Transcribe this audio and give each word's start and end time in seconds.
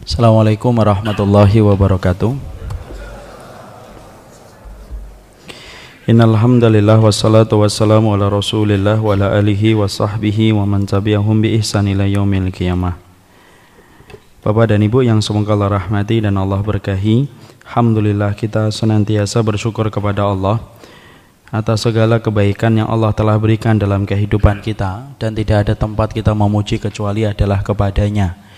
Assalamualaikum 0.00 0.72
warahmatullahi 0.80 1.60
wabarakatuh 1.60 2.32
Innal 6.08 6.40
hamdalillah 6.40 6.96
wassalatu 7.04 7.60
wassalamu 7.60 8.16
ala 8.16 8.32
Rasulillah 8.32 8.96
wa 8.96 9.12
ala 9.12 9.36
alihi 9.36 9.76
wa 9.76 9.84
sahbihi 9.84 10.56
wa 10.56 10.64
man 10.64 10.88
tabi'ahum 10.88 11.44
bi 11.44 11.52
ihsan 11.60 11.84
ila 11.84 12.08
yaumil 12.08 12.48
qiyamah. 12.48 12.96
Bapak 14.40 14.72
dan 14.72 14.80
Ibu 14.80 15.04
yang 15.04 15.20
semoga 15.20 15.52
Allah 15.52 15.84
rahmati 15.84 16.24
dan 16.24 16.40
Allah 16.40 16.64
berkahi, 16.64 17.28
alhamdulillah 17.68 18.32
kita 18.40 18.72
senantiasa 18.72 19.44
bersyukur 19.44 19.92
kepada 19.92 20.24
Allah 20.24 20.64
atas 21.52 21.84
segala 21.84 22.24
kebaikan 22.24 22.72
yang 22.72 22.88
Allah 22.88 23.12
telah 23.12 23.36
berikan 23.36 23.76
dalam 23.76 24.08
kehidupan 24.08 24.64
kita 24.64 25.12
dan 25.20 25.36
tidak 25.36 25.68
ada 25.68 25.76
tempat 25.76 26.16
kita 26.16 26.32
memuji 26.32 26.80
kecuali 26.80 27.28
adalah 27.28 27.60
kepadanya. 27.60 28.48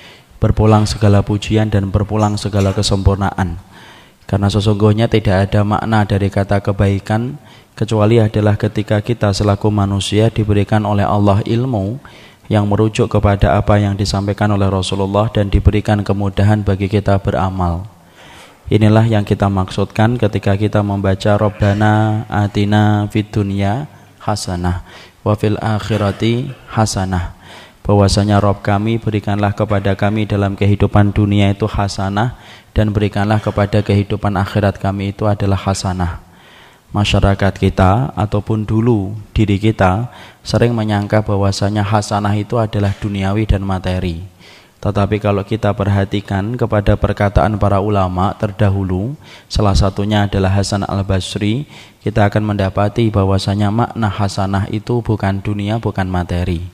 Berpulang 0.43 0.90
segala 0.90 1.22
pujian 1.22 1.70
dan 1.70 1.95
berpulang 1.95 2.35
segala 2.35 2.75
kesempurnaan. 2.75 3.62
Karena 4.26 4.50
sesungguhnya 4.50 5.07
tidak 5.07 5.46
ada 5.46 5.62
makna 5.62 6.03
dari 6.03 6.26
kata 6.34 6.58
kebaikan 6.58 7.39
kecuali 7.79 8.18
adalah 8.18 8.58
ketika 8.58 8.98
kita 8.98 9.31
selaku 9.31 9.70
manusia 9.70 10.34
diberikan 10.34 10.82
oleh 10.82 11.07
Allah 11.07 11.46
ilmu 11.46 12.03
yang 12.50 12.67
merujuk 12.67 13.07
kepada 13.07 13.54
apa 13.54 13.79
yang 13.79 13.94
disampaikan 13.94 14.50
oleh 14.50 14.67
Rasulullah 14.67 15.31
dan 15.31 15.46
diberikan 15.46 16.03
kemudahan 16.03 16.67
bagi 16.67 16.90
kita 16.90 17.22
beramal. 17.22 17.86
Inilah 18.72 19.04
yang 19.04 19.22
kita 19.22 19.53
maksudkan 19.53 20.17
ketika 20.17 20.56
kita 20.56 20.81
membaca 20.81 21.36
Rabbana 21.36 22.25
atina 22.26 23.04
fid 23.12 23.29
dunya 23.29 23.84
hasanah 24.22 24.81
wa 25.22 25.34
fil 25.36 25.61
akhirati 25.61 26.50
hasanah. 26.72 27.42
Bahwasanya 27.82 28.39
Rob 28.39 28.63
kami 28.63 29.03
berikanlah 29.03 29.50
kepada 29.53 29.99
kami 29.99 30.27
dalam 30.27 30.54
kehidupan 30.54 31.11
dunia 31.11 31.50
itu 31.50 31.67
hasanah 31.67 32.39
dan 32.70 32.95
berikanlah 32.95 33.42
kepada 33.42 33.83
kehidupan 33.83 34.39
akhirat 34.39 34.79
kami 34.79 35.11
itu 35.11 35.27
adalah 35.27 35.59
hasanah 35.59 36.33
masyarakat 36.93 37.56
kita 37.56 38.12
ataupun 38.12 38.69
dulu 38.69 39.17
diri 39.33 39.56
kita 39.56 40.12
sering 40.45 40.77
menyangka 40.77 41.25
bahwasanya 41.25 41.83
hasanah 41.83 42.37
itu 42.37 42.61
adalah 42.61 42.93
duniawi 43.01 43.48
dan 43.48 43.65
materi. 43.65 44.28
Tetapi 44.83 45.23
kalau 45.23 45.47
kita 45.47 45.71
perhatikan 45.78 46.59
kepada 46.59 46.99
perkataan 46.99 47.55
para 47.55 47.78
ulama 47.78 48.34
terdahulu, 48.34 49.15
salah 49.47 49.78
satunya 49.78 50.27
adalah 50.27 50.51
Hasan 50.51 50.83
al-Basri, 50.83 51.71
kita 52.03 52.27
akan 52.27 52.43
mendapati 52.51 53.06
bahwasanya 53.06 53.71
makna 53.71 54.11
hasanah 54.11 54.67
itu 54.75 54.99
bukan 54.99 55.39
dunia, 55.39 55.78
bukan 55.78 56.11
materi. 56.11 56.67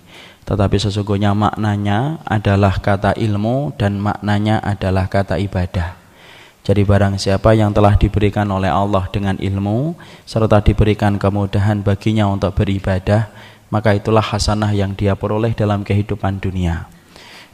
Tetapi 0.48 0.80
sesungguhnya 0.80 1.36
maknanya 1.36 2.24
adalah 2.24 2.80
kata 2.80 3.12
ilmu 3.20 3.76
dan 3.76 4.00
maknanya 4.00 4.64
adalah 4.64 5.04
kata 5.04 5.36
ibadah. 5.36 6.00
Jadi 6.64 6.88
barang 6.88 7.20
siapa 7.20 7.52
yang 7.52 7.76
telah 7.76 8.00
diberikan 8.00 8.48
oleh 8.48 8.72
Allah 8.72 9.04
dengan 9.12 9.36
ilmu 9.36 9.92
serta 10.24 10.64
diberikan 10.64 11.20
kemudahan 11.20 11.84
baginya 11.84 12.24
untuk 12.32 12.56
beribadah, 12.56 13.28
maka 13.68 13.92
itulah 13.92 14.24
hasanah 14.24 14.72
yang 14.72 14.96
dia 14.96 15.12
peroleh 15.12 15.52
dalam 15.52 15.84
kehidupan 15.84 16.40
dunia. 16.40 16.88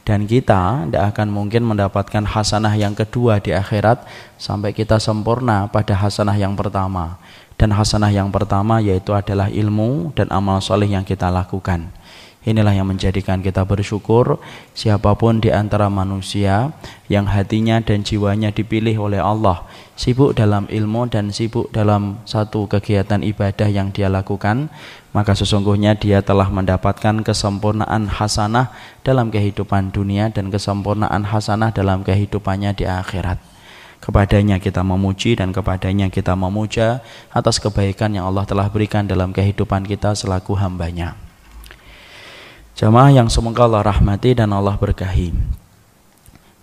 Dan 0.06 0.30
kita 0.30 0.86
tidak 0.86 1.16
akan 1.16 1.34
mungkin 1.34 1.66
mendapatkan 1.66 2.28
hasanah 2.28 2.76
yang 2.78 2.94
kedua 2.94 3.42
di 3.42 3.56
akhirat 3.56 4.06
sampai 4.38 4.70
kita 4.70 5.02
sempurna 5.02 5.66
pada 5.66 5.98
hasanah 5.98 6.36
yang 6.38 6.54
pertama. 6.54 7.18
Dan 7.56 7.72
hasanah 7.72 8.10
yang 8.12 8.28
pertama 8.28 8.78
yaitu 8.84 9.14
adalah 9.16 9.50
ilmu 9.50 10.12
dan 10.12 10.28
amal 10.30 10.60
soleh 10.60 10.90
yang 10.90 11.06
kita 11.06 11.32
lakukan. 11.32 11.88
Inilah 12.44 12.76
yang 12.76 12.92
menjadikan 12.92 13.40
kita 13.40 13.64
bersyukur. 13.64 14.36
Siapa 14.76 15.16
pun 15.16 15.40
di 15.40 15.48
antara 15.48 15.88
manusia 15.88 16.76
yang 17.08 17.24
hatinya 17.24 17.80
dan 17.80 18.04
jiwanya 18.04 18.52
dipilih 18.52 19.00
oleh 19.00 19.16
Allah 19.16 19.64
sibuk 19.96 20.36
dalam 20.36 20.68
ilmu 20.68 21.08
dan 21.08 21.32
sibuk 21.32 21.72
dalam 21.72 22.20
satu 22.28 22.68
kegiatan 22.68 23.22
ibadah 23.22 23.70
yang 23.70 23.94
dia 23.94 24.10
lakukan 24.10 24.68
maka 25.14 25.32
sesungguhnya 25.32 25.94
dia 25.94 26.20
telah 26.20 26.50
mendapatkan 26.50 27.22
kesempurnaan 27.22 28.10
hasanah 28.10 28.74
dalam 29.06 29.30
kehidupan 29.30 29.94
dunia 29.94 30.28
dan 30.28 30.50
kesempurnaan 30.50 31.30
hasanah 31.30 31.70
dalam 31.70 32.02
kehidupannya 32.02 32.74
di 32.74 32.84
akhirat. 32.84 33.38
Kepadanya 34.02 34.60
kita 34.60 34.84
memuji 34.84 35.32
dan 35.32 35.54
kepadanya 35.54 36.12
kita 36.12 36.36
memuja 36.36 37.00
atas 37.32 37.56
kebaikan 37.56 38.12
yang 38.12 38.28
Allah 38.28 38.44
telah 38.44 38.68
berikan 38.68 39.08
dalam 39.08 39.32
kehidupan 39.32 39.88
kita 39.88 40.12
selaku 40.12 40.58
hambanya 40.60 41.23
Jamaah 42.74 43.14
yang 43.14 43.30
semoga 43.30 43.70
Allah 43.70 43.86
rahmati 43.86 44.34
dan 44.34 44.50
Allah 44.50 44.74
berkahi. 44.74 45.30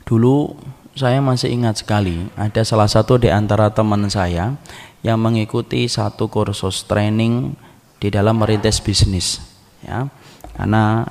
Dulu 0.04 0.60
saya 0.92 1.24
masih 1.24 1.56
ingat 1.56 1.80
sekali 1.80 2.28
ada 2.36 2.68
salah 2.68 2.92
satu 2.92 3.16
di 3.16 3.32
antara 3.32 3.72
teman 3.72 4.12
saya 4.12 4.60
yang 5.08 5.16
mengikuti 5.16 5.88
satu 5.88 6.28
kursus 6.28 6.84
training 6.84 7.56
di 8.04 8.12
dalam 8.12 8.44
merintis 8.44 8.84
bisnis 8.84 9.40
ya. 9.88 10.12
Karena 10.52 11.08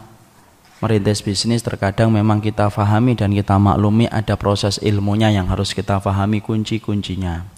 merintis 0.85 1.25
bisnis 1.25 1.65
terkadang 1.65 2.13
memang 2.13 2.45
kita 2.45 2.69
fahami 2.69 3.17
dan 3.17 3.33
kita 3.33 3.57
maklumi 3.57 4.05
ada 4.13 4.37
proses 4.37 4.77
ilmunya 4.85 5.33
yang 5.33 5.49
harus 5.49 5.73
kita 5.73 5.97
fahami 5.97 6.45
kunci-kuncinya. 6.45 7.49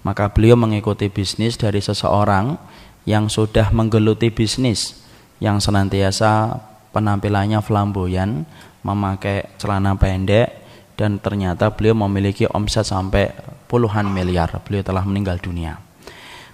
Maka 0.00 0.32
beliau 0.32 0.56
mengikuti 0.56 1.12
bisnis 1.12 1.60
dari 1.60 1.84
seseorang 1.84 2.56
yang 3.04 3.28
sudah 3.28 3.68
menggeluti 3.68 4.32
bisnis 4.32 4.96
yang 5.44 5.60
senantiasa 5.60 6.69
penampilannya 6.90 7.62
flamboyan, 7.62 8.46
memakai 8.82 9.50
celana 9.58 9.94
pendek 9.96 10.50
dan 10.98 11.16
ternyata 11.16 11.72
beliau 11.72 11.96
memiliki 12.06 12.44
omset 12.50 12.84
sampai 12.84 13.32
puluhan 13.70 14.10
miliar. 14.10 14.50
Beliau 14.66 14.84
telah 14.84 15.06
meninggal 15.06 15.40
dunia. 15.40 15.80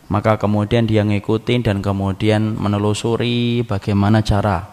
Maka 0.06 0.38
kemudian 0.38 0.86
dia 0.86 1.02
ngikutin 1.02 1.66
dan 1.66 1.82
kemudian 1.82 2.54
menelusuri 2.54 3.66
bagaimana 3.66 4.22
cara 4.22 4.70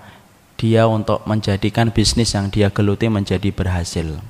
dia 0.62 0.86
untuk 0.86 1.26
menjadikan 1.26 1.90
bisnis 1.90 2.38
yang 2.38 2.54
dia 2.54 2.70
geluti 2.70 3.10
menjadi 3.10 3.50
berhasil. 3.50 4.22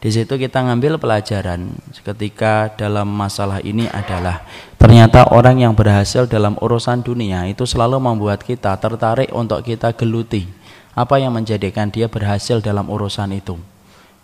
Di 0.00 0.08
situ 0.08 0.40
kita 0.40 0.64
ngambil 0.64 0.96
pelajaran 0.96 1.76
ketika 1.92 2.72
dalam 2.72 3.04
masalah 3.04 3.60
ini 3.60 3.84
adalah 3.84 4.40
ternyata 4.80 5.28
orang 5.28 5.60
yang 5.60 5.76
berhasil 5.76 6.24
dalam 6.24 6.56
urusan 6.56 7.04
dunia 7.04 7.44
itu 7.44 7.68
selalu 7.68 8.00
membuat 8.00 8.40
kita 8.40 8.80
tertarik 8.80 9.28
untuk 9.28 9.60
kita 9.60 9.92
geluti. 9.92 10.48
Apa 10.96 11.20
yang 11.20 11.36
menjadikan 11.36 11.92
dia 11.92 12.08
berhasil 12.08 12.64
dalam 12.64 12.88
urusan 12.88 13.28
itu? 13.36 13.60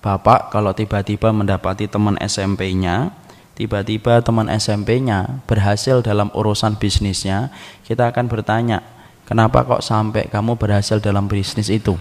Bapak 0.01 0.49
kalau 0.49 0.73
tiba-tiba 0.73 1.29
mendapati 1.37 1.85
teman 1.93 2.17
SMP-nya, 2.25 3.13
tiba-tiba 3.53 4.25
teman 4.25 4.49
SMP-nya 4.49 5.45
berhasil 5.45 6.01
dalam 6.01 6.33
urusan 6.33 6.81
bisnisnya, 6.81 7.53
kita 7.85 8.17
akan 8.17 8.33
bertanya, 8.33 8.81
Kenapa 9.27 9.67
kok 9.67 9.83
sampai 9.83 10.31
kamu 10.31 10.55
berhasil 10.55 11.03
dalam 11.03 11.27
bisnis 11.27 11.67
itu? 11.67 11.99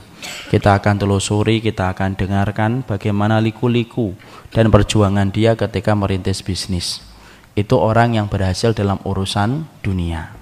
Kita 0.54 0.78
akan 0.78 1.02
telusuri, 1.02 1.58
kita 1.58 1.90
akan 1.90 2.14
dengarkan 2.14 2.86
bagaimana 2.86 3.42
liku-liku 3.42 4.14
dan 4.54 4.70
perjuangan 4.70 5.34
dia 5.34 5.58
ketika 5.58 5.98
merintis 5.98 6.46
bisnis. 6.46 7.02
Itu 7.58 7.82
orang 7.82 8.14
yang 8.14 8.30
berhasil 8.30 8.78
dalam 8.78 9.02
urusan 9.02 9.66
dunia. 9.82 10.38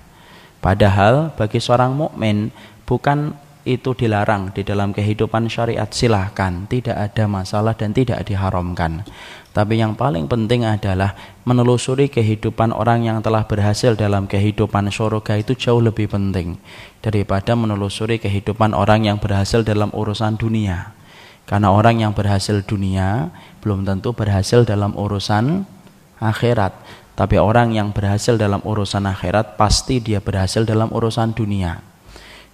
Padahal 0.60 1.32
bagi 1.40 1.64
seorang 1.64 1.96
mukmin 1.96 2.52
bukan 2.84 3.32
itu 3.64 3.96
dilarang 3.96 4.52
di 4.52 4.68
dalam 4.68 4.92
kehidupan 4.92 5.48
syariat 5.48 5.88
silahkan 5.88 6.68
tidak 6.68 7.00
ada 7.00 7.26
masalah 7.28 7.74
dan 7.76 7.96
tidak 7.96 8.24
diharamkan 8.28 9.08
tapi 9.54 9.78
yang 9.78 9.94
paling 9.94 10.26
penting 10.26 10.66
adalah 10.66 11.14
menelusuri 11.46 12.10
kehidupan 12.10 12.74
orang 12.74 13.06
yang 13.06 13.22
telah 13.22 13.46
berhasil 13.46 13.94
dalam 13.94 14.26
kehidupan 14.26 14.90
surga 14.90 15.46
itu 15.46 15.54
jauh 15.54 15.78
lebih 15.78 16.10
penting 16.10 16.58
daripada 17.06 17.54
menelusuri 17.54 18.18
kehidupan 18.18 18.74
orang 18.74 19.06
yang 19.06 19.22
berhasil 19.22 19.62
dalam 19.62 19.94
urusan 19.94 20.42
dunia. 20.42 20.98
Karena 21.46 21.70
orang 21.70 22.02
yang 22.02 22.18
berhasil 22.18 22.66
dunia 22.66 23.30
belum 23.62 23.86
tentu 23.86 24.10
berhasil 24.18 24.66
dalam 24.66 24.98
urusan 24.98 25.70
akhirat. 26.18 26.74
Tapi 27.14 27.38
orang 27.38 27.78
yang 27.78 27.94
berhasil 27.94 28.42
dalam 28.42 28.58
urusan 28.66 29.06
akhirat 29.06 29.54
pasti 29.54 30.02
dia 30.02 30.18
berhasil 30.18 30.66
dalam 30.66 30.90
urusan 30.90 31.38
dunia. 31.38 31.93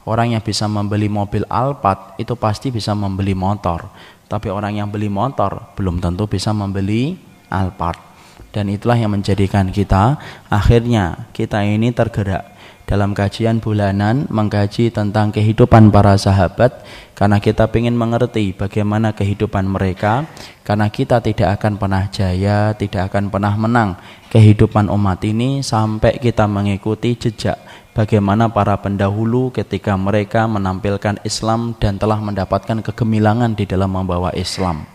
Orang 0.09 0.33
yang 0.33 0.41
bisa 0.41 0.65
membeli 0.65 1.05
mobil 1.05 1.45
Alphard 1.45 2.17
itu 2.17 2.33
pasti 2.33 2.73
bisa 2.73 2.97
membeli 2.97 3.37
motor. 3.37 3.93
Tapi 4.25 4.49
orang 4.49 4.81
yang 4.81 4.89
beli 4.89 5.05
motor 5.05 5.69
belum 5.77 6.01
tentu 6.01 6.25
bisa 6.25 6.49
membeli 6.49 7.13
Alphard. 7.53 8.01
Dan 8.49 8.73
itulah 8.73 8.97
yang 8.97 9.13
menjadikan 9.13 9.69
kita 9.69 10.17
akhirnya 10.49 11.29
kita 11.29 11.61
ini 11.61 11.93
tergerak 11.93 12.57
dalam 12.89 13.13
kajian 13.13 13.61
bulanan 13.61 14.25
mengkaji 14.33 14.89
tentang 14.89 15.29
kehidupan 15.29 15.93
para 15.93 16.17
sahabat 16.17 16.81
karena 17.13 17.37
kita 17.37 17.69
ingin 17.69 17.93
mengerti 17.93 18.57
bagaimana 18.57 19.13
kehidupan 19.13 19.69
mereka 19.69 20.25
karena 20.65 20.89
kita 20.89 21.21
tidak 21.21 21.61
akan 21.61 21.77
pernah 21.77 22.09
jaya, 22.09 22.73
tidak 22.73 23.13
akan 23.13 23.29
pernah 23.29 23.53
menang 23.53 23.93
kehidupan 24.33 24.89
umat 24.89 25.21
ini 25.21 25.61
sampai 25.61 26.17
kita 26.17 26.49
mengikuti 26.49 27.13
jejak 27.13 27.61
bagaimana 27.99 28.47
para 28.47 28.79
pendahulu 28.79 29.51
ketika 29.51 29.99
mereka 29.99 30.47
menampilkan 30.47 31.19
Islam 31.27 31.75
dan 31.83 31.99
telah 31.99 32.15
mendapatkan 32.23 32.79
kegemilangan 32.79 33.51
di 33.59 33.67
dalam 33.67 33.91
membawa 33.91 34.31
Islam. 34.31 34.87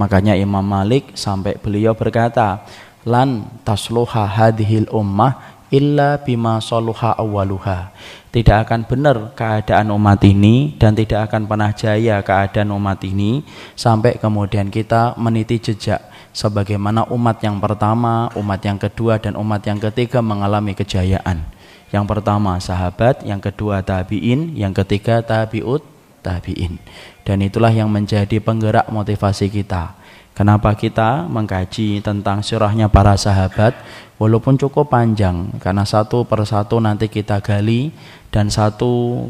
Makanya 0.00 0.32
Imam 0.40 0.64
Malik 0.64 1.12
sampai 1.12 1.60
beliau 1.60 1.92
berkata, 1.92 2.64
"Lan 3.04 3.44
tasluha 3.68 4.24
hadhil 4.24 4.88
ummah 4.88 5.60
illa 5.68 6.16
bima 6.16 6.64
soluha 6.64 7.12
awaluha. 7.20 7.92
Tidak 8.32 8.56
akan 8.66 8.88
benar 8.88 9.36
keadaan 9.36 9.92
umat 9.92 10.24
ini 10.24 10.74
dan 10.80 10.96
tidak 10.96 11.28
akan 11.30 11.44
pernah 11.44 11.70
jaya 11.76 12.24
keadaan 12.24 12.72
umat 12.72 13.04
ini 13.04 13.44
sampai 13.76 14.16
kemudian 14.16 14.72
kita 14.72 15.18
meniti 15.20 15.60
jejak 15.60 16.00
sebagaimana 16.32 17.04
umat 17.10 17.42
yang 17.42 17.58
pertama, 17.58 18.32
umat 18.38 18.60
yang 18.62 18.78
kedua 18.78 19.18
dan 19.18 19.36
umat 19.36 19.62
yang 19.66 19.78
ketiga 19.82 20.22
mengalami 20.22 20.72
kejayaan. 20.78 21.59
Yang 21.90 22.04
pertama 22.06 22.54
sahabat, 22.62 23.26
yang 23.26 23.42
kedua 23.42 23.82
tabi'in, 23.82 24.54
yang 24.54 24.70
ketiga 24.70 25.22
tabi'ut 25.26 25.82
tabi'in. 26.22 26.78
Dan 27.26 27.42
itulah 27.42 27.74
yang 27.74 27.90
menjadi 27.90 28.38
penggerak 28.38 28.86
motivasi 28.90 29.50
kita. 29.50 29.98
Kenapa 30.30 30.72
kita 30.72 31.26
mengkaji 31.26 32.00
tentang 32.00 32.40
sirahnya 32.40 32.88
para 32.88 33.18
sahabat 33.18 33.76
walaupun 34.16 34.56
cukup 34.56 34.88
panjang 34.88 35.52
karena 35.60 35.84
satu 35.84 36.24
persatu 36.24 36.80
nanti 36.80 37.12
kita 37.12 37.42
gali 37.44 37.92
dan 38.32 38.48
satu 38.48 39.26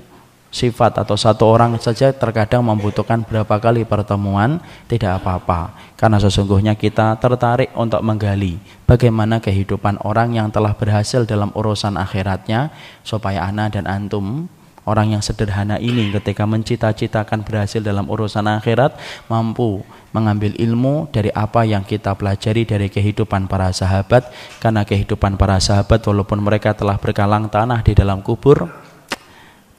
sifat 0.50 0.99
atau 0.99 1.14
satu 1.14 1.47
orang 1.47 1.79
saja 1.79 2.11
terkadang 2.11 2.67
membutuhkan 2.67 3.23
berapa 3.23 3.56
kali 3.62 3.87
pertemuan 3.87 4.58
tidak 4.91 5.23
apa-apa. 5.23 5.75
Karena 5.94 6.19
sesungguhnya 6.19 6.75
kita 6.75 7.17
tertarik 7.23 7.70
untuk 7.79 8.02
menggali 8.02 8.58
bagaimana 8.85 9.38
kehidupan 9.38 10.02
orang 10.02 10.35
yang 10.35 10.50
telah 10.50 10.75
berhasil 10.75 11.23
dalam 11.23 11.55
urusan 11.55 11.94
akhiratnya 11.94 12.75
supaya 13.06 13.47
ana 13.47 13.70
dan 13.70 13.87
antum 13.87 14.50
orang 14.91 15.14
yang 15.14 15.23
sederhana 15.23 15.79
ini 15.79 16.11
ketika 16.11 16.43
mencita-citakan 16.49 17.47
berhasil 17.47 17.79
dalam 17.79 18.11
urusan 18.11 18.49
akhirat 18.50 18.99
mampu 19.31 19.87
mengambil 20.11 20.50
ilmu 20.58 21.06
dari 21.14 21.31
apa 21.31 21.62
yang 21.62 21.87
kita 21.87 22.19
pelajari 22.19 22.67
dari 22.67 22.91
kehidupan 22.91 23.47
para 23.47 23.70
sahabat. 23.70 24.26
Karena 24.58 24.82
kehidupan 24.82 25.38
para 25.38 25.62
sahabat 25.62 26.02
walaupun 26.02 26.43
mereka 26.43 26.75
telah 26.75 26.99
berkalang 26.99 27.47
tanah 27.47 27.87
di 27.87 27.94
dalam 27.94 28.19
kubur 28.25 28.89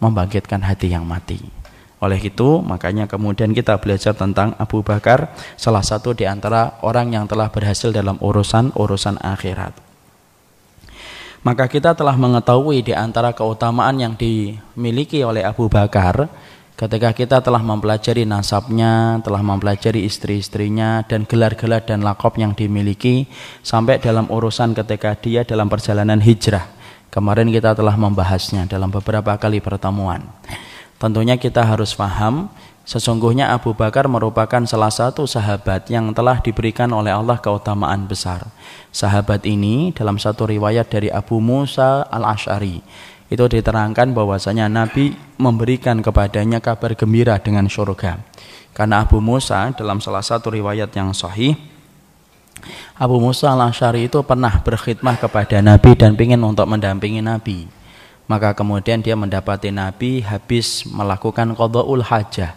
membangkitkan 0.01 0.65
hati 0.65 0.91
yang 0.91 1.05
mati. 1.05 1.61
Oleh 2.01 2.17
itu, 2.17 2.65
makanya 2.65 3.05
kemudian 3.05 3.53
kita 3.53 3.77
belajar 3.77 4.17
tentang 4.17 4.57
Abu 4.57 4.81
Bakar, 4.81 5.37
salah 5.53 5.85
satu 5.85 6.17
di 6.17 6.25
antara 6.25 6.81
orang 6.81 7.13
yang 7.13 7.29
telah 7.29 7.53
berhasil 7.53 7.93
dalam 7.93 8.17
urusan-urusan 8.17 9.21
akhirat. 9.21 9.77
Maka 11.45 11.69
kita 11.69 11.93
telah 11.93 12.17
mengetahui 12.17 12.81
di 12.81 12.93
antara 12.97 13.37
keutamaan 13.37 14.01
yang 14.01 14.13
dimiliki 14.17 15.21
oleh 15.21 15.45
Abu 15.45 15.69
Bakar, 15.69 16.25
ketika 16.73 17.13
kita 17.13 17.37
telah 17.45 17.61
mempelajari 17.61 18.25
nasabnya, 18.25 19.21
telah 19.21 19.45
mempelajari 19.45 20.01
istri-istrinya, 20.01 21.05
dan 21.05 21.29
gelar-gelar 21.29 21.85
dan 21.85 22.01
lakop 22.01 22.41
yang 22.41 22.57
dimiliki, 22.57 23.29
sampai 23.61 24.01
dalam 24.01 24.25
urusan 24.25 24.73
ketika 24.73 25.13
dia 25.21 25.45
dalam 25.45 25.69
perjalanan 25.69 26.17
hijrah 26.17 26.80
Kemarin 27.11 27.51
kita 27.51 27.75
telah 27.75 27.99
membahasnya 27.99 28.71
dalam 28.71 28.87
beberapa 28.87 29.35
kali 29.35 29.59
pertemuan. 29.59 30.23
Tentunya 30.95 31.35
kita 31.35 31.59
harus 31.59 31.91
paham 31.91 32.47
sesungguhnya 32.87 33.51
Abu 33.51 33.75
Bakar 33.75 34.07
merupakan 34.07 34.63
salah 34.63 34.87
satu 34.87 35.27
sahabat 35.27 35.91
yang 35.91 36.15
telah 36.15 36.39
diberikan 36.39 36.87
oleh 36.95 37.11
Allah 37.11 37.35
keutamaan 37.35 38.07
besar. 38.07 38.47
Sahabat 38.95 39.43
ini 39.43 39.91
dalam 39.91 40.15
satu 40.15 40.47
riwayat 40.47 40.87
dari 40.87 41.11
Abu 41.11 41.43
Musa 41.43 42.07
al-Ash'ari 42.07 42.79
itu 43.31 43.43
diterangkan 43.47 44.15
bahwasanya 44.15 44.71
Nabi 44.71 45.11
memberikan 45.35 45.99
kepadanya 45.99 46.63
kabar 46.63 46.95
gembira 46.95 47.39
dengan 47.43 47.67
surga. 47.67 48.23
Karena 48.71 49.03
Abu 49.03 49.19
Musa 49.19 49.71
dalam 49.75 49.99
salah 49.99 50.23
satu 50.23 50.47
riwayat 50.47 50.95
yang 50.95 51.11
sahih 51.11 51.59
Abu 52.97 53.17
Musa 53.17 53.51
al-Ashari 53.51 54.05
itu 54.05 54.21
pernah 54.21 54.61
berkhidmah 54.61 55.17
kepada 55.17 55.59
Nabi 55.59 55.97
dan 55.97 56.13
ingin 56.15 56.41
untuk 56.45 56.69
mendampingi 56.69 57.21
Nabi. 57.23 57.65
Maka 58.29 58.55
kemudian 58.55 59.03
dia 59.03 59.17
mendapati 59.17 59.73
Nabi 59.75 60.23
habis 60.23 60.87
melakukan 60.87 61.51
qada'ul 61.51 62.05
hajah. 62.05 62.55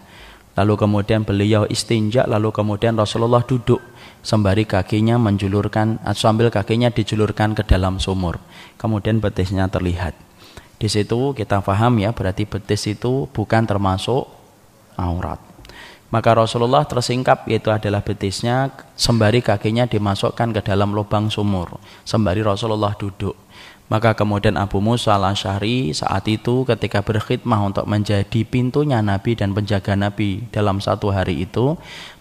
Lalu 0.54 0.74
kemudian 0.78 1.26
beliau 1.26 1.66
istinja, 1.66 2.30
lalu 2.30 2.54
kemudian 2.54 2.94
Rasulullah 2.94 3.42
duduk 3.42 3.82
sembari 4.22 4.62
kakinya 4.62 5.18
menjulurkan 5.18 5.98
sambil 6.14 6.46
kakinya 6.54 6.94
dijulurkan 6.94 7.58
ke 7.58 7.66
dalam 7.66 7.98
sumur. 7.98 8.38
Kemudian 8.78 9.18
betisnya 9.18 9.66
terlihat. 9.66 10.14
Di 10.78 10.86
situ 10.86 11.34
kita 11.34 11.58
paham 11.58 11.98
ya, 11.98 12.14
berarti 12.14 12.46
betis 12.46 12.86
itu 12.86 13.26
bukan 13.34 13.66
termasuk 13.66 14.30
aurat. 14.94 15.53
Maka 16.14 16.30
Rasulullah 16.38 16.86
tersingkap 16.86 17.50
yaitu 17.50 17.74
adalah 17.74 17.98
betisnya 17.98 18.70
sembari 18.94 19.42
kakinya 19.42 19.82
dimasukkan 19.90 20.54
ke 20.54 20.60
dalam 20.62 20.94
lubang 20.94 21.26
sumur. 21.26 21.82
Sembari 22.06 22.38
Rasulullah 22.38 22.94
duduk. 22.94 23.34
Maka 23.90 24.14
kemudian 24.14 24.54
Abu 24.54 24.78
Musa 24.78 25.18
al-Ashari 25.18 25.90
saat 25.90 26.22
itu 26.30 26.62
ketika 26.70 27.02
berkhidmah 27.02 27.58
untuk 27.66 27.90
menjadi 27.90 28.46
pintunya 28.46 29.02
Nabi 29.02 29.34
dan 29.34 29.58
penjaga 29.58 29.98
Nabi 29.98 30.46
dalam 30.54 30.78
satu 30.78 31.10
hari 31.10 31.50
itu, 31.50 31.74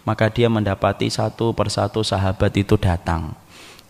maka 0.10 0.26
dia 0.34 0.50
mendapati 0.50 1.14
satu 1.14 1.54
persatu 1.54 2.02
sahabat 2.02 2.50
itu 2.58 2.74
datang. 2.82 3.38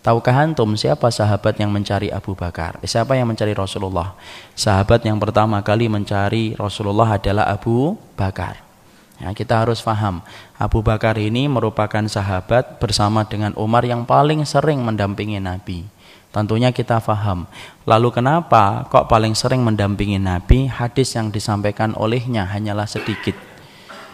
Tahukah 0.03 0.35
antum 0.35 0.75
siapa 0.75 1.07
sahabat 1.15 1.55
yang 1.63 1.71
mencari 1.71 2.11
Abu 2.11 2.35
Bakar? 2.35 2.75
Eh, 2.83 2.91
siapa 2.91 3.15
yang 3.15 3.31
mencari 3.31 3.55
Rasulullah? 3.55 4.19
Sahabat 4.51 4.99
yang 5.07 5.15
pertama 5.15 5.63
kali 5.63 5.87
mencari 5.87 6.59
Rasulullah 6.59 7.15
adalah 7.15 7.47
Abu 7.47 7.95
Bakar. 8.19 8.72
Ya, 9.21 9.29
kita 9.31 9.61
harus 9.61 9.77
paham, 9.85 10.25
Abu 10.57 10.81
Bakar 10.81 11.21
ini 11.21 11.45
merupakan 11.45 12.01
sahabat 12.09 12.81
bersama 12.81 13.21
dengan 13.29 13.53
Umar 13.53 13.85
yang 13.85 14.09
paling 14.09 14.41
sering 14.43 14.81
mendampingi 14.81 15.37
Nabi. 15.37 15.85
Tentunya 16.33 16.73
kita 16.73 16.97
paham. 16.97 17.45
Lalu 17.85 18.09
kenapa 18.09 18.89
kok 18.89 19.05
paling 19.05 19.37
sering 19.37 19.61
mendampingi 19.61 20.17
Nabi? 20.17 20.65
Hadis 20.65 21.13
yang 21.13 21.29
disampaikan 21.29 21.93
olehnya 21.93 22.49
hanyalah 22.49 22.89
sedikit. 22.89 23.37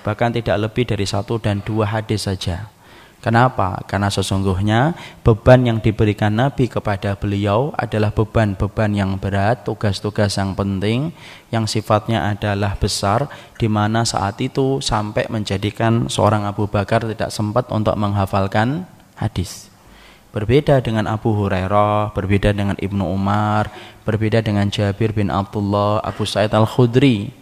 Bahkan 0.04 0.36
tidak 0.36 0.60
lebih 0.68 0.84
dari 0.84 1.08
satu 1.08 1.40
dan 1.40 1.64
dua 1.64 1.88
hadis 1.88 2.28
saja. 2.28 2.68
Kenapa? 3.20 3.84
Karena 3.84 4.08
sesungguhnya 4.08 4.96
beban 5.28 5.68
yang 5.68 5.84
diberikan 5.84 6.40
Nabi 6.40 6.72
kepada 6.72 7.20
beliau 7.20 7.76
adalah 7.76 8.16
beban-beban 8.16 8.96
yang 8.96 9.20
berat, 9.20 9.68
tugas-tugas 9.68 10.40
yang 10.40 10.56
penting, 10.56 11.12
yang 11.52 11.68
sifatnya 11.68 12.32
adalah 12.32 12.80
besar, 12.80 13.28
di 13.60 13.68
mana 13.68 14.08
saat 14.08 14.40
itu 14.40 14.80
sampai 14.80 15.28
menjadikan 15.28 16.08
seorang 16.08 16.48
Abu 16.48 16.72
Bakar 16.72 17.04
tidak 17.04 17.28
sempat 17.36 17.68
untuk 17.76 18.00
menghafalkan 18.00 18.88
hadis. 19.20 19.68
Berbeda 20.32 20.80
dengan 20.80 21.04
Abu 21.12 21.36
Hurairah, 21.36 22.16
berbeda 22.16 22.56
dengan 22.56 22.80
Ibnu 22.80 23.04
Umar, 23.04 23.68
berbeda 24.08 24.40
dengan 24.40 24.72
Jabir 24.72 25.12
bin 25.12 25.28
Abdullah, 25.28 26.00
Abu 26.08 26.24
Sa'id 26.24 26.56
Al-Khudri, 26.56 27.36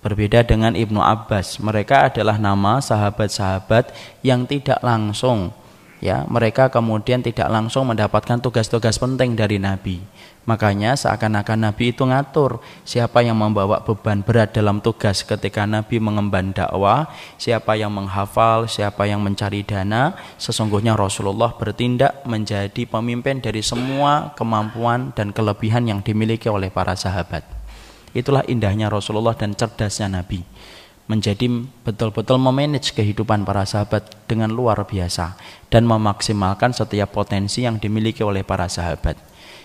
Berbeda 0.00 0.40
dengan 0.44 0.72
Ibnu 0.72 0.96
Abbas, 0.96 1.60
mereka 1.60 2.08
adalah 2.08 2.40
nama 2.40 2.80
sahabat-sahabat 2.80 3.92
yang 4.24 4.48
tidak 4.48 4.80
langsung 4.80 5.52
ya, 6.00 6.24
mereka 6.26 6.72
kemudian 6.72 7.20
tidak 7.20 7.46
langsung 7.52 7.86
mendapatkan 7.86 8.40
tugas-tugas 8.40 8.96
penting 8.96 9.36
dari 9.36 9.60
Nabi. 9.60 10.00
Makanya 10.48 10.96
seakan-akan 10.96 11.68
Nabi 11.68 11.92
itu 11.92 12.02
ngatur 12.02 12.64
siapa 12.82 13.20
yang 13.20 13.36
membawa 13.36 13.84
beban 13.84 14.24
berat 14.24 14.56
dalam 14.56 14.80
tugas 14.80 15.20
ketika 15.22 15.68
Nabi 15.68 16.00
mengemban 16.00 16.56
dakwah, 16.56 17.12
siapa 17.36 17.76
yang 17.76 17.92
menghafal, 17.92 18.64
siapa 18.64 19.04
yang 19.04 19.20
mencari 19.20 19.62
dana. 19.62 20.16
Sesungguhnya 20.40 20.96
Rasulullah 20.96 21.54
bertindak 21.54 22.24
menjadi 22.24 22.88
pemimpin 22.88 23.44
dari 23.44 23.60
semua 23.60 24.32
kemampuan 24.34 25.12
dan 25.12 25.30
kelebihan 25.30 25.86
yang 25.86 26.00
dimiliki 26.00 26.48
oleh 26.48 26.72
para 26.72 26.96
sahabat. 26.96 27.59
Itulah 28.10 28.42
indahnya 28.50 28.90
Rasulullah 28.90 29.38
dan 29.38 29.54
cerdasnya 29.54 30.10
Nabi. 30.10 30.42
Menjadi 31.10 31.50
betul-betul 31.82 32.38
memanage 32.38 32.94
kehidupan 32.94 33.42
para 33.42 33.66
sahabat 33.66 34.14
dengan 34.30 34.54
luar 34.54 34.78
biasa 34.86 35.34
dan 35.66 35.82
memaksimalkan 35.82 36.70
setiap 36.70 37.10
potensi 37.10 37.66
yang 37.66 37.82
dimiliki 37.82 38.22
oleh 38.22 38.46
para 38.46 38.70
sahabat. 38.70 39.18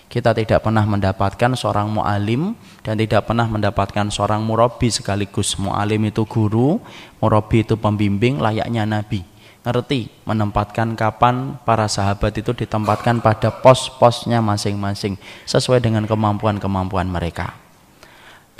Kita 0.06 0.34
tidak 0.34 0.62
pernah 0.62 0.86
mendapatkan 0.86 1.54
seorang 1.54 1.90
mu'alim 1.90 2.54
dan 2.82 2.94
tidak 2.98 3.26
pernah 3.26 3.46
mendapatkan 3.46 4.10
seorang 4.10 4.42
murabi 4.42 4.90
sekaligus. 4.90 5.58
Mu'alim 5.58 6.10
itu 6.10 6.22
guru, 6.26 6.78
murabi 7.22 7.62
itu 7.66 7.74
pembimbing 7.78 8.38
layaknya 8.38 8.86
Nabi 8.86 9.36
ngerti 9.66 10.06
menempatkan 10.22 10.94
kapan 10.94 11.58
para 11.66 11.90
sahabat 11.90 12.30
itu 12.38 12.54
ditempatkan 12.54 13.18
pada 13.18 13.50
pos-posnya 13.50 14.38
masing-masing 14.38 15.18
sesuai 15.42 15.82
dengan 15.82 16.06
kemampuan-kemampuan 16.06 17.10
mereka. 17.10 17.65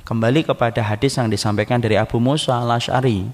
Kembali 0.07 0.47
kepada 0.47 0.87
hadis 0.87 1.19
yang 1.19 1.27
disampaikan 1.27 1.83
dari 1.83 1.99
Abu 1.99 2.23
Musa 2.23 2.63
al-Ash'ari. 2.63 3.27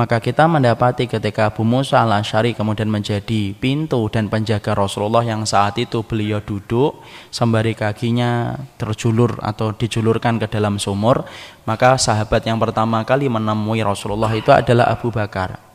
Maka 0.00 0.16
kita 0.16 0.48
mendapati 0.48 1.04
ketika 1.04 1.52
Abu 1.52 1.60
Musa 1.60 2.00
al-Ash'ari 2.00 2.56
kemudian 2.56 2.88
menjadi 2.88 3.52
pintu 3.52 4.08
dan 4.08 4.32
penjaga 4.32 4.72
Rasulullah 4.72 5.20
yang 5.20 5.44
saat 5.44 5.76
itu 5.76 6.00
beliau 6.08 6.40
duduk 6.40 7.04
sembari 7.28 7.76
kakinya 7.76 8.56
terjulur 8.80 9.36
atau 9.44 9.76
dijulurkan 9.76 10.40
ke 10.40 10.48
dalam 10.48 10.80
sumur. 10.80 11.28
Maka 11.68 12.00
sahabat 12.00 12.48
yang 12.48 12.56
pertama 12.56 13.04
kali 13.04 13.28
menemui 13.28 13.84
Rasulullah 13.84 14.32
itu 14.32 14.48
adalah 14.48 14.88
Abu 14.88 15.12
Bakar. 15.12 15.65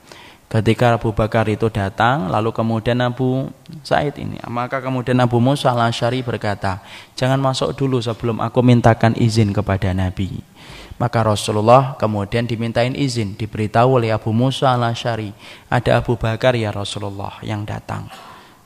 Ketika 0.51 0.99
Abu 0.99 1.15
Bakar 1.15 1.47
itu 1.47 1.71
datang, 1.71 2.27
lalu 2.27 2.51
kemudian 2.51 2.99
Abu 2.99 3.47
Said 3.87 4.19
ini, 4.19 4.35
maka 4.51 4.83
kemudian 4.83 5.15
Abu 5.23 5.39
Musa 5.39 5.71
al-Asyari 5.71 6.27
berkata, 6.27 6.83
jangan 7.15 7.39
masuk 7.39 7.71
dulu 7.71 8.03
sebelum 8.03 8.43
aku 8.43 8.59
mintakan 8.59 9.15
izin 9.15 9.55
kepada 9.55 9.95
Nabi. 9.95 10.43
Maka 10.99 11.23
Rasulullah 11.23 11.95
kemudian 11.95 12.51
dimintain 12.51 12.91
izin, 12.99 13.39
diberitahu 13.39 14.03
oleh 14.03 14.11
Abu 14.11 14.35
Musa 14.35 14.75
al-Asyari, 14.75 15.31
ada 15.71 16.03
Abu 16.03 16.19
Bakar 16.19 16.51
ya 16.59 16.75
Rasulullah 16.75 17.39
yang 17.39 17.63
datang. 17.63 18.11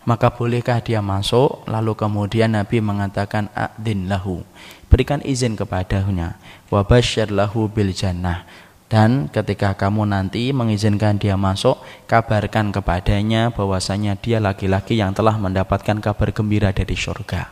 Maka 0.09 0.33
bolehkah 0.33 0.81
dia 0.81 1.05
masuk? 1.05 1.69
Lalu 1.69 1.93
kemudian 1.93 2.57
Nabi 2.57 2.81
mengatakan, 2.81 3.53
A'din 3.53 4.09
lahu. 4.09 4.41
Berikan 4.89 5.21
izin 5.21 5.53
kepadanya. 5.53 6.41
Wabasyir 6.73 7.29
lahu 7.29 7.69
bil 7.69 7.93
jannah 7.93 8.64
dan 8.95 9.27
ketika 9.27 9.75
kamu 9.75 10.07
nanti 10.07 10.55
mengizinkan 10.55 11.19
dia 11.19 11.35
masuk, 11.35 11.83
kabarkan 12.07 12.71
kepadanya 12.71 13.51
bahwasanya 13.51 14.15
dia 14.15 14.39
laki-laki 14.39 14.95
yang 14.95 15.11
telah 15.11 15.35
mendapatkan 15.35 15.99
kabar 15.99 16.31
gembira 16.31 16.71
dari 16.71 16.95
surga. 16.95 17.51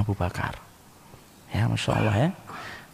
Abu 0.00 0.16
Bakar. 0.16 0.56
Ya, 1.52 1.68
Masya 1.68 1.92
Allah 1.92 2.16
ya. 2.16 2.30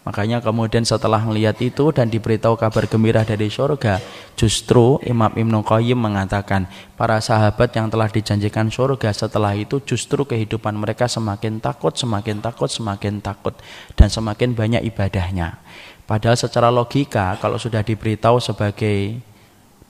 Makanya 0.02 0.42
kemudian 0.42 0.82
setelah 0.82 1.22
melihat 1.22 1.54
itu 1.62 1.94
dan 1.94 2.10
diberitahu 2.10 2.58
kabar 2.58 2.90
gembira 2.90 3.22
dari 3.22 3.46
surga, 3.46 4.02
justru 4.34 4.98
Imam 5.06 5.30
Ibn 5.30 5.54
Qayyim 5.62 5.98
mengatakan 5.98 6.66
para 6.98 7.22
sahabat 7.22 7.70
yang 7.78 7.86
telah 7.90 8.10
dijanjikan 8.10 8.74
surga 8.74 9.14
setelah 9.14 9.54
itu 9.54 9.78
justru 9.86 10.26
kehidupan 10.26 10.74
mereka 10.74 11.06
semakin 11.06 11.62
takut, 11.62 11.94
semakin 11.94 12.42
takut, 12.42 12.70
semakin 12.70 13.22
takut 13.22 13.54
dan 13.94 14.10
semakin 14.10 14.50
banyak 14.54 14.82
ibadahnya. 14.90 15.62
Padahal 16.06 16.38
secara 16.38 16.70
logika 16.70 17.34
kalau 17.42 17.58
sudah 17.58 17.82
diberitahu 17.82 18.38
sebagai 18.38 19.18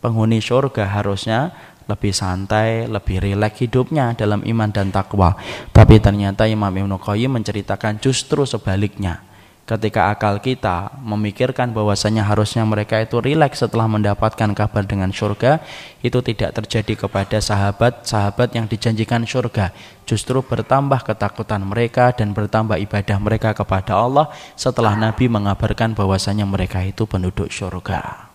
penghuni 0.00 0.40
surga 0.40 0.88
harusnya 0.88 1.52
lebih 1.86 2.10
santai, 2.10 2.88
lebih 2.90 3.22
rileks 3.22 3.62
hidupnya 3.62 4.16
dalam 4.16 4.42
iman 4.42 4.72
dan 4.72 4.90
takwa. 4.90 5.36
Tapi 5.70 6.00
ternyata 6.02 6.48
Imam 6.48 6.72
Ibnu 6.72 6.96
Qayyim 6.98 7.36
menceritakan 7.36 8.02
justru 8.02 8.42
sebaliknya 8.48 9.22
ketika 9.66 10.14
akal 10.14 10.38
kita 10.38 10.94
memikirkan 11.02 11.74
bahwasanya 11.74 12.22
harusnya 12.22 12.62
mereka 12.62 13.02
itu 13.02 13.18
rileks 13.18 13.66
setelah 13.66 13.90
mendapatkan 13.90 14.54
kabar 14.54 14.86
dengan 14.86 15.10
surga 15.10 15.58
itu 16.06 16.22
tidak 16.22 16.54
terjadi 16.62 16.94
kepada 16.94 17.42
sahabat-sahabat 17.42 18.54
yang 18.54 18.70
dijanjikan 18.70 19.26
surga 19.26 19.74
justru 20.06 20.38
bertambah 20.38 21.02
ketakutan 21.02 21.66
mereka 21.66 22.14
dan 22.14 22.30
bertambah 22.30 22.78
ibadah 22.78 23.18
mereka 23.18 23.58
kepada 23.58 23.98
Allah 23.98 24.30
setelah 24.54 24.94
Nabi 24.94 25.26
mengabarkan 25.26 25.98
bahwasanya 25.98 26.46
mereka 26.46 26.86
itu 26.86 27.02
penduduk 27.02 27.50
surga 27.50 28.30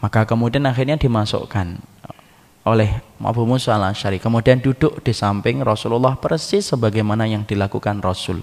maka 0.00 0.24
kemudian 0.24 0.64
akhirnya 0.64 0.96
dimasukkan 0.96 1.76
oleh 2.64 3.04
Abu 3.20 3.44
Musa 3.44 3.76
al-Asyari 3.76 4.16
kemudian 4.16 4.64
duduk 4.64 5.04
di 5.04 5.12
samping 5.12 5.60
Rasulullah 5.60 6.16
persis 6.16 6.72
sebagaimana 6.72 7.28
yang 7.28 7.44
dilakukan 7.44 8.00
Rasul 8.00 8.40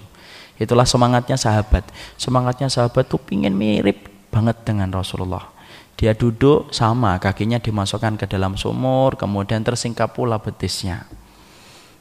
Itulah 0.58 0.86
semangatnya 0.86 1.34
sahabat. 1.34 1.82
Semangatnya 2.14 2.70
sahabat 2.70 3.10
tuh 3.10 3.18
pingin 3.18 3.54
mirip 3.54 4.06
banget 4.30 4.62
dengan 4.62 4.90
Rasulullah. 4.94 5.50
Dia 5.94 6.14
duduk 6.14 6.74
sama, 6.74 7.22
kakinya 7.22 7.62
dimasukkan 7.62 8.18
ke 8.18 8.26
dalam 8.26 8.58
sumur, 8.58 9.14
kemudian 9.14 9.62
tersingkap 9.62 10.14
pula 10.14 10.42
betisnya. 10.42 11.06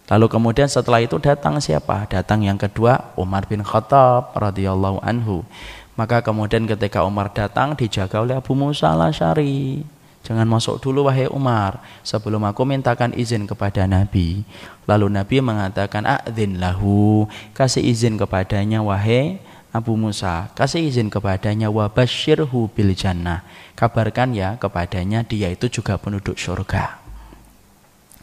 Lalu 0.09 0.27
kemudian 0.27 0.67
setelah 0.67 0.99
itu 0.99 1.15
datang 1.21 1.61
siapa? 1.63 2.09
Datang 2.11 2.43
yang 2.43 2.59
kedua 2.59 3.15
Umar 3.15 3.47
bin 3.47 3.63
Khattab 3.63 4.35
radhiyallahu 4.35 4.99
anhu. 4.99 5.47
Maka 5.93 6.25
kemudian 6.25 6.65
ketika 6.65 7.05
Umar 7.05 7.31
datang 7.31 7.77
dijaga 7.77 8.19
oleh 8.19 8.35
Abu 8.35 8.57
Musa 8.57 8.91
al-Asy'ari. 8.91 9.85
Jangan 10.23 10.47
masuk 10.47 10.79
dulu 10.79 11.11
wahai 11.11 11.27
Umar 11.27 11.83
sebelum 11.99 12.47
aku 12.47 12.63
mintakan 12.63 13.11
izin 13.11 13.43
kepada 13.43 13.83
Nabi. 13.83 14.47
Lalu 14.87 15.11
Nabi 15.11 15.43
mengatakan 15.43 16.07
a'dzin 16.07 16.63
lahu, 16.63 17.27
kasih 17.51 17.83
izin 17.83 18.15
kepadanya 18.15 18.79
wahai 18.79 19.43
Abu 19.75 19.99
Musa, 19.99 20.47
kasih 20.55 20.85
izin 20.87 21.11
kepadanya 21.11 21.67
wa 21.67 21.91
basyirhu 21.91 22.71
bil 22.71 22.95
jannah. 22.95 23.43
Kabarkan 23.75 24.31
ya 24.31 24.55
kepadanya 24.55 25.27
dia 25.27 25.51
itu 25.51 25.67
juga 25.67 25.99
penduduk 25.99 26.39
surga. 26.39 27.03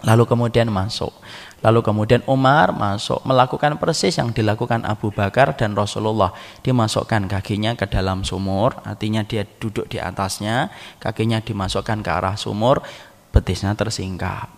Lalu 0.00 0.24
kemudian 0.24 0.72
masuk. 0.72 1.12
Lalu 1.60 1.80
kemudian 1.84 2.24
Umar 2.24 2.72
masuk 2.72 3.20
melakukan 3.28 3.76
persis 3.76 4.16
yang 4.16 4.32
dilakukan 4.32 4.80
Abu 4.88 5.12
Bakar 5.12 5.52
dan 5.60 5.76
Rasulullah. 5.76 6.32
Dimasukkan 6.64 7.28
kakinya 7.28 7.76
ke 7.76 7.84
dalam 7.84 8.24
sumur, 8.24 8.80
artinya 8.88 9.20
dia 9.20 9.44
duduk 9.44 9.84
di 9.92 10.00
atasnya, 10.00 10.72
kakinya 10.96 11.44
dimasukkan 11.44 12.00
ke 12.00 12.10
arah 12.10 12.36
sumur, 12.40 12.80
betisnya 13.28 13.76
tersingkap. 13.76 14.48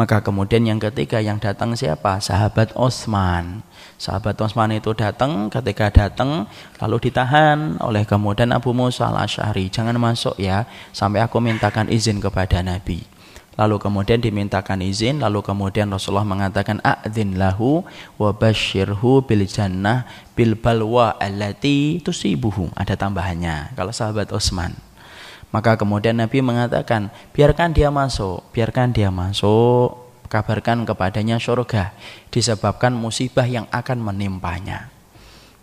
Maka 0.00 0.24
kemudian 0.24 0.64
yang 0.64 0.80
ketiga 0.80 1.20
yang 1.20 1.36
datang 1.36 1.76
siapa? 1.76 2.24
Sahabat 2.24 2.72
Osman. 2.72 3.60
Sahabat 4.00 4.40
Osman 4.40 4.72
itu 4.72 4.96
datang, 4.96 5.52
ketika 5.52 5.92
datang 5.92 6.48
lalu 6.80 7.10
ditahan 7.10 7.76
oleh 7.84 8.08
kemudian 8.08 8.48
Abu 8.56 8.72
Musa 8.72 9.12
al-Asy'ari. 9.12 9.68
Jangan 9.68 10.00
masuk 10.00 10.40
ya, 10.40 10.64
sampai 10.96 11.20
aku 11.20 11.36
mintakan 11.44 11.92
izin 11.92 12.16
kepada 12.16 12.64
Nabi 12.64 13.19
lalu 13.58 13.76
kemudian 13.82 14.22
dimintakan 14.22 14.84
izin 14.84 15.18
lalu 15.18 15.42
kemudian 15.42 15.90
Rasulullah 15.90 16.26
mengatakan 16.26 16.78
a'dzin 16.84 17.40
lahu 17.40 17.82
wa 18.20 18.30
basyirhu 18.30 19.24
bil 19.26 19.46
jannah 19.48 20.06
bil 20.36 20.54
balwa 20.54 21.16
allati 21.18 21.98
tusibuhu. 22.04 22.70
Ada 22.76 22.94
tambahannya 22.94 23.74
kalau 23.74 23.90
sahabat 23.90 24.30
Utsman. 24.30 24.76
Maka 25.50 25.74
kemudian 25.74 26.14
Nabi 26.14 26.38
mengatakan 26.46 27.10
biarkan 27.34 27.74
dia 27.74 27.90
masuk 27.90 28.46
biarkan 28.54 28.94
dia 28.94 29.10
masuk 29.10 29.98
kabarkan 30.30 30.86
kepadanya 30.86 31.42
surga 31.42 31.90
disebabkan 32.30 32.94
musibah 32.94 33.50
yang 33.50 33.66
akan 33.74 33.98
menimpanya 33.98 34.99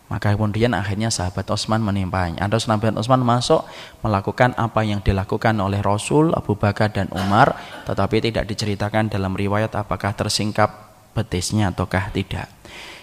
maka 0.07 0.31
kemudian 0.35 0.71
akhirnya 0.71 1.11
sahabat 1.11 1.47
Utsman 1.51 1.83
menimpanya. 1.83 2.47
Ada 2.47 2.63
sahabat 2.63 2.95
Utsman 2.95 3.23
masuk 3.23 3.67
melakukan 3.99 4.55
apa 4.55 4.83
yang 4.87 5.03
dilakukan 5.03 5.59
oleh 5.59 5.83
Rasul, 5.83 6.31
Abu 6.31 6.55
Bakar 6.55 6.95
dan 6.95 7.11
Umar, 7.11 7.59
tetapi 7.83 8.23
tidak 8.23 8.47
diceritakan 8.47 9.11
dalam 9.11 9.35
riwayat 9.35 9.75
apakah 9.75 10.15
tersingkap 10.15 10.87
betisnya 11.11 11.75
ataukah 11.75 12.13
tidak. 12.15 12.47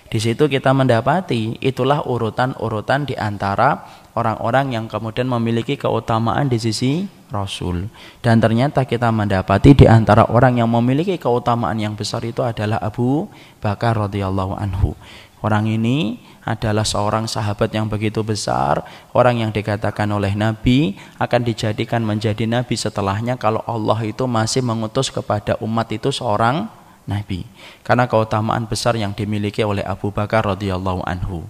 Di 0.09 0.23
situ 0.23 0.47
kita 0.47 0.71
mendapati 0.71 1.59
itulah 1.59 2.07
urutan-urutan 2.07 3.03
di 3.03 3.19
antara 3.19 3.83
orang-orang 4.15 4.79
yang 4.79 4.87
kemudian 4.87 5.27
memiliki 5.27 5.75
keutamaan 5.75 6.47
di 6.47 6.63
sisi 6.63 7.11
Rasul. 7.35 7.91
Dan 8.23 8.39
ternyata 8.39 8.87
kita 8.87 9.11
mendapati 9.11 9.75
di 9.75 9.91
antara 9.91 10.31
orang 10.31 10.63
yang 10.63 10.71
memiliki 10.71 11.19
keutamaan 11.19 11.83
yang 11.83 11.99
besar 11.99 12.23
itu 12.23 12.47
adalah 12.47 12.79
Abu 12.79 13.27
Bakar 13.59 13.99
radhiyallahu 13.99 14.55
anhu. 14.55 14.95
Orang 15.43 15.69
ini 15.69 16.23
adalah 16.45 16.85
seorang 16.85 17.25
sahabat 17.25 17.73
yang 17.73 17.89
begitu 17.89 18.21
besar, 18.21 18.85
orang 19.17 19.41
yang 19.41 19.51
dikatakan 19.51 20.07
oleh 20.13 20.37
Nabi 20.37 20.95
akan 21.17 21.41
dijadikan 21.41 22.05
menjadi 22.05 22.45
nabi 22.45 22.77
setelahnya 22.77 23.41
kalau 23.41 23.65
Allah 23.65 23.99
itu 24.05 24.29
masih 24.29 24.61
mengutus 24.61 25.09
kepada 25.09 25.57
umat 25.65 25.89
itu 25.91 26.13
seorang 26.13 26.69
nabi. 27.09 27.49
Karena 27.81 28.05
keutamaan 28.09 28.69
besar 28.69 28.97
yang 28.97 29.17
dimiliki 29.17 29.65
oleh 29.65 29.85
Abu 29.85 30.13
Bakar 30.13 30.45
radhiyallahu 30.45 31.05
anhu. 31.05 31.45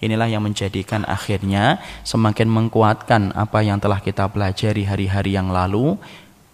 Inilah 0.00 0.26
yang 0.32 0.42
menjadikan 0.42 1.04
akhirnya 1.04 1.78
semakin 2.02 2.48
menguatkan 2.48 3.36
apa 3.36 3.60
yang 3.60 3.76
telah 3.76 4.00
kita 4.00 4.26
pelajari 4.32 4.88
hari-hari 4.88 5.36
yang 5.36 5.52
lalu 5.52 6.00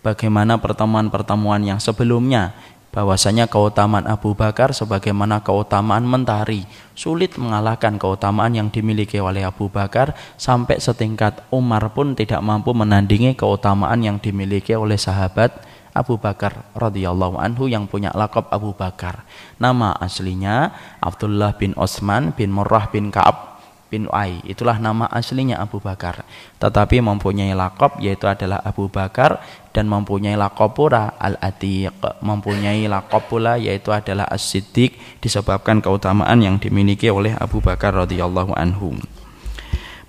bagaimana 0.02 0.58
pertemuan-pertemuan 0.58 1.62
yang 1.62 1.78
sebelumnya 1.78 2.54
bahwasanya 2.96 3.44
keutamaan 3.44 4.08
Abu 4.08 4.32
Bakar 4.32 4.72
sebagaimana 4.72 5.44
keutamaan 5.44 6.08
mentari 6.08 6.64
sulit 6.96 7.36
mengalahkan 7.36 8.00
keutamaan 8.00 8.56
yang 8.56 8.72
dimiliki 8.72 9.20
oleh 9.20 9.44
Abu 9.44 9.68
Bakar 9.68 10.16
sampai 10.40 10.80
setingkat 10.80 11.44
Umar 11.52 11.92
pun 11.92 12.16
tidak 12.16 12.40
mampu 12.40 12.72
menandingi 12.72 13.36
keutamaan 13.36 14.00
yang 14.00 14.16
dimiliki 14.16 14.72
oleh 14.72 14.96
sahabat 14.96 15.52
Abu 15.92 16.16
Bakar 16.16 16.72
radhiyallahu 16.72 17.36
anhu 17.36 17.68
yang 17.68 17.84
punya 17.84 18.12
lakop 18.16 18.48
Abu 18.48 18.72
Bakar. 18.72 19.28
Nama 19.60 19.92
aslinya 19.96 20.72
Abdullah 21.04 21.56
bin 21.56 21.76
Osman 21.76 22.32
bin 22.32 22.48
Murrah 22.52 22.88
bin 22.88 23.12
Ka'ab 23.12 23.55
bin 23.88 24.10
Uai. 24.10 24.42
Itulah 24.46 24.78
nama 24.82 25.06
aslinya 25.10 25.58
Abu 25.58 25.78
Bakar. 25.78 26.26
Tetapi 26.58 26.98
mempunyai 27.02 27.54
lakop 27.54 27.98
yaitu 28.02 28.26
adalah 28.26 28.62
Abu 28.62 28.90
Bakar 28.90 29.40
dan 29.70 29.86
mempunyai 29.86 30.34
lakop 30.34 30.74
pula 30.76 31.14
Al-Atiq. 31.18 31.94
Mempunyai 32.22 32.86
lakop 32.90 33.30
pula 33.30 33.58
yaitu 33.58 33.94
adalah 33.94 34.26
As-Siddiq 34.26 34.96
disebabkan 35.22 35.82
keutamaan 35.82 36.42
yang 36.42 36.58
dimiliki 36.58 37.08
oleh 37.08 37.34
Abu 37.38 37.62
Bakar 37.62 37.94
radhiyallahu 37.94 38.54
anhu. 38.54 38.98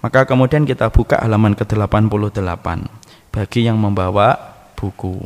Maka 0.01 0.29
kemudian 0.29 0.63
kita 0.63 0.93
buka 0.93 1.19
halaman 1.21 1.57
ke-88. 1.57 2.67
Bagi 3.33 3.61
yang 3.65 3.77
membawa 3.77 4.33
buku. 4.77 5.21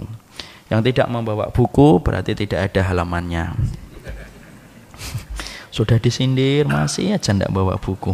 Yang 0.72 0.92
tidak 0.92 1.08
membawa 1.12 1.52
buku 1.52 2.00
berarti 2.00 2.32
tidak 2.36 2.72
ada 2.72 2.88
halamannya 2.88 3.56
sudah 5.72 5.98
disindir 5.98 6.68
masih 6.68 7.16
aja 7.16 7.32
tidak 7.34 7.50
bawa 7.50 7.80
buku 7.80 8.12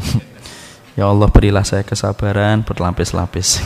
ya 0.97 1.09
Allah 1.09 1.27
berilah 1.27 1.65
saya 1.65 1.83
kesabaran 1.83 2.63
berlapis-lapis 2.63 3.65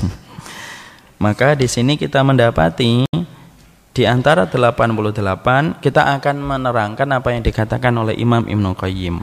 maka 1.21 1.53
di 1.53 1.69
sini 1.69 2.01
kita 2.01 2.25
mendapati 2.25 3.05
di 3.91 4.07
antara 4.07 4.47
88 4.47 5.83
kita 5.83 6.01
akan 6.17 6.35
menerangkan 6.39 7.07
apa 7.11 7.35
yang 7.35 7.43
dikatakan 7.43 7.91
oleh 7.93 8.15
Imam 8.15 8.47
Ibnu 8.47 8.71
Qayyim. 8.73 9.19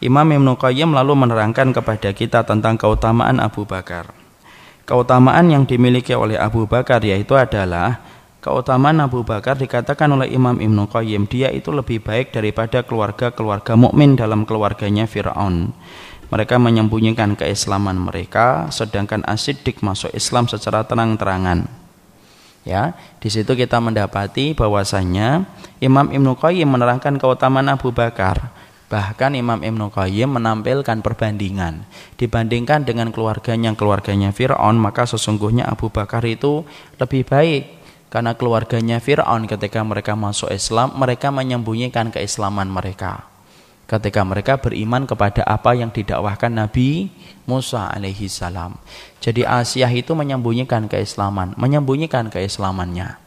Imam 0.00 0.26
Ibnu 0.30 0.56
Qayyim 0.56 0.94
lalu 0.94 1.12
menerangkan 1.18 1.74
kepada 1.74 2.14
kita 2.14 2.46
tentang 2.46 2.78
keutamaan 2.78 3.42
Abu 3.42 3.66
Bakar. 3.66 4.14
Keutamaan 4.86 5.50
yang 5.50 5.66
dimiliki 5.66 6.14
oleh 6.14 6.38
Abu 6.38 6.64
Bakar 6.70 7.02
yaitu 7.02 7.34
adalah 7.34 8.00
keutamaan 8.40 9.04
Abu 9.04 9.22
Bakar 9.22 9.60
dikatakan 9.60 10.08
oleh 10.16 10.32
Imam 10.32 10.56
Ibnu 10.56 10.88
Qayyim 10.88 11.28
dia 11.28 11.52
itu 11.52 11.70
lebih 11.70 12.00
baik 12.00 12.32
daripada 12.32 12.80
keluarga-keluarga 12.82 13.76
mukmin 13.76 14.16
dalam 14.16 14.48
keluarganya 14.48 15.04
Firaun. 15.04 15.76
Mereka 16.30 16.56
menyembunyikan 16.62 17.36
keislaman 17.36 18.00
mereka 18.00 18.70
sedangkan 18.72 19.26
Asidik 19.26 19.84
masuk 19.84 20.14
Islam 20.14 20.46
secara 20.48 20.86
terang-terangan. 20.86 21.66
Ya, 22.60 22.92
di 23.18 23.32
situ 23.32 23.56
kita 23.56 23.80
mendapati 23.80 24.52
bahwasanya 24.52 25.48
Imam 25.80 26.12
Ibnu 26.12 26.36
Qayyim 26.36 26.68
menerangkan 26.68 27.16
keutamaan 27.16 27.72
Abu 27.72 27.88
Bakar. 27.90 28.52
Bahkan 28.90 29.38
Imam 29.38 29.62
Ibnu 29.62 29.88
Qayyim 29.94 30.34
menampilkan 30.38 30.98
perbandingan. 31.00 31.86
Dibandingkan 32.18 32.82
dengan 32.82 33.14
keluarganya 33.14 33.72
keluarganya 33.78 34.34
Fir'aun, 34.34 34.76
maka 34.76 35.06
sesungguhnya 35.06 35.66
Abu 35.70 35.88
Bakar 35.94 36.26
itu 36.26 36.66
lebih 37.00 37.22
baik. 37.24 37.79
Karena 38.10 38.34
keluarganya 38.34 38.98
Fir'aun 38.98 39.46
ketika 39.46 39.80
mereka 39.86 40.18
masuk 40.18 40.50
Islam, 40.50 40.98
mereka 40.98 41.30
menyembunyikan 41.30 42.10
keislaman 42.10 42.66
mereka 42.66 43.30
ketika 43.90 44.22
mereka 44.22 44.54
beriman 44.54 45.02
kepada 45.02 45.42
apa 45.42 45.74
yang 45.74 45.90
didakwahkan 45.90 46.54
Nabi 46.54 47.10
Musa 47.42 47.90
alaihi 47.90 48.30
salam. 48.30 48.78
Jadi 49.18 49.42
Asia 49.42 49.90
itu 49.90 50.14
menyembunyikan 50.14 50.86
keislaman, 50.86 51.58
menyembunyikan 51.58 52.30
keislamannya. 52.30 53.18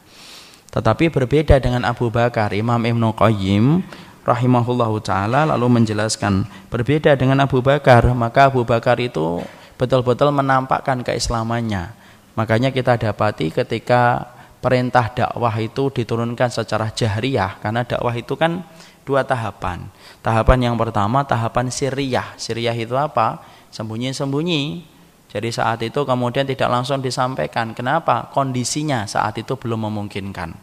Tetapi 0.71 1.11
berbeda 1.11 1.59
dengan 1.59 1.83
Abu 1.83 2.07
Bakar, 2.07 2.55
Imam 2.55 2.79
Ibnu 2.79 3.11
Qayyim 3.11 3.83
rahimahullahu 4.23 5.03
taala 5.03 5.43
lalu 5.43 5.83
menjelaskan 5.83 6.47
berbeda 6.71 7.19
dengan 7.19 7.43
Abu 7.43 7.59
Bakar, 7.59 8.07
maka 8.15 8.47
Abu 8.47 8.63
Bakar 8.63 9.03
itu 9.03 9.43
betul-betul 9.75 10.31
menampakkan 10.31 11.03
keislamannya. 11.03 11.91
Makanya 12.39 12.71
kita 12.71 12.95
dapati 12.95 13.51
ketika 13.51 14.31
perintah 14.63 15.11
dakwah 15.11 15.51
itu 15.59 15.91
diturunkan 15.91 16.47
secara 16.47 16.87
jahriyah 16.87 17.59
karena 17.59 17.83
dakwah 17.83 18.15
itu 18.15 18.39
kan 18.39 18.63
dua 19.03 19.27
tahapan. 19.27 19.91
Tahapan 20.23 20.71
yang 20.71 20.75
pertama 20.79 21.27
tahapan 21.27 21.67
siriyah. 21.67 22.39
Siriyah 22.39 22.75
itu 22.79 22.95
apa? 22.95 23.43
Sembunyi-sembunyi. 23.75 24.87
Jadi 25.27 25.49
saat 25.51 25.83
itu 25.83 26.07
kemudian 26.07 26.47
tidak 26.47 26.71
langsung 26.71 27.03
disampaikan. 27.03 27.75
Kenapa? 27.75 28.31
Kondisinya 28.31 29.03
saat 29.03 29.35
itu 29.35 29.59
belum 29.59 29.91
memungkinkan. 29.91 30.55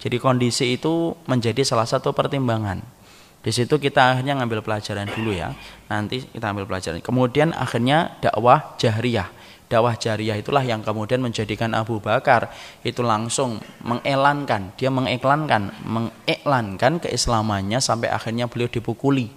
Jadi 0.00 0.16
kondisi 0.16 0.80
itu 0.80 1.12
menjadi 1.28 1.60
salah 1.62 1.86
satu 1.86 2.16
pertimbangan. 2.16 2.80
Di 3.42 3.50
situ 3.50 3.76
kita 3.76 4.16
akhirnya 4.16 4.38
ngambil 4.38 4.62
pelajaran 4.62 5.10
dulu 5.10 5.34
ya. 5.34 5.52
Nanti 5.90 6.24
kita 6.24 6.54
ambil 6.54 6.64
pelajaran. 6.64 7.02
Kemudian 7.02 7.52
akhirnya 7.52 8.16
dakwah 8.22 8.78
jahriyah 8.78 9.41
dakwah 9.72 9.96
jariah 9.96 10.36
itulah 10.36 10.60
yang 10.60 10.84
kemudian 10.84 11.24
menjadikan 11.24 11.72
Abu 11.72 11.96
Bakar 11.96 12.52
itu 12.84 13.00
langsung 13.00 13.56
mengelankan, 13.80 14.76
dia 14.76 14.92
mengiklankan, 14.92 15.72
mengiklankan 15.88 17.00
keislamannya 17.00 17.80
sampai 17.80 18.12
akhirnya 18.12 18.52
beliau 18.52 18.68
dipukuli. 18.68 19.32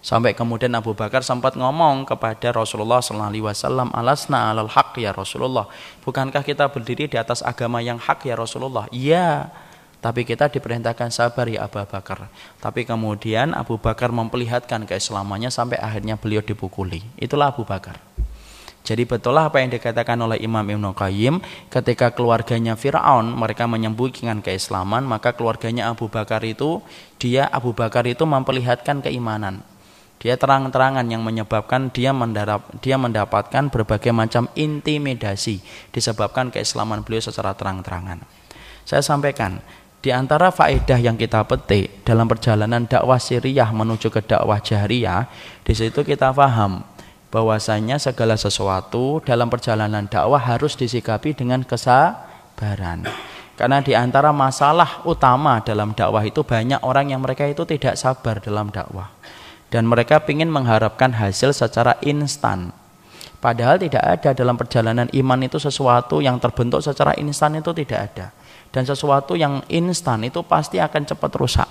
Sampai 0.00 0.32
kemudian 0.32 0.72
Abu 0.76 0.96
Bakar 0.96 1.20
sempat 1.20 1.56
ngomong 1.56 2.08
kepada 2.08 2.52
Rasulullah 2.56 3.00
wasallam, 3.44 3.92
"Alasna 3.92 4.52
alal 4.52 4.72
haq 4.72 4.96
ya 4.96 5.12
Rasulullah." 5.12 5.68
Bukankah 6.04 6.40
kita 6.40 6.68
berdiri 6.72 7.04
di 7.08 7.16
atas 7.20 7.44
agama 7.44 7.84
yang 7.84 8.00
hak 8.00 8.24
ya 8.24 8.36
Rasulullah? 8.36 8.88
Iya. 8.92 9.52
Tapi 10.00 10.24
kita 10.24 10.48
diperintahkan 10.48 11.12
sabar 11.12 11.44
ya 11.44 11.68
Abu 11.68 11.84
Bakar. 11.84 12.32
Tapi 12.56 12.88
kemudian 12.88 13.52
Abu 13.52 13.76
Bakar 13.76 14.08
memperlihatkan 14.08 14.88
keislamannya 14.88 15.52
sampai 15.52 15.76
akhirnya 15.76 16.16
beliau 16.16 16.40
dipukuli. 16.40 17.04
Itulah 17.20 17.52
Abu 17.52 17.68
Bakar. 17.68 18.09
Jadi 18.80 19.04
betul 19.04 19.36
apa 19.36 19.60
yang 19.60 19.68
dikatakan 19.70 20.16
oleh 20.16 20.40
Imam 20.40 20.64
Ibn 20.64 20.96
Qayyim 20.96 21.44
ketika 21.68 22.16
keluarganya 22.16 22.74
Fir'aun 22.80 23.28
mereka 23.28 23.68
menyembunyikan 23.68 24.40
keislaman 24.40 25.04
maka 25.04 25.36
keluarganya 25.36 25.92
Abu 25.92 26.08
Bakar 26.08 26.40
itu 26.42 26.80
dia 27.20 27.44
Abu 27.52 27.76
Bakar 27.76 28.08
itu 28.08 28.24
memperlihatkan 28.24 29.04
keimanan. 29.04 29.60
Dia 30.20 30.36
terang-terangan 30.36 31.08
yang 31.08 31.24
menyebabkan 31.24 31.88
dia 31.88 32.12
mendarap, 32.12 32.68
dia 32.84 33.00
mendapatkan 33.00 33.72
berbagai 33.72 34.12
macam 34.12 34.52
intimidasi 34.52 35.64
disebabkan 35.96 36.52
keislaman 36.52 37.00
beliau 37.00 37.24
secara 37.24 37.56
terang-terangan. 37.56 38.20
Saya 38.84 39.00
sampaikan 39.00 39.64
di 40.00 40.12
antara 40.12 40.52
faedah 40.52 41.00
yang 41.00 41.16
kita 41.16 41.44
petik 41.44 42.04
dalam 42.04 42.28
perjalanan 42.28 42.84
dakwah 42.84 43.20
Siriyah 43.20 43.72
menuju 43.72 44.12
ke 44.12 44.20
dakwah 44.24 44.60
Jahriyah, 44.60 45.28
di 45.64 45.72
situ 45.72 46.04
kita 46.04 46.32
paham 46.36 46.84
bahwasanya 47.30 47.96
segala 48.02 48.34
sesuatu 48.34 49.22
dalam 49.22 49.46
perjalanan 49.46 50.10
dakwah 50.10 50.42
harus 50.42 50.74
disikapi 50.74 51.32
dengan 51.38 51.62
kesabaran. 51.62 53.06
Karena 53.54 53.78
di 53.78 53.94
antara 53.94 54.34
masalah 54.34 55.06
utama 55.06 55.62
dalam 55.62 55.94
dakwah 55.94 56.26
itu 56.26 56.42
banyak 56.42 56.82
orang 56.82 57.14
yang 57.14 57.22
mereka 57.22 57.46
itu 57.46 57.62
tidak 57.62 57.94
sabar 57.94 58.42
dalam 58.42 58.68
dakwah. 58.74 59.14
Dan 59.70 59.86
mereka 59.86 60.18
ingin 60.26 60.50
mengharapkan 60.50 61.14
hasil 61.14 61.54
secara 61.54 61.94
instan. 62.02 62.74
Padahal 63.38 63.78
tidak 63.78 64.02
ada 64.02 64.34
dalam 64.34 64.58
perjalanan 64.58 65.06
iman 65.14 65.40
itu 65.46 65.62
sesuatu 65.62 66.18
yang 66.18 66.42
terbentuk 66.42 66.82
secara 66.82 67.14
instan 67.16 67.56
itu 67.56 67.70
tidak 67.70 68.10
ada. 68.10 68.26
Dan 68.74 68.82
sesuatu 68.82 69.38
yang 69.38 69.62
instan 69.70 70.26
itu 70.26 70.42
pasti 70.42 70.82
akan 70.82 71.06
cepat 71.06 71.32
rusak. 71.38 71.68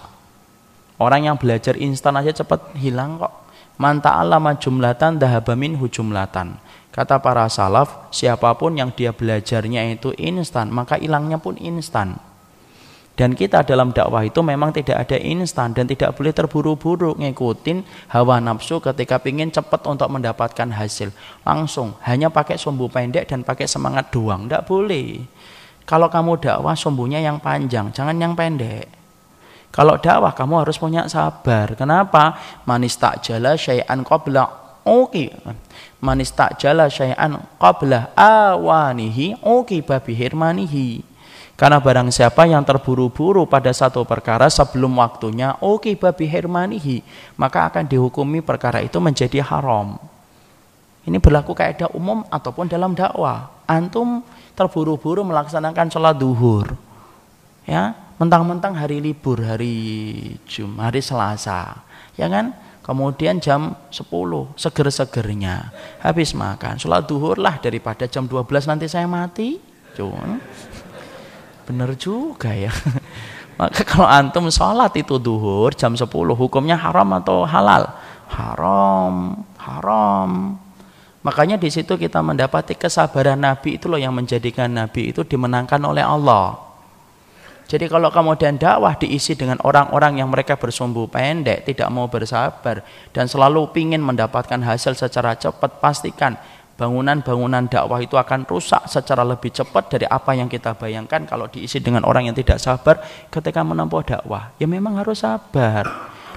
Orang 1.00 1.28
yang 1.28 1.36
belajar 1.36 1.76
instan 1.76 2.16
aja 2.16 2.32
cepat 2.32 2.76
hilang 2.80 3.20
kok 3.20 3.49
Man 3.80 4.04
ta'allama 4.04 4.60
jumlatan 4.60 5.24
dhahaba 5.24 5.56
minhu 5.56 5.88
jumlatan. 5.88 6.60
Kata 6.92 7.24
para 7.24 7.48
salaf, 7.48 8.12
siapa 8.12 8.52
pun 8.60 8.76
yang 8.76 8.92
dia 8.92 9.16
belajarnya 9.16 9.96
itu 9.96 10.12
instan, 10.20 10.68
maka 10.68 11.00
hilangnya 11.00 11.40
pun 11.40 11.56
instan. 11.56 12.20
Dan 13.16 13.40
kita 13.40 13.64
dalam 13.64 13.96
dakwah 13.96 14.28
itu 14.28 14.44
memang 14.44 14.76
tidak 14.76 15.08
ada 15.08 15.16
instan 15.20 15.72
dan 15.72 15.88
tidak 15.88 16.16
boleh 16.16 16.36
terburu-buru 16.36 17.16
ngikutin 17.20 18.12
hawa 18.12 18.44
nafsu 18.44 18.84
ketika 18.84 19.20
ingin 19.24 19.48
cepat 19.48 19.88
untuk 19.88 20.12
mendapatkan 20.12 20.72
hasil. 20.76 21.16
Langsung 21.48 21.96
hanya 22.04 22.28
pakai 22.28 22.60
sumbu 22.60 22.92
pendek 22.92 23.32
dan 23.32 23.48
pakai 23.48 23.68
semangat 23.68 24.12
doang, 24.12 24.48
tidak 24.48 24.68
boleh. 24.68 25.24
Kalau 25.88 26.12
kamu 26.12 26.40
dakwah 26.40 26.76
sumbunya 26.76 27.24
yang 27.24 27.40
panjang, 27.40 27.96
jangan 27.96 28.20
yang 28.20 28.36
pendek. 28.36 28.99
Kalau 29.70 30.02
dakwah 30.02 30.34
kamu 30.34 30.66
harus 30.66 30.82
punya 30.82 31.06
sabar. 31.06 31.78
Kenapa? 31.78 32.38
Manis 32.66 32.98
tak 32.98 33.22
jala 33.22 33.54
syai'an 33.54 34.02
qabla 34.02 34.50
oke. 34.82 35.30
Manis 36.02 36.34
tak 36.34 36.58
jala 36.58 36.90
syai'an 36.90 37.38
qabla 37.62 38.12
awanihi 38.18 39.38
oke 39.46 39.78
babi 39.86 40.14
hirmanihi. 40.18 40.90
Karena 41.60 41.84
barang 41.84 42.08
siapa 42.08 42.48
yang 42.48 42.64
terburu-buru 42.64 43.44
pada 43.44 43.68
satu 43.76 44.08
perkara 44.08 44.48
sebelum 44.48 44.96
waktunya, 44.96 45.60
oke 45.60 45.92
babi 46.00 46.24
hirmanihi, 46.24 47.04
maka 47.36 47.68
akan 47.68 47.84
dihukumi 47.84 48.40
perkara 48.40 48.80
itu 48.80 48.96
menjadi 49.04 49.44
haram. 49.44 50.00
Ini 51.04 51.20
berlaku 51.20 51.52
kaidah 51.52 51.92
umum 51.92 52.24
ataupun 52.32 52.72
dalam 52.72 52.96
dakwah. 52.96 53.52
Antum 53.68 54.24
terburu-buru 54.56 55.28
melaksanakan 55.28 55.92
sholat 55.92 56.16
duhur. 56.16 56.80
Ya, 57.68 57.92
mentang-mentang 58.20 58.76
hari 58.76 59.00
libur 59.00 59.40
hari 59.40 60.36
Jum 60.44 60.78
hari 60.78 61.00
Selasa 61.00 61.88
ya 62.20 62.28
kan? 62.28 62.52
Kemudian 62.84 63.38
jam 63.38 63.78
10 63.94 64.10
seger-segernya. 64.58 65.70
Habis 66.02 66.34
makan 66.34 66.82
sholat 66.82 67.06
duhur 67.06 67.38
lah 67.38 67.62
daripada 67.62 68.10
jam 68.10 68.26
12 68.26 68.66
nanti 68.66 68.90
saya 68.90 69.06
mati. 69.06 69.62
Cuman 69.94 70.42
bener 71.70 71.94
juga 71.96 72.50
ya. 72.50 72.74
Maka 73.62 73.86
kalau 73.86 74.10
antum 74.10 74.50
sholat 74.50 74.90
itu 74.98 75.22
duhur 75.22 75.70
jam 75.78 75.94
10 75.94 76.10
hukumnya 76.34 76.76
haram 76.76 77.08
atau 77.14 77.46
halal? 77.46 77.94
Haram 78.26 79.46
haram. 79.60 80.58
Makanya 81.22 81.62
di 81.62 81.70
situ 81.70 81.94
kita 81.94 82.26
mendapati 82.26 82.74
kesabaran 82.74 83.38
Nabi 83.38 83.78
itu 83.78 83.86
loh 83.86 84.02
yang 84.02 84.16
menjadikan 84.16 84.72
Nabi 84.72 85.12
itu 85.14 85.22
dimenangkan 85.22 85.78
oleh 85.84 86.02
Allah 86.02 86.69
jadi 87.70 87.86
kalau 87.86 88.10
kemudian 88.10 88.58
dakwah 88.58 88.98
diisi 88.98 89.38
dengan 89.38 89.62
orang-orang 89.62 90.18
yang 90.18 90.34
mereka 90.34 90.58
bersumbu 90.58 91.06
pendek, 91.06 91.70
tidak 91.70 91.94
mau 91.94 92.10
bersabar 92.10 92.82
dan 93.14 93.30
selalu 93.30 93.70
ingin 93.78 94.02
mendapatkan 94.02 94.58
hasil 94.58 94.98
secara 94.98 95.38
cepat, 95.38 95.78
pastikan 95.78 96.34
bangunan-bangunan 96.82 97.70
dakwah 97.70 98.02
itu 98.02 98.18
akan 98.18 98.50
rusak 98.50 98.90
secara 98.90 99.22
lebih 99.22 99.54
cepat 99.54 99.86
dari 99.86 100.10
apa 100.10 100.34
yang 100.34 100.50
kita 100.50 100.74
bayangkan 100.74 101.30
kalau 101.30 101.46
diisi 101.46 101.78
dengan 101.78 102.10
orang 102.10 102.34
yang 102.34 102.34
tidak 102.34 102.58
sabar 102.58 103.06
ketika 103.30 103.62
menempuh 103.62 104.02
dakwah. 104.02 104.50
Ya 104.58 104.66
memang 104.66 104.98
harus 104.98 105.22
sabar. 105.22 105.86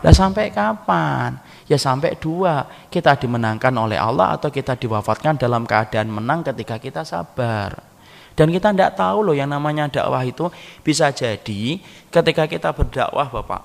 Lah 0.04 0.12
sampai 0.12 0.52
kapan? 0.52 1.40
Ya 1.64 1.80
sampai 1.80 2.12
dua, 2.20 2.68
kita 2.92 3.16
dimenangkan 3.16 3.72
oleh 3.72 3.96
Allah 3.96 4.36
atau 4.36 4.52
kita 4.52 4.76
diwafatkan 4.76 5.40
dalam 5.40 5.64
keadaan 5.64 6.12
menang 6.12 6.44
ketika 6.44 6.76
kita 6.76 7.08
sabar. 7.08 7.91
Dan 8.32 8.48
kita 8.48 8.72
tidak 8.72 8.96
tahu 8.96 9.28
loh 9.28 9.36
yang 9.36 9.52
namanya 9.52 9.88
dakwah 9.92 10.24
itu 10.24 10.48
bisa 10.80 11.12
jadi 11.12 11.80
ketika 12.08 12.48
kita 12.48 12.72
berdakwah 12.72 13.28
Bapak. 13.28 13.62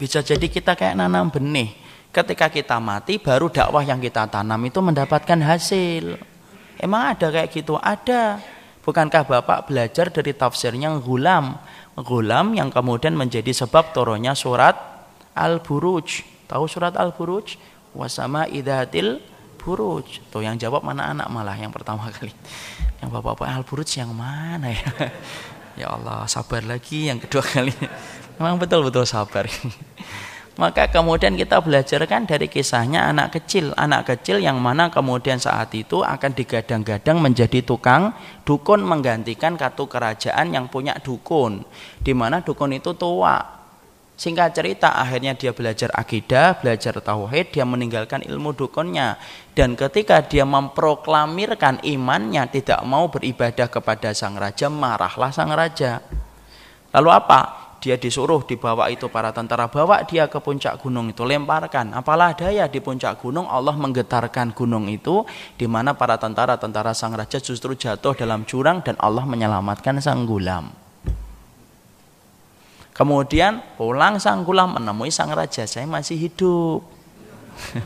Bisa 0.00 0.24
jadi 0.24 0.46
kita 0.48 0.74
kayak 0.74 0.96
nanam 0.96 1.28
benih. 1.28 1.76
Ketika 2.10 2.50
kita 2.50 2.82
mati 2.82 3.22
baru 3.22 3.46
dakwah 3.46 3.86
yang 3.86 4.02
kita 4.02 4.26
tanam 4.26 4.58
itu 4.66 4.82
mendapatkan 4.82 5.38
hasil. 5.38 6.18
Emang 6.80 7.14
ada 7.14 7.30
kayak 7.30 7.52
gitu? 7.54 7.78
Ada. 7.78 8.42
Bukankah 8.80 9.28
Bapak 9.28 9.68
belajar 9.68 10.10
dari 10.10 10.32
tafsirnya 10.34 10.90
Gulam? 10.98 11.60
Gulam 12.00 12.56
yang 12.56 12.72
kemudian 12.72 13.12
menjadi 13.12 13.52
sebab 13.52 13.92
turunnya 13.92 14.32
surat 14.32 14.74
Al-Buruj. 15.36 16.24
Tahu 16.48 16.64
surat 16.66 16.96
Al-Buruj? 16.96 17.60
Wasama 17.92 18.48
idatil 18.48 19.20
buruj. 19.70 20.18
Tuh 20.34 20.42
yang 20.42 20.58
jawab 20.58 20.82
mana 20.82 21.14
anak 21.14 21.30
malah 21.30 21.54
yang 21.54 21.70
pertama 21.70 22.10
kali. 22.18 22.34
Yang 22.98 23.10
bapak-bapak 23.14 23.46
Al-Buruj 23.62 23.90
yang 24.02 24.10
mana 24.10 24.74
ya? 24.74 24.90
Ya 25.78 25.86
Allah, 25.96 26.26
sabar 26.28 26.60
lagi 26.66 27.08
yang 27.08 27.22
kedua 27.22 27.40
kali. 27.54 27.72
Memang 28.36 28.58
betul-betul 28.58 29.06
sabar. 29.06 29.46
Maka 30.60 30.92
kemudian 30.92 31.40
kita 31.40 31.56
belajar 31.62 32.04
kan 32.04 32.28
dari 32.28 32.50
kisahnya 32.50 33.08
anak 33.08 33.38
kecil. 33.38 33.72
Anak 33.78 34.12
kecil 34.12 34.44
yang 34.44 34.60
mana 34.60 34.92
kemudian 34.92 35.40
saat 35.40 35.72
itu 35.72 36.04
akan 36.04 36.36
digadang-gadang 36.36 37.16
menjadi 37.16 37.64
tukang 37.64 38.12
dukun 38.44 38.84
menggantikan 38.84 39.56
kartu 39.56 39.88
kerajaan 39.88 40.52
yang 40.52 40.68
punya 40.68 40.98
dukun. 41.00 41.64
Di 42.02 42.12
mana 42.12 42.44
dukun 42.44 42.76
itu 42.76 42.92
tua, 42.92 43.59
Singkat 44.20 44.52
cerita 44.52 44.92
akhirnya 45.00 45.32
dia 45.32 45.56
belajar 45.56 45.88
akidah, 45.96 46.60
belajar 46.60 46.92
tauhid, 47.00 47.56
dia 47.56 47.64
meninggalkan 47.64 48.20
ilmu 48.20 48.52
dukunnya. 48.52 49.16
Dan 49.56 49.72
ketika 49.80 50.20
dia 50.20 50.44
memproklamirkan 50.44 51.80
imannya 51.80 52.44
tidak 52.52 52.84
mau 52.84 53.08
beribadah 53.08 53.72
kepada 53.72 54.12
sang 54.12 54.36
raja, 54.36 54.68
marahlah 54.68 55.32
sang 55.32 55.48
raja. 55.56 56.04
Lalu 56.92 57.08
apa? 57.16 57.40
Dia 57.80 57.96
disuruh 57.96 58.44
dibawa 58.44 58.92
itu 58.92 59.08
para 59.08 59.32
tentara, 59.32 59.72
bawa 59.72 60.04
dia 60.04 60.28
ke 60.28 60.36
puncak 60.36 60.84
gunung 60.84 61.08
itu, 61.08 61.24
lemparkan. 61.24 61.96
Apalah 61.96 62.36
daya 62.36 62.68
di 62.68 62.76
puncak 62.76 63.24
gunung, 63.24 63.48
Allah 63.48 63.72
menggetarkan 63.72 64.52
gunung 64.52 64.84
itu, 64.92 65.24
di 65.56 65.64
mana 65.64 65.96
para 65.96 66.20
tentara-tentara 66.20 66.92
sang 66.92 67.16
raja 67.16 67.40
justru 67.40 67.72
jatuh 67.72 68.12
dalam 68.12 68.44
jurang 68.44 68.84
dan 68.84 69.00
Allah 69.00 69.24
menyelamatkan 69.24 69.96
sang 70.04 70.28
gulam. 70.28 70.79
Kemudian 73.00 73.64
pulang 73.80 74.20
sang 74.20 74.44
gulam 74.44 74.76
menemui 74.76 75.08
sang 75.08 75.32
raja, 75.32 75.64
saya 75.64 75.88
masih 75.88 76.20
hidup. 76.20 76.84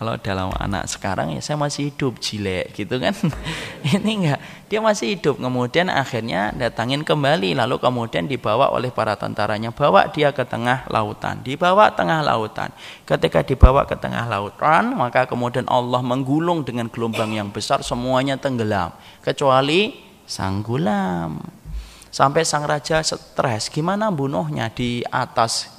Kalau 0.00 0.16
dalam 0.18 0.50
anak 0.58 0.90
sekarang 0.90 1.30
ya 1.30 1.38
saya 1.38 1.54
masih 1.54 1.94
hidup, 1.94 2.18
jilek 2.18 2.74
gitu 2.74 2.98
kan. 2.98 3.14
Ini 3.94 4.10
enggak, 4.10 4.40
dia 4.66 4.82
masih 4.82 5.14
hidup. 5.14 5.38
Kemudian 5.38 5.86
akhirnya 5.86 6.50
datangin 6.50 7.06
kembali, 7.06 7.54
lalu 7.54 7.78
kemudian 7.78 8.26
dibawa 8.26 8.74
oleh 8.74 8.90
para 8.90 9.14
tentaranya, 9.14 9.70
bawa 9.70 10.10
dia 10.10 10.34
ke 10.34 10.42
tengah 10.42 10.90
lautan. 10.90 11.46
Dibawa 11.46 11.94
tengah 11.94 12.26
lautan. 12.26 12.74
Ketika 13.06 13.46
dibawa 13.46 13.86
ke 13.86 13.94
tengah 13.94 14.26
lautan, 14.26 14.98
maka 14.98 15.30
kemudian 15.30 15.68
Allah 15.70 16.02
menggulung 16.02 16.66
dengan 16.66 16.90
gelombang 16.90 17.38
yang 17.38 17.54
besar, 17.54 17.86
semuanya 17.86 18.34
tenggelam. 18.34 18.90
Kecuali 19.22 19.94
sang 20.26 20.64
gulam. 20.64 21.59
Sampai 22.10 22.42
sang 22.42 22.66
raja 22.66 22.98
stres, 23.06 23.70
gimana 23.70 24.10
bunuhnya 24.10 24.66
di 24.66 25.06
atas 25.14 25.70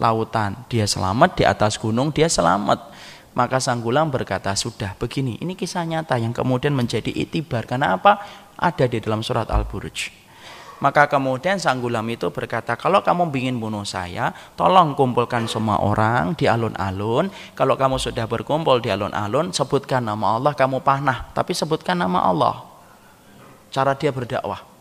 lautan. 0.00 0.56
Dia 0.72 0.88
selamat, 0.88 1.36
di 1.36 1.44
atas 1.44 1.76
gunung 1.76 2.08
dia 2.08 2.24
selamat. 2.24 2.92
Maka 3.36 3.60
sang 3.60 3.84
gulam 3.84 4.08
berkata, 4.08 4.54
sudah 4.56 4.96
begini, 4.96 5.36
ini 5.44 5.52
kisah 5.52 5.84
nyata 5.84 6.16
yang 6.16 6.32
kemudian 6.32 6.72
menjadi 6.72 7.10
itibar. 7.12 7.66
Karena 7.68 7.98
apa? 7.98 8.22
Ada 8.56 8.86
di 8.88 9.02
dalam 9.02 9.20
surat 9.20 9.50
Al-Buruj. 9.50 10.24
Maka 10.80 11.10
kemudian 11.10 11.60
sang 11.60 11.82
gulam 11.84 12.06
itu 12.08 12.30
berkata, 12.32 12.78
kalau 12.80 13.04
kamu 13.04 13.28
ingin 13.34 13.56
bunuh 13.60 13.84
saya, 13.84 14.32
tolong 14.56 14.96
kumpulkan 14.96 15.44
semua 15.50 15.82
orang 15.82 16.32
di 16.38 16.48
alun-alun. 16.48 17.28
Kalau 17.52 17.74
kamu 17.76 18.00
sudah 18.00 18.24
berkumpul 18.24 18.80
di 18.80 18.88
alun-alun, 18.88 19.52
sebutkan 19.52 20.00
nama 20.00 20.40
Allah, 20.40 20.52
kamu 20.56 20.80
panah. 20.80 21.28
Tapi 21.36 21.52
sebutkan 21.52 21.98
nama 21.98 22.24
Allah. 22.24 22.64
Cara 23.74 23.98
dia 23.98 24.14
berdakwah. 24.14 24.73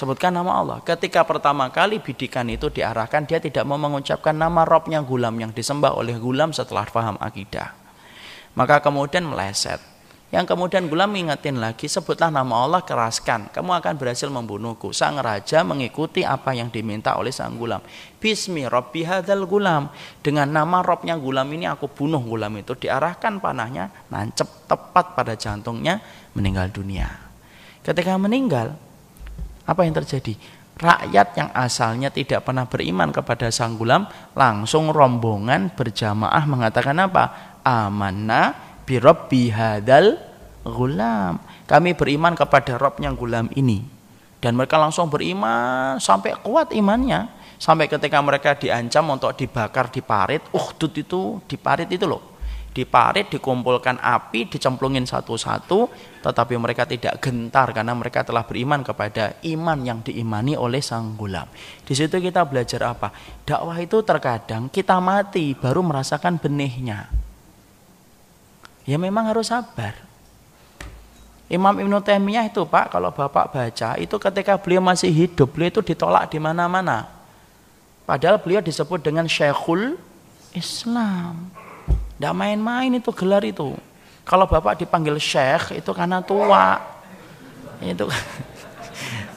Sebutkan 0.00 0.32
nama 0.32 0.64
Allah. 0.64 0.78
Ketika 0.80 1.28
pertama 1.28 1.68
kali 1.68 2.00
bidikan 2.00 2.48
itu 2.48 2.72
diarahkan, 2.72 3.28
dia 3.28 3.36
tidak 3.36 3.68
mau 3.68 3.76
mengucapkan 3.76 4.32
nama 4.32 4.64
Robnya 4.64 5.04
gulam 5.04 5.36
yang 5.36 5.52
disembah 5.52 5.92
oleh 5.92 6.16
gulam 6.16 6.56
setelah 6.56 6.88
paham 6.88 7.20
akidah. 7.20 7.76
Maka 8.56 8.80
kemudian 8.80 9.28
meleset. 9.28 9.76
Yang 10.32 10.56
kemudian 10.56 10.88
gulam 10.88 11.12
mengingatin 11.12 11.60
lagi, 11.60 11.84
sebutlah 11.84 12.32
nama 12.32 12.64
Allah, 12.64 12.80
keraskan. 12.80 13.52
Kamu 13.52 13.76
akan 13.76 14.00
berhasil 14.00 14.24
membunuhku. 14.32 14.88
Sang 14.96 15.20
raja 15.20 15.60
mengikuti 15.68 16.24
apa 16.24 16.56
yang 16.56 16.72
diminta 16.72 17.20
oleh 17.20 17.28
sang 17.28 17.60
gulam. 17.60 17.84
Bismi 18.24 18.64
Robbi 18.72 19.04
hadal 19.04 19.44
gulam. 19.44 19.92
Dengan 20.24 20.48
nama 20.48 20.80
Robnya 20.80 21.20
gulam 21.20 21.44
ini 21.52 21.68
aku 21.68 21.92
bunuh 21.92 22.24
gulam 22.24 22.56
itu. 22.56 22.72
Diarahkan 22.72 23.36
panahnya, 23.36 23.92
nancep 24.08 24.48
tepat 24.64 25.12
pada 25.12 25.36
jantungnya, 25.36 26.00
meninggal 26.32 26.72
dunia. 26.72 27.28
Ketika 27.84 28.16
meninggal, 28.16 28.88
apa 29.66 29.80
yang 29.84 29.94
terjadi? 29.96 30.34
Rakyat 30.80 31.28
yang 31.36 31.50
asalnya 31.52 32.08
tidak 32.08 32.48
pernah 32.48 32.64
beriman 32.64 33.12
kepada 33.12 33.52
sang 33.52 33.76
gulam 33.76 34.08
langsung 34.32 34.88
rombongan 34.88 35.76
berjamaah 35.76 36.48
mengatakan 36.48 36.96
apa? 37.04 37.56
Amanna 37.60 38.56
birabbi 38.88 39.52
hadal 39.52 40.16
gulam. 40.64 41.36
Kami 41.68 41.92
beriman 41.92 42.32
kepada 42.32 42.80
Robnya 42.80 43.12
gulam 43.12 43.52
ini. 43.52 43.84
Dan 44.40 44.56
mereka 44.56 44.80
langsung 44.80 45.12
beriman 45.12 46.00
sampai 46.00 46.32
kuat 46.40 46.72
imannya. 46.72 47.28
Sampai 47.60 47.92
ketika 47.92 48.16
mereka 48.24 48.56
diancam 48.56 49.20
untuk 49.20 49.36
dibakar 49.36 49.92
di 49.92 50.00
parit, 50.00 50.40
uhdud 50.48 50.96
itu 50.96 51.44
di 51.44 51.60
parit 51.60 51.92
itu 51.92 52.08
loh 52.08 52.29
diparit, 52.70 53.26
dikumpulkan 53.26 53.98
api, 53.98 54.46
dicemplungin 54.46 55.02
satu-satu, 55.02 55.90
tetapi 56.22 56.54
mereka 56.54 56.86
tidak 56.86 57.18
gentar 57.18 57.74
karena 57.74 57.90
mereka 57.98 58.22
telah 58.22 58.46
beriman 58.46 58.86
kepada 58.86 59.34
iman 59.42 59.78
yang 59.82 59.98
diimani 60.06 60.54
oleh 60.54 60.78
sang 60.78 61.18
gulam. 61.18 61.50
Di 61.82 61.92
situ 61.98 62.22
kita 62.22 62.46
belajar 62.46 62.94
apa? 62.94 63.10
Dakwah 63.42 63.78
itu 63.82 63.98
terkadang 64.06 64.70
kita 64.70 65.02
mati 65.02 65.58
baru 65.58 65.82
merasakan 65.82 66.38
benihnya. 66.38 67.10
Ya 68.86 68.96
memang 68.96 69.26
harus 69.26 69.50
sabar. 69.50 69.94
Imam 71.50 71.74
Ibn 71.74 71.98
Taimiyah 71.98 72.46
itu 72.46 72.62
Pak, 72.62 72.94
kalau 72.94 73.10
Bapak 73.10 73.50
baca, 73.50 73.98
itu 73.98 74.14
ketika 74.22 74.54
beliau 74.54 74.78
masih 74.78 75.10
hidup, 75.10 75.50
beliau 75.50 75.74
itu 75.74 75.82
ditolak 75.82 76.30
di 76.30 76.38
mana-mana. 76.38 77.10
Padahal 78.06 78.38
beliau 78.38 78.62
disebut 78.62 79.02
dengan 79.02 79.26
Syekhul 79.26 79.98
Islam. 80.54 81.50
Tidak 82.20 82.36
main-main 82.36 82.92
itu 82.92 83.08
gelar 83.16 83.40
itu. 83.48 83.72
Kalau 84.28 84.44
bapak 84.44 84.76
dipanggil 84.76 85.16
syekh 85.16 85.80
itu 85.80 85.88
karena 85.96 86.20
tua. 86.20 86.76
Itu 87.80 88.04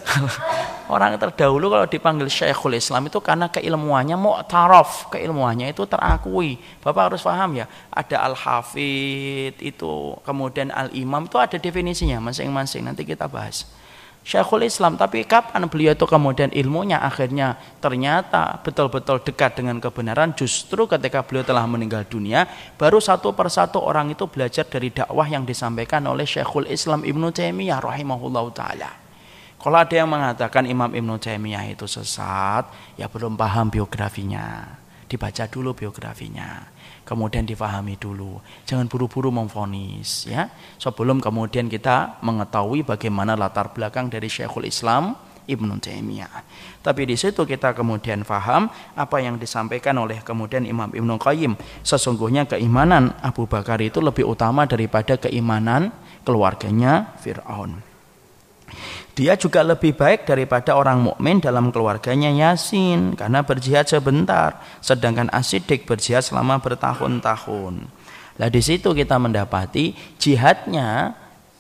orang 0.93 1.15
terdahulu 1.15 1.71
kalau 1.71 1.87
dipanggil 1.87 2.27
syekhul 2.27 2.75
Islam 2.75 3.07
itu 3.07 3.23
karena 3.23 3.47
keilmuannya 3.47 4.19
mu'taraf, 4.19 5.07
keilmuannya 5.15 5.71
itu 5.71 5.87
terakui. 5.87 6.59
Bapak 6.83 7.15
harus 7.15 7.23
paham 7.23 7.63
ya, 7.63 7.71
ada 7.87 8.27
al-hafid 8.27 9.55
itu, 9.63 10.19
kemudian 10.27 10.69
al-imam 10.69 11.23
itu 11.23 11.39
ada 11.39 11.55
definisinya 11.55 12.19
masing-masing. 12.19 12.83
Nanti 12.83 13.07
kita 13.07 13.31
bahas. 13.31 13.63
Syekhul 14.23 14.63
Islam. 14.65 14.95
Tapi 14.95 15.27
kapan 15.27 15.67
beliau 15.67 15.91
itu 15.91 16.07
kemudian 16.07 16.49
ilmunya? 16.55 17.03
Akhirnya 17.03 17.59
ternyata 17.83 18.63
betul-betul 18.63 19.19
dekat 19.21 19.59
dengan 19.59 19.77
kebenaran. 19.83 20.31
Justru 20.33 20.87
ketika 20.87 21.21
beliau 21.21 21.43
telah 21.43 21.67
meninggal 21.67 22.07
dunia 22.07 22.47
baru 22.79 23.03
satu 23.03 23.35
persatu 23.35 23.83
orang 23.83 24.15
itu 24.15 24.25
belajar 24.25 24.63
dari 24.63 24.89
dakwah 24.89 25.27
yang 25.27 25.43
disampaikan 25.43 26.07
oleh 26.07 26.23
Syekhul 26.23 26.71
Islam 26.71 27.03
Ibnu 27.03 27.35
Taimiyah 27.35 27.83
rahimahullah 27.83 28.45
taala. 28.55 28.91
Kalau 29.59 29.79
ada 29.79 29.95
yang 29.95 30.11
mengatakan 30.11 30.67
Imam 30.67 30.91
Ibnu 30.91 31.19
Taimiyah 31.19 31.71
itu 31.71 31.87
sesat 31.87 32.67
ya 32.99 33.07
belum 33.11 33.35
paham 33.35 33.71
biografinya. 33.71 34.79
Dibaca 35.07 35.45
dulu 35.45 35.77
biografinya 35.77 36.72
kemudian 37.03 37.43
difahami 37.47 37.95
dulu. 37.99 38.39
Jangan 38.67 38.87
buru-buru 38.89 39.29
memfonis 39.29 40.27
ya. 40.27 40.49
Sebelum 40.79 41.19
kemudian 41.23 41.71
kita 41.71 42.19
mengetahui 42.23 42.83
bagaimana 42.83 43.37
latar 43.37 43.71
belakang 43.71 44.09
dari 44.09 44.27
Syekhul 44.27 44.67
Islam 44.67 45.15
Ibnu 45.43 45.75
Taimiyah. 45.79 46.43
Tapi 46.79 47.07
di 47.07 47.15
situ 47.19 47.43
kita 47.43 47.75
kemudian 47.75 48.23
faham 48.23 48.71
apa 48.95 49.19
yang 49.19 49.35
disampaikan 49.35 49.95
oleh 49.99 50.23
kemudian 50.23 50.63
Imam 50.63 50.91
Ibnu 50.91 51.19
Qayyim. 51.19 51.55
Sesungguhnya 51.83 52.47
keimanan 52.47 53.15
Abu 53.19 53.47
Bakar 53.47 53.79
itu 53.83 53.99
lebih 53.99 54.27
utama 54.27 54.63
daripada 54.63 55.19
keimanan 55.19 55.91
keluarganya 56.23 57.15
Firaun. 57.19 57.92
Dia 59.13 59.37
juga 59.37 59.61
lebih 59.61 59.93
baik 59.93 60.25
daripada 60.25 60.73
orang 60.73 60.97
mukmin 61.05 61.37
dalam 61.37 61.69
keluarganya 61.69 62.33
Yasin 62.33 63.13
karena 63.13 63.45
berjihad 63.45 63.85
sebentar, 63.85 64.57
sedangkan 64.81 65.29
Asidik 65.29 65.85
berjihad 65.85 66.25
selama 66.25 66.57
bertahun-tahun. 66.57 67.85
Nah 68.33 68.49
di 68.49 68.61
situ 68.65 68.89
kita 68.89 69.21
mendapati 69.21 69.93
jihadnya 70.17 71.13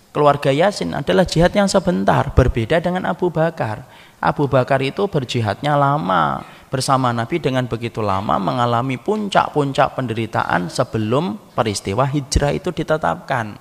keluarga 0.09 0.49
Yasin 0.49 0.97
adalah 0.97 1.29
jihad 1.29 1.53
yang 1.53 1.69
sebentar, 1.69 2.33
berbeda 2.33 2.81
dengan 2.81 3.05
Abu 3.05 3.29
Bakar. 3.29 3.85
Abu 4.17 4.49
Bakar 4.49 4.81
itu 4.81 5.05
berjihadnya 5.05 5.77
lama 5.77 6.41
bersama 6.73 7.13
Nabi 7.13 7.37
dengan 7.37 7.69
begitu 7.69 8.01
lama 8.01 8.41
mengalami 8.41 8.97
puncak-puncak 8.97 9.93
penderitaan 9.93 10.73
sebelum 10.73 11.37
peristiwa 11.53 12.09
hijrah 12.09 12.49
itu 12.49 12.73
ditetapkan. 12.73 13.53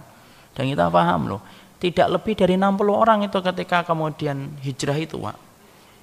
Dan 0.53 0.65
kita 0.69 0.89
paham 0.89 1.37
loh, 1.37 1.41
tidak 1.83 2.07
lebih 2.15 2.39
dari 2.39 2.55
60 2.55 2.79
orang 2.95 3.27
itu 3.27 3.43
ketika 3.43 3.83
kemudian 3.83 4.55
hijrah 4.63 4.95
itu, 4.95 5.19
Pak. 5.19 5.35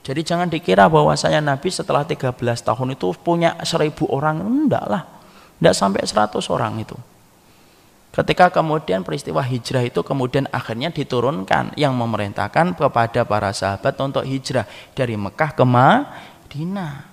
Jadi 0.04 0.22
jangan 0.28 0.52
dikira 0.52 0.92
bahwa 0.92 1.16
saya 1.16 1.40
Nabi 1.40 1.72
setelah 1.72 2.04
13 2.04 2.36
tahun 2.36 3.00
itu 3.00 3.16
punya 3.24 3.56
1000 3.64 3.96
orang, 4.12 4.44
enggak 4.44 4.84
lah. 4.92 5.08
Enggak 5.64 5.76
sampai 5.80 6.04
100 6.04 6.44
orang 6.52 6.84
itu. 6.84 7.00
Ketika 8.10 8.50
kemudian 8.50 9.06
peristiwa 9.06 9.40
hijrah 9.40 9.86
itu 9.86 10.02
kemudian 10.02 10.50
akhirnya 10.50 10.90
diturunkan 10.90 11.78
yang 11.78 11.94
memerintahkan 11.96 12.76
kepada 12.76 13.22
para 13.24 13.54
sahabat 13.54 13.96
untuk 14.02 14.26
hijrah 14.26 14.66
dari 14.98 15.14
Mekah 15.16 15.54
ke 15.54 15.64
Madinah. 15.64 17.09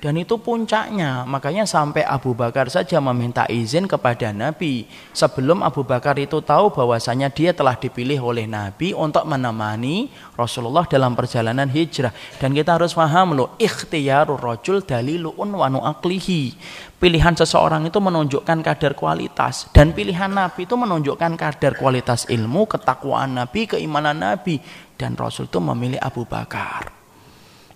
Dan 0.00 0.16
itu 0.16 0.40
puncaknya, 0.40 1.28
makanya 1.28 1.68
sampai 1.68 2.00
Abu 2.00 2.32
Bakar 2.32 2.72
saja 2.72 2.96
meminta 3.04 3.44
izin 3.44 3.84
kepada 3.84 4.32
Nabi. 4.32 4.88
Sebelum 5.12 5.60
Abu 5.60 5.84
Bakar 5.84 6.16
itu 6.16 6.40
tahu 6.40 6.72
bahwasanya 6.72 7.28
dia 7.28 7.52
telah 7.52 7.76
dipilih 7.76 8.16
oleh 8.24 8.48
Nabi 8.48 8.96
untuk 8.96 9.28
menemani 9.28 10.08
Rasulullah 10.40 10.88
dalam 10.88 11.12
perjalanan 11.12 11.68
hijrah. 11.68 12.16
Dan 12.40 12.56
kita 12.56 12.80
harus 12.80 12.96
paham 12.96 13.36
loh, 13.36 13.60
ikhtiyarur 13.60 14.40
rajul 14.40 14.80
dalilu'un 14.80 15.52
wa 15.52 15.68
nu'aklihi. 15.68 16.56
Pilihan 16.96 17.36
seseorang 17.36 17.84
itu 17.84 18.00
menunjukkan 18.00 18.58
kadar 18.64 18.96
kualitas. 18.96 19.68
Dan 19.68 19.92
pilihan 19.92 20.32
Nabi 20.32 20.64
itu 20.64 20.80
menunjukkan 20.80 21.36
kadar 21.36 21.76
kualitas 21.76 22.24
ilmu, 22.24 22.64
ketakwaan 22.64 23.36
Nabi, 23.36 23.68
keimanan 23.68 24.16
Nabi. 24.16 24.64
Dan 24.96 25.12
Rasul 25.20 25.52
itu 25.52 25.60
memilih 25.60 26.00
Abu 26.00 26.24
Bakar. 26.24 26.99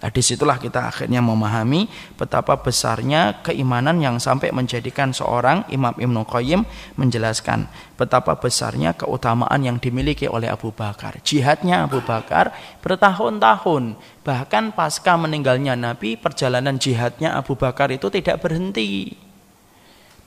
Nah, 0.04 0.12
di 0.12 0.20
situlah 0.20 0.60
kita 0.60 0.92
akhirnya 0.92 1.24
memahami 1.24 1.88
betapa 2.20 2.60
besarnya 2.60 3.40
keimanan 3.40 4.04
yang 4.04 4.20
sampai 4.20 4.52
menjadikan 4.52 5.16
seorang 5.16 5.64
Imam 5.72 5.96
Ibn 5.96 6.28
Qayyim 6.28 6.60
menjelaskan 7.00 7.64
betapa 7.96 8.36
besarnya 8.36 8.92
keutamaan 8.92 9.64
yang 9.64 9.80
dimiliki 9.80 10.28
oleh 10.28 10.52
Abu 10.52 10.76
Bakar. 10.76 11.24
Jihadnya 11.24 11.88
Abu 11.88 12.04
Bakar 12.04 12.52
bertahun-tahun, 12.84 13.96
bahkan 14.20 14.76
pasca 14.76 15.16
meninggalnya 15.16 15.72
Nabi, 15.72 16.20
perjalanan 16.20 16.76
jihadnya 16.76 17.40
Abu 17.40 17.56
Bakar 17.56 17.88
itu 17.88 18.12
tidak 18.12 18.44
berhenti. 18.44 19.16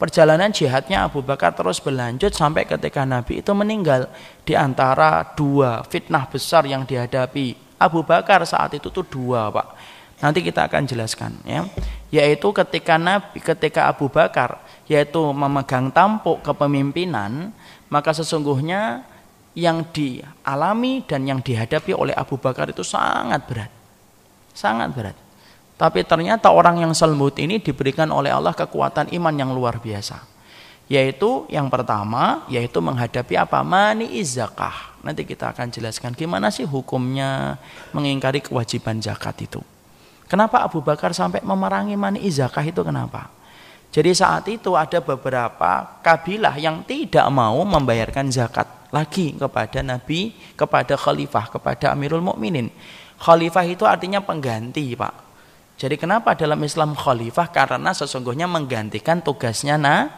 Perjalanan 0.01 0.49
jihadnya 0.49 1.05
Abu 1.05 1.21
Bakar 1.21 1.53
terus 1.53 1.77
berlanjut 1.77 2.33
sampai 2.33 2.65
ketika 2.65 3.05
Nabi 3.05 3.45
itu 3.45 3.53
meninggal. 3.53 4.09
Di 4.41 4.57
antara 4.57 5.37
dua 5.37 5.85
fitnah 5.85 6.25
besar 6.25 6.65
yang 6.65 6.81
dihadapi 6.81 7.66
Abu 7.77 8.01
Bakar 8.01 8.41
saat 8.43 8.73
itu 8.73 8.89
tuh 8.89 9.05
dua 9.05 9.53
pak. 9.53 9.77
Nanti 10.17 10.41
kita 10.41 10.65
akan 10.65 10.89
jelaskan 10.89 11.37
ya. 11.45 11.65
Yaitu 12.09 12.49
ketika 12.49 12.97
Nabi 12.97 13.37
ketika 13.37 13.85
Abu 13.89 14.09
Bakar 14.09 14.61
yaitu 14.89 15.21
memegang 15.33 15.93
tampuk 15.93 16.41
kepemimpinan 16.41 17.53
maka 17.87 18.11
sesungguhnya 18.11 19.05
yang 19.57 19.85
dialami 19.89 21.01
dan 21.05 21.25
yang 21.25 21.41
dihadapi 21.41 21.93
oleh 21.93 22.13
Abu 22.13 22.37
Bakar 22.37 22.69
itu 22.69 22.85
sangat 22.85 23.45
berat. 23.49 23.71
Sangat 24.53 24.93
berat. 24.93 25.17
Tapi 25.77 26.01
ternyata 26.01 26.49
orang 26.49 26.81
yang 26.81 26.93
selembut 26.97 27.37
ini 27.37 27.61
diberikan 27.61 28.09
oleh 28.09 28.33
Allah 28.33 28.53
kekuatan 28.57 29.13
iman 29.13 29.33
yang 29.37 29.53
luar 29.53 29.77
biasa. 29.77 30.25
Yaitu 30.89 31.45
yang 31.53 31.69
pertama 31.69 32.45
yaitu 32.49 32.81
menghadapi 32.81 33.37
apa? 33.37 33.61
Mani 33.61 34.17
izakah 34.17 34.96
nanti 35.07 35.23
kita 35.23 35.55
akan 35.55 35.71
jelaskan 35.71 36.11
gimana 36.11 36.51
sih 36.51 36.67
hukumnya 36.67 37.55
mengingkari 37.95 38.43
kewajiban 38.43 38.99
zakat 38.99 39.47
itu 39.47 39.63
kenapa 40.27 40.67
Abu 40.67 40.83
Bakar 40.83 41.15
sampai 41.15 41.39
memerangi 41.39 41.95
mani 41.95 42.19
izakah 42.27 42.67
itu 42.67 42.83
kenapa 42.83 43.31
jadi 43.87 44.11
saat 44.11 44.43
itu 44.51 44.75
ada 44.75 44.99
beberapa 44.99 46.03
kabilah 46.03 46.59
yang 46.59 46.83
tidak 46.83 47.23
mau 47.31 47.63
membayarkan 47.63 48.27
zakat 48.27 48.67
lagi 48.91 49.35
kepada 49.35 49.79
Nabi, 49.83 50.35
kepada 50.55 50.95
khalifah, 50.99 51.51
kepada 51.51 51.95
Amirul 51.95 52.23
Mukminin. 52.23 52.71
Khalifah 53.17 53.65
itu 53.65 53.83
artinya 53.87 54.21
pengganti, 54.21 54.93
Pak. 54.93 55.13
Jadi 55.77 55.95
kenapa 55.97 56.33
dalam 56.33 56.57
Islam 56.61 56.97
khalifah? 56.97 57.49
Karena 57.53 57.93
sesungguhnya 57.93 58.49
menggantikan 58.49 59.21
tugasnya 59.21 59.77
nah, 59.77 60.09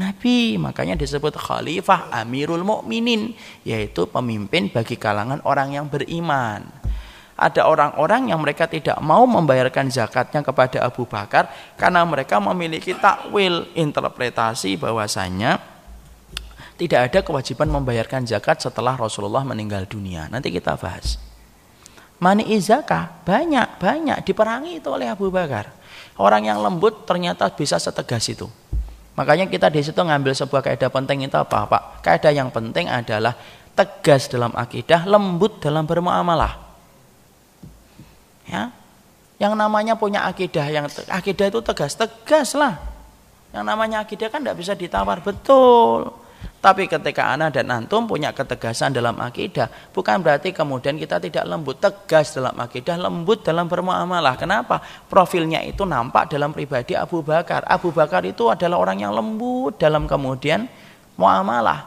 Nabi. 0.00 0.56
Makanya 0.58 0.98
disebut 0.98 1.34
khalifah 1.38 2.10
Amirul 2.10 2.66
Mukminin, 2.66 3.34
yaitu 3.62 4.06
pemimpin 4.10 4.70
bagi 4.70 4.98
kalangan 4.98 5.42
orang 5.46 5.74
yang 5.74 5.86
beriman. 5.86 6.66
Ada 7.34 7.66
orang-orang 7.66 8.30
yang 8.30 8.38
mereka 8.38 8.70
tidak 8.70 8.94
mau 9.02 9.26
membayarkan 9.26 9.90
zakatnya 9.90 10.46
kepada 10.46 10.86
Abu 10.86 11.02
Bakar 11.02 11.50
karena 11.74 12.06
mereka 12.06 12.38
memiliki 12.38 12.94
takwil 12.94 13.66
interpretasi 13.74 14.78
bahwasanya 14.78 15.58
tidak 16.78 17.10
ada 17.10 17.20
kewajiban 17.26 17.70
membayarkan 17.70 18.26
zakat 18.26 18.62
setelah 18.62 18.94
Rasulullah 18.94 19.42
meninggal 19.42 19.82
dunia. 19.86 20.30
Nanti 20.30 20.54
kita 20.54 20.78
bahas. 20.78 21.18
Mani 22.22 22.46
zakah 22.62 23.10
banyak 23.26 23.82
banyak 23.82 24.18
diperangi 24.22 24.78
itu 24.78 24.88
oleh 24.90 25.10
Abu 25.10 25.30
Bakar. 25.30 25.74
Orang 26.14 26.46
yang 26.46 26.62
lembut 26.62 27.02
ternyata 27.02 27.50
bisa 27.50 27.82
setegas 27.82 28.30
itu. 28.30 28.46
Makanya 29.14 29.46
kita 29.46 29.70
di 29.70 29.78
situ 29.78 29.98
ngambil 29.98 30.34
sebuah 30.34 30.62
kaidah 30.62 30.90
penting 30.90 31.26
itu 31.26 31.38
apa, 31.38 31.70
Pak? 31.70 32.02
Kaidah 32.02 32.34
yang 32.34 32.50
penting 32.50 32.90
adalah 32.90 33.38
tegas 33.74 34.26
dalam 34.26 34.50
akidah, 34.54 35.06
lembut 35.06 35.62
dalam 35.62 35.86
bermuamalah. 35.86 36.58
Ya. 38.50 38.74
Yang 39.38 39.54
namanya 39.58 39.94
punya 39.98 40.26
akidah 40.26 40.66
yang 40.70 40.86
akidah 41.10 41.46
itu 41.50 41.60
tegas, 41.62 41.94
tegas 41.94 42.54
lah. 42.54 42.78
Yang 43.54 43.64
namanya 43.66 44.02
akidah 44.02 44.30
kan 44.30 44.42
tidak 44.42 44.58
bisa 44.58 44.74
ditawar, 44.74 45.22
betul. 45.22 46.23
Tapi 46.64 46.88
ketika 46.88 47.28
anak 47.28 47.60
dan 47.60 47.68
antum 47.68 48.08
punya 48.08 48.32
ketegasan 48.32 48.96
dalam 48.96 49.20
akidah, 49.20 49.68
bukan 49.92 50.24
berarti 50.24 50.48
kemudian 50.48 50.96
kita 50.96 51.20
tidak 51.20 51.44
lembut, 51.44 51.76
tegas 51.76 52.32
dalam 52.32 52.56
akidah, 52.56 52.96
lembut 52.96 53.44
dalam 53.44 53.68
bermuamalah. 53.68 54.32
Kenapa? 54.40 54.80
Profilnya 55.04 55.60
itu 55.60 55.84
nampak 55.84 56.32
dalam 56.32 56.56
pribadi 56.56 56.96
Abu 56.96 57.20
Bakar. 57.20 57.68
Abu 57.68 57.92
Bakar 57.92 58.24
itu 58.24 58.48
adalah 58.48 58.80
orang 58.80 58.96
yang 58.96 59.12
lembut 59.12 59.76
dalam 59.76 60.08
kemudian 60.08 60.64
muamalah. 61.20 61.84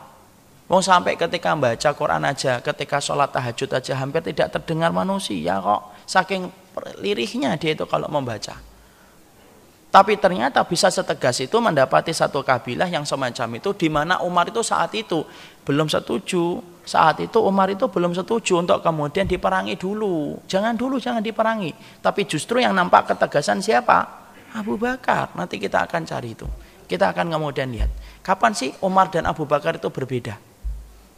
Mau 0.70 0.78
sampai 0.78 1.18
ketika 1.18 1.58
membaca 1.58 1.90
Quran 1.98 2.22
aja, 2.30 2.62
ketika 2.62 3.02
sholat 3.02 3.34
tahajud 3.34 3.74
aja 3.74 3.98
hampir 3.98 4.22
tidak 4.30 4.62
terdengar 4.62 4.94
manusia 4.94 5.58
kok. 5.58 5.90
Saking 6.06 6.54
lirihnya 7.02 7.58
dia 7.58 7.74
itu 7.74 7.90
kalau 7.90 8.06
membaca. 8.14 8.67
Tapi 9.88 10.20
ternyata 10.20 10.62
bisa 10.68 10.92
setegas 10.92 11.40
itu 11.40 11.56
mendapati 11.64 12.12
satu 12.12 12.44
kabilah 12.44 12.92
yang 12.92 13.08
semacam 13.08 13.48
itu 13.56 13.72
di 13.72 13.88
mana 13.88 14.20
Umar 14.20 14.52
itu 14.52 14.60
saat 14.60 14.92
itu 14.94 15.24
belum 15.64 15.88
setuju. 15.88 16.60
Saat 16.88 17.20
itu 17.20 17.40
Umar 17.44 17.68
itu 17.68 17.88
belum 17.88 18.16
setuju 18.16 18.64
untuk 18.64 18.80
kemudian 18.80 19.28
diperangi 19.28 19.76
dulu. 19.76 20.40
Jangan 20.48 20.76
dulu 20.76 21.00
jangan 21.00 21.20
diperangi. 21.20 21.72
Tapi 22.00 22.24
justru 22.28 22.64
yang 22.64 22.76
nampak 22.76 23.12
ketegasan 23.12 23.60
siapa? 23.60 24.28
Abu 24.56 24.80
Bakar. 24.80 25.36
Nanti 25.36 25.60
kita 25.60 25.84
akan 25.84 26.08
cari 26.08 26.32
itu. 26.32 26.48
Kita 26.88 27.12
akan 27.12 27.28
kemudian 27.28 27.68
lihat. 27.72 27.92
Kapan 28.24 28.56
sih 28.56 28.72
Umar 28.80 29.12
dan 29.12 29.28
Abu 29.28 29.44
Bakar 29.44 29.76
itu 29.76 29.92
berbeda? 29.92 30.40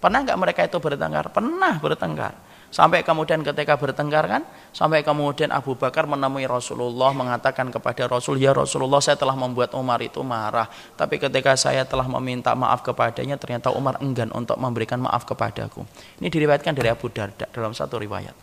Pernah 0.01 0.25
nggak 0.25 0.39
mereka 0.41 0.61
itu 0.65 0.77
bertengkar? 0.81 1.29
Pernah 1.29 1.77
bertengkar. 1.77 2.33
Sampai 2.69 3.01
kemudian 3.01 3.41
ketika 3.41 3.81
bertengkar 3.81 4.29
kan, 4.29 4.45
sampai 4.69 5.01
kemudian 5.01 5.49
Abu 5.49 5.73
Bakar 5.73 6.05
menemui 6.05 6.45
Rasulullah 6.45 7.09
mengatakan 7.17 7.73
kepada 7.73 8.05
Rasul, 8.05 8.37
"Ya 8.37 8.53
Rasulullah, 8.53 9.01
saya 9.01 9.17
telah 9.17 9.33
membuat 9.33 9.73
Umar 9.73 9.97
itu 10.05 10.21
marah, 10.21 10.69
tapi 10.93 11.17
ketika 11.17 11.57
saya 11.57 11.81
telah 11.89 12.05
meminta 12.05 12.53
maaf 12.53 12.85
kepadanya, 12.85 13.41
ternyata 13.41 13.73
Umar 13.73 13.97
enggan 14.05 14.29
untuk 14.37 14.53
memberikan 14.61 15.01
maaf 15.01 15.25
kepadaku." 15.25 15.81
Ini 16.21 16.29
diriwayatkan 16.29 16.77
dari 16.77 16.93
Abu 16.93 17.09
Darda 17.09 17.49
dalam 17.49 17.73
satu 17.73 17.97
riwayat. 17.97 18.37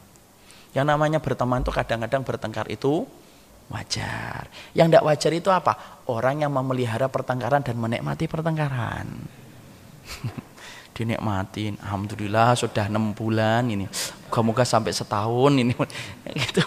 Yang 0.74 0.86
namanya 0.90 1.22
berteman 1.22 1.62
itu 1.62 1.70
kadang-kadang 1.70 2.26
bertengkar 2.26 2.66
itu 2.66 3.06
wajar. 3.70 4.50
Yang 4.74 4.86
tidak 4.90 5.04
wajar 5.06 5.32
itu 5.38 5.50
apa? 5.54 5.72
Orang 6.10 6.42
yang 6.42 6.50
memelihara 6.50 7.06
pertengkaran 7.06 7.62
dan 7.62 7.78
menikmati 7.78 8.26
pertengkaran. 8.26 9.06
dinikmatin. 10.96 11.76
Alhamdulillah 11.84 12.56
sudah 12.56 12.88
enam 12.88 13.12
bulan 13.12 13.68
ini. 13.68 13.84
Moga-moga 14.32 14.64
sampai 14.64 14.96
setahun 14.96 15.52
ini. 15.52 15.76
Gitu. 16.40 16.64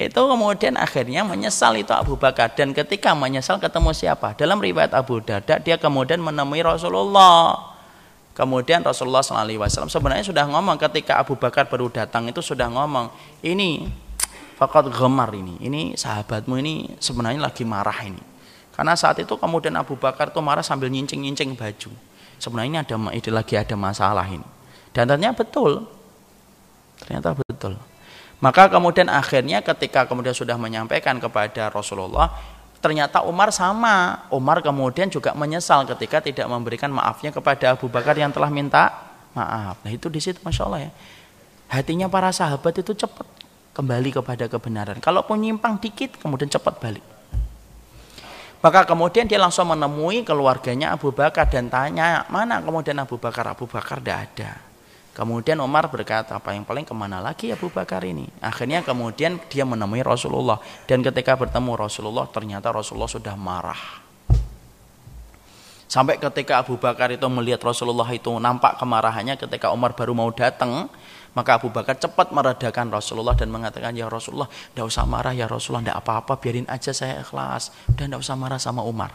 Itu 0.00 0.20
kemudian 0.24 0.80
akhirnya 0.80 1.20
menyesal 1.28 1.76
itu 1.76 1.92
Abu 1.92 2.16
Bakar. 2.16 2.56
Dan 2.56 2.72
ketika 2.72 3.12
menyesal 3.12 3.60
ketemu 3.60 3.92
siapa? 3.92 4.32
Dalam 4.32 4.56
riwayat 4.56 4.96
Abu 4.96 5.20
Darda 5.20 5.60
dia 5.60 5.76
kemudian 5.76 6.24
menemui 6.24 6.64
Rasulullah. 6.64 7.68
Kemudian 8.32 8.80
Rasulullah 8.80 9.20
SAW 9.20 9.92
sebenarnya 9.92 10.24
sudah 10.24 10.48
ngomong 10.48 10.80
ketika 10.80 11.20
Abu 11.20 11.36
Bakar 11.36 11.68
baru 11.68 11.92
datang 11.92 12.24
itu 12.32 12.40
sudah 12.40 12.72
ngomong 12.72 13.12
ini 13.44 13.92
fakat 14.56 14.88
gemar 14.88 15.28
ini. 15.36 15.60
Ini 15.60 16.00
sahabatmu 16.00 16.56
ini 16.56 16.96
sebenarnya 16.96 17.44
lagi 17.44 17.68
marah 17.68 18.00
ini. 18.00 18.24
Karena 18.72 18.96
saat 18.96 19.20
itu 19.20 19.36
kemudian 19.36 19.76
Abu 19.76 20.00
Bakar 20.00 20.32
tuh 20.32 20.40
marah 20.40 20.64
sambil 20.64 20.88
nyincing-nyincing 20.88 21.52
baju 21.52 21.92
sebenarnya 22.40 22.82
ada 22.82 22.96
ini 23.12 23.30
lagi 23.30 23.54
ada 23.54 23.76
masalah 23.76 24.24
ini 24.26 24.44
Dan 24.90 25.06
ternyata 25.06 25.46
betul. 25.46 25.86
Ternyata 26.98 27.38
betul. 27.38 27.78
Maka 28.42 28.66
kemudian 28.72 29.06
akhirnya 29.06 29.62
ketika 29.62 30.08
kemudian 30.08 30.34
sudah 30.34 30.58
menyampaikan 30.58 31.20
kepada 31.22 31.70
Rasulullah, 31.70 32.32
ternyata 32.82 33.22
Umar 33.22 33.54
sama. 33.54 34.26
Umar 34.34 34.64
kemudian 34.64 35.06
juga 35.12 35.36
menyesal 35.36 35.86
ketika 35.94 36.18
tidak 36.24 36.48
memberikan 36.50 36.90
maafnya 36.90 37.30
kepada 37.30 37.76
Abu 37.76 37.86
Bakar 37.86 38.18
yang 38.18 38.34
telah 38.34 38.50
minta 38.50 38.90
maaf. 39.36 39.78
Nah 39.84 39.92
itu 39.92 40.10
di 40.10 40.18
situ 40.18 40.42
masya 40.42 40.66
Allah 40.66 40.80
ya. 40.88 40.92
Hatinya 41.70 42.10
para 42.10 42.34
sahabat 42.34 42.82
itu 42.82 42.96
cepat 42.96 43.28
kembali 43.76 44.10
kepada 44.10 44.50
kebenaran. 44.50 44.98
Kalau 44.98 45.22
nyimpang 45.38 45.78
dikit 45.78 46.18
kemudian 46.18 46.50
cepat 46.50 46.82
balik. 46.82 47.04
Maka 48.60 48.84
kemudian 48.84 49.24
dia 49.24 49.40
langsung 49.40 49.72
menemui 49.72 50.20
keluarganya 50.20 50.92
Abu 50.92 51.16
Bakar 51.16 51.48
dan 51.48 51.72
tanya, 51.72 52.28
mana 52.28 52.60
kemudian 52.60 53.00
Abu 53.00 53.16
Bakar? 53.16 53.48
Abu 53.48 53.64
Bakar 53.64 54.04
tidak 54.04 54.18
ada. 54.28 54.52
Kemudian 55.16 55.58
Umar 55.64 55.88
berkata, 55.88 56.36
apa 56.36 56.52
yang 56.52 56.62
paling 56.62 56.84
ke 56.84 56.92
mana 56.92 57.24
lagi 57.24 57.50
Abu 57.50 57.72
Bakar 57.72 58.04
ini? 58.04 58.28
Akhirnya 58.38 58.84
kemudian 58.84 59.40
dia 59.48 59.64
menemui 59.64 60.04
Rasulullah. 60.04 60.60
Dan 60.84 61.00
ketika 61.00 61.34
bertemu 61.40 61.72
Rasulullah, 61.76 62.28
ternyata 62.28 62.68
Rasulullah 62.70 63.10
sudah 63.10 63.34
marah. 63.34 64.06
Sampai 65.90 66.22
ketika 66.22 66.62
Abu 66.62 66.78
Bakar 66.78 67.10
itu 67.10 67.26
melihat 67.26 67.58
Rasulullah 67.66 68.06
itu 68.14 68.30
nampak 68.38 68.78
kemarahannya 68.78 69.34
ketika 69.34 69.74
Umar 69.74 69.98
baru 69.98 70.14
mau 70.14 70.30
datang, 70.30 70.86
maka 71.32 71.62
Abu 71.62 71.70
Bakar 71.70 71.94
cepat 71.94 72.34
meredakan 72.34 72.90
Rasulullah 72.90 73.38
dan 73.38 73.54
mengatakan, 73.54 73.94
Ya 73.94 74.10
Rasulullah, 74.10 74.50
tidak 74.50 74.90
usah 74.90 75.06
marah 75.06 75.30
ya 75.30 75.46
Rasulullah, 75.46 75.86
tidak 75.86 75.98
apa-apa, 76.02 76.32
biarin 76.42 76.66
aja 76.66 76.90
saya 76.90 77.22
ikhlas. 77.22 77.70
Dan 77.94 78.10
tidak 78.10 78.26
usah 78.26 78.34
marah 78.34 78.58
sama 78.58 78.82
Umar. 78.82 79.14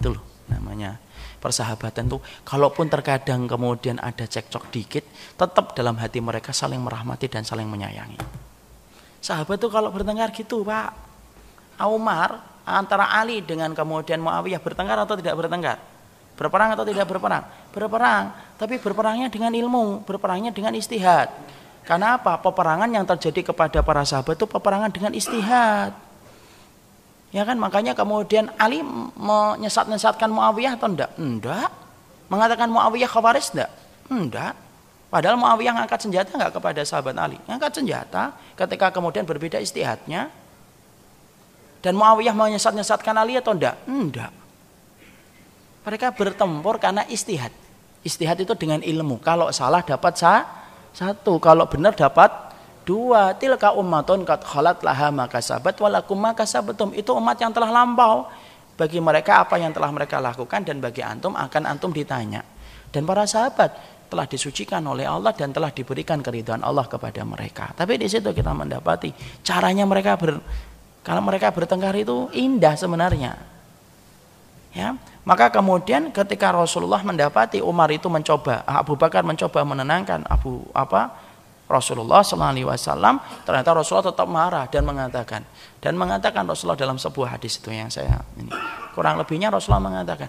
Itu 0.00 0.16
loh 0.16 0.24
namanya 0.50 0.98
persahabatan 1.40 2.10
tuh 2.10 2.20
kalaupun 2.44 2.90
terkadang 2.90 3.46
kemudian 3.46 3.96
ada 4.02 4.26
cekcok 4.26 4.68
dikit 4.74 5.06
tetap 5.38 5.72
dalam 5.72 5.96
hati 5.96 6.20
mereka 6.20 6.52
saling 6.52 6.82
merahmati 6.82 7.30
dan 7.30 7.46
saling 7.46 7.70
menyayangi 7.70 8.18
sahabat 9.24 9.56
tuh 9.56 9.72
kalau 9.72 9.88
bertengkar 9.94 10.34
gitu 10.36 10.66
pak 10.66 10.92
Umar 11.80 12.44
antara 12.68 13.08
Ali 13.16 13.40
dengan 13.40 13.72
kemudian 13.72 14.20
Muawiyah 14.20 14.60
bertengkar 14.60 15.00
atau 15.00 15.16
tidak 15.16 15.32
bertengkar 15.38 15.80
berperang 16.40 16.72
atau 16.72 16.88
tidak 16.88 17.04
berperang 17.04 17.44
berperang 17.68 18.32
tapi 18.56 18.80
berperangnya 18.80 19.28
dengan 19.28 19.52
ilmu 19.52 20.08
berperangnya 20.08 20.48
dengan 20.56 20.72
istihad 20.72 21.28
karena 21.84 22.16
apa 22.16 22.40
peperangan 22.40 22.88
yang 22.88 23.04
terjadi 23.04 23.52
kepada 23.52 23.84
para 23.84 24.00
sahabat 24.08 24.40
itu 24.40 24.48
peperangan 24.48 24.88
dengan 24.88 25.12
istihad 25.12 25.92
Ya 27.30 27.46
kan 27.46 27.54
makanya 27.62 27.94
kemudian 27.94 28.50
Ali 28.58 28.82
menyesat-nyesatkan 29.14 30.26
Muawiyah 30.34 30.74
atau 30.74 30.90
enggak? 30.90 31.10
Enggak. 31.14 31.70
Mengatakan 32.26 32.66
Muawiyah 32.66 33.06
khawaris 33.06 33.54
enggak? 33.54 33.70
Enggak. 34.10 34.54
Padahal 35.14 35.38
Muawiyah 35.38 35.78
ngangkat 35.78 36.10
senjata 36.10 36.34
enggak 36.34 36.58
kepada 36.58 36.82
sahabat 36.82 37.14
Ali? 37.14 37.38
Ngangkat 37.46 37.70
senjata 37.70 38.34
ketika 38.58 38.90
kemudian 38.90 39.22
berbeda 39.22 39.62
istihadnya. 39.62 40.26
Dan 41.80 41.94
Muawiyah 41.94 42.34
menyesat-nyesatkan 42.34 43.14
Ali 43.14 43.38
atau 43.38 43.54
enggak? 43.54 43.78
Enggak. 43.86 44.34
Mereka 45.86 46.12
bertempur 46.12 46.76
karena 46.76 47.06
istihad. 47.08 47.52
Istihad 48.04 48.40
itu 48.40 48.52
dengan 48.56 48.80
ilmu. 48.84 49.20
Kalau 49.20 49.48
salah 49.52 49.80
dapat 49.80 50.16
satu, 50.92 51.40
kalau 51.40 51.68
benar 51.68 51.96
dapat 51.96 52.50
Dua, 52.90 53.36
tilka 53.38 53.76
ummatun 53.76 54.24
kat 54.24 54.42
khalat 54.42 54.80
laha 54.80 55.12
maka 55.12 55.38
sabat 55.38 55.76
walakum 55.78 56.18
maka 56.18 56.48
sabatum. 56.48 56.90
Itu 56.96 57.14
umat 57.14 57.36
yang 57.38 57.54
telah 57.54 57.70
lampau. 57.70 58.26
Bagi 58.74 58.96
mereka 58.96 59.44
apa 59.44 59.60
yang 59.60 59.76
telah 59.76 59.92
mereka 59.92 60.16
lakukan 60.18 60.64
dan 60.64 60.80
bagi 60.80 61.04
antum 61.04 61.36
akan 61.36 61.70
antum 61.70 61.92
ditanya. 61.92 62.40
Dan 62.88 63.04
para 63.04 63.28
sahabat 63.28 63.76
telah 64.08 64.24
disucikan 64.24 64.80
oleh 64.88 65.04
Allah 65.04 65.36
dan 65.36 65.52
telah 65.52 65.68
diberikan 65.70 66.24
keridhaan 66.24 66.64
Allah 66.64 66.88
kepada 66.88 67.20
mereka. 67.22 67.76
Tapi 67.76 68.00
di 68.00 68.08
situ 68.08 68.32
kita 68.32 68.56
mendapati 68.56 69.12
caranya 69.44 69.84
mereka 69.84 70.16
ber 70.16 70.42
kalau 71.04 71.22
mereka 71.22 71.52
bertengkar 71.52 71.92
itu 71.94 72.32
indah 72.32 72.74
sebenarnya. 72.74 73.36
Ya, 74.72 74.96
maka 75.30 75.46
kemudian 75.46 76.10
ketika 76.10 76.50
Rasulullah 76.50 77.06
mendapati 77.06 77.62
Umar 77.62 77.86
itu 77.94 78.10
mencoba, 78.10 78.66
Abu 78.66 78.98
Bakar 78.98 79.22
mencoba 79.22 79.62
menenangkan 79.62 80.26
Abu 80.26 80.66
apa 80.74 81.14
Rasulullah 81.70 82.26
SAW 82.26 83.46
ternyata 83.46 83.70
Rasulullah 83.70 84.10
tetap 84.10 84.26
marah 84.26 84.66
dan 84.66 84.82
mengatakan 84.82 85.46
dan 85.78 85.94
mengatakan 85.94 86.42
Rasulullah 86.42 86.74
dalam 86.74 86.98
sebuah 86.98 87.38
hadis 87.38 87.62
itu 87.62 87.70
yang 87.70 87.86
saya 87.86 88.26
ini. 88.42 88.50
Kurang 88.90 89.22
lebihnya 89.22 89.54
Rasulullah 89.54 90.02
mengatakan 90.02 90.26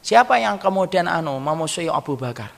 siapa 0.00 0.40
yang 0.40 0.56
kemudian 0.56 1.04
anu 1.04 1.36
memusuhi 1.36 1.92
Abu 1.92 2.16
Bakar? 2.16 2.56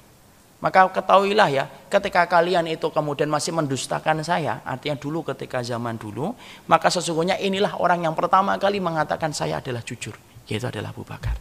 Maka 0.62 0.86
ketahuilah 0.86 1.50
ya 1.50 1.66
ketika 1.90 2.30
kalian 2.30 2.70
itu 2.70 2.86
kemudian 2.94 3.26
masih 3.26 3.50
mendustakan 3.50 4.22
saya 4.22 4.62
artinya 4.62 4.94
dulu 4.94 5.26
ketika 5.34 5.58
zaman 5.58 5.98
dulu 5.98 6.38
maka 6.70 6.86
sesungguhnya 6.86 7.42
inilah 7.42 7.82
orang 7.82 8.06
yang 8.06 8.14
pertama 8.14 8.54
kali 8.62 8.78
mengatakan 8.78 9.34
saya 9.34 9.58
adalah 9.58 9.82
jujur 9.82 10.14
yaitu 10.46 10.70
adalah 10.70 10.94
Abu 10.94 11.02
Bakar 11.02 11.34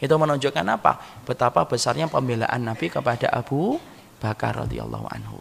itu 0.00 0.14
menunjukkan 0.16 0.66
apa 0.66 1.22
betapa 1.28 1.68
besarnya 1.68 2.08
pembelaan 2.08 2.64
Nabi 2.64 2.88
kepada 2.88 3.28
Abu 3.30 3.76
Bakar 4.18 4.66
radhiyallahu 4.66 5.06
anhu 5.12 5.38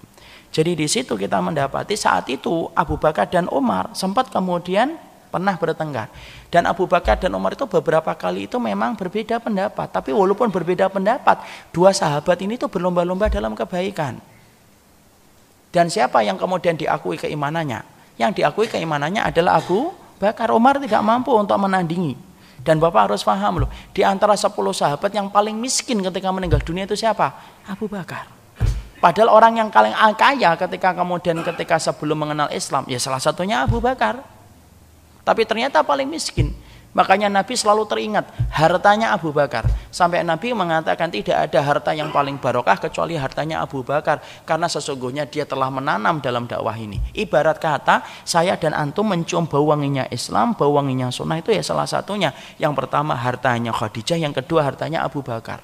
jadi 0.49 0.73
di 0.73 0.89
situ 0.89 1.13
kita 1.13 1.39
mendapati 1.39 1.93
saat 1.93 2.25
itu 2.27 2.69
Abu 2.73 2.97
Bakar 2.97 3.29
dan 3.29 3.45
Umar 3.53 3.93
sempat 3.93 4.33
kemudian 4.33 4.97
pernah 5.29 5.53
bertengkar. 5.55 6.09
Dan 6.49 6.65
Abu 6.65 6.89
Bakar 6.89 7.21
dan 7.21 7.37
Umar 7.37 7.53
itu 7.53 7.69
beberapa 7.69 8.09
kali 8.17 8.49
itu 8.49 8.57
memang 8.57 8.97
berbeda 8.97 9.37
pendapat. 9.37 9.87
Tapi 9.93 10.09
walaupun 10.09 10.49
berbeda 10.49 10.89
pendapat, 10.89 11.45
dua 11.69 11.93
sahabat 11.93 12.41
ini 12.41 12.57
tuh 12.57 12.67
berlomba-lomba 12.67 13.29
dalam 13.29 13.53
kebaikan. 13.53 14.17
Dan 15.69 15.85
siapa 15.93 16.25
yang 16.25 16.41
kemudian 16.41 16.73
diakui 16.73 17.21
keimanannya? 17.21 17.85
Yang 18.17 18.41
diakui 18.41 18.65
keimanannya 18.65 19.21
adalah 19.21 19.61
Abu 19.61 19.93
Bakar. 20.17 20.49
Umar 20.49 20.81
tidak 20.81 21.05
mampu 21.05 21.29
untuk 21.37 21.61
menandingi. 21.61 22.28
Dan 22.59 22.77
Bapak 22.77 23.07
harus 23.07 23.23
paham 23.23 23.63
loh, 23.63 23.69
di 23.95 24.03
antara 24.03 24.35
10 24.35 24.51
sahabat 24.75 25.11
yang 25.15 25.31
paling 25.31 25.55
miskin 25.55 26.03
ketika 26.03 26.27
meninggal 26.29 26.59
dunia 26.59 26.83
itu 26.83 26.99
siapa? 26.99 27.31
Abu 27.63 27.87
Bakar. 27.87 28.27
Padahal 28.99 29.31
orang 29.31 29.63
yang 29.63 29.69
paling 29.71 29.95
kaya 30.19 30.59
ketika 30.59 30.91
kemudian 30.91 31.39
ketika 31.39 31.79
sebelum 31.79 32.19
mengenal 32.19 32.51
Islam, 32.51 32.83
ya 32.91 32.99
salah 32.99 33.23
satunya 33.23 33.63
Abu 33.63 33.79
Bakar. 33.79 34.19
Tapi 35.23 35.47
ternyata 35.47 35.79
paling 35.87 36.03
miskin. 36.03 36.51
Makanya 36.89 37.29
Nabi 37.29 37.53
selalu 37.53 37.85
teringat 37.85 38.25
hartanya 38.49 39.13
Abu 39.13 39.29
Bakar. 39.29 39.69
Sampai 39.93 40.25
Nabi 40.25 40.57
mengatakan 40.57 41.13
tidak 41.13 41.37
ada 41.49 41.59
harta 41.61 41.91
yang 41.93 42.09
paling 42.09 42.41
barokah 42.41 42.81
kecuali 42.81 43.13
hartanya 43.13 43.61
Abu 43.61 43.85
Bakar. 43.85 44.25
Karena 44.41 44.65
sesungguhnya 44.65 45.29
dia 45.29 45.45
telah 45.45 45.69
menanam 45.69 46.17
dalam 46.17 46.49
dakwah 46.49 46.73
ini. 46.73 46.97
Ibarat 47.13 47.61
kata 47.61 48.01
saya 48.25 48.57
dan 48.57 48.73
antum 48.73 49.05
mencium 49.05 49.45
bau 49.45 49.69
wanginya 49.69 50.09
Islam, 50.09 50.57
bau 50.57 50.73
wanginya 50.73 51.13
sunnah 51.13 51.37
itu 51.37 51.53
ya 51.53 51.61
salah 51.61 51.85
satunya. 51.85 52.33
Yang 52.57 52.73
pertama 52.81 53.13
hartanya 53.13 53.69
Khadijah, 53.69 54.17
yang 54.17 54.33
kedua 54.33 54.65
hartanya 54.65 55.05
Abu 55.05 55.21
Bakar. 55.21 55.61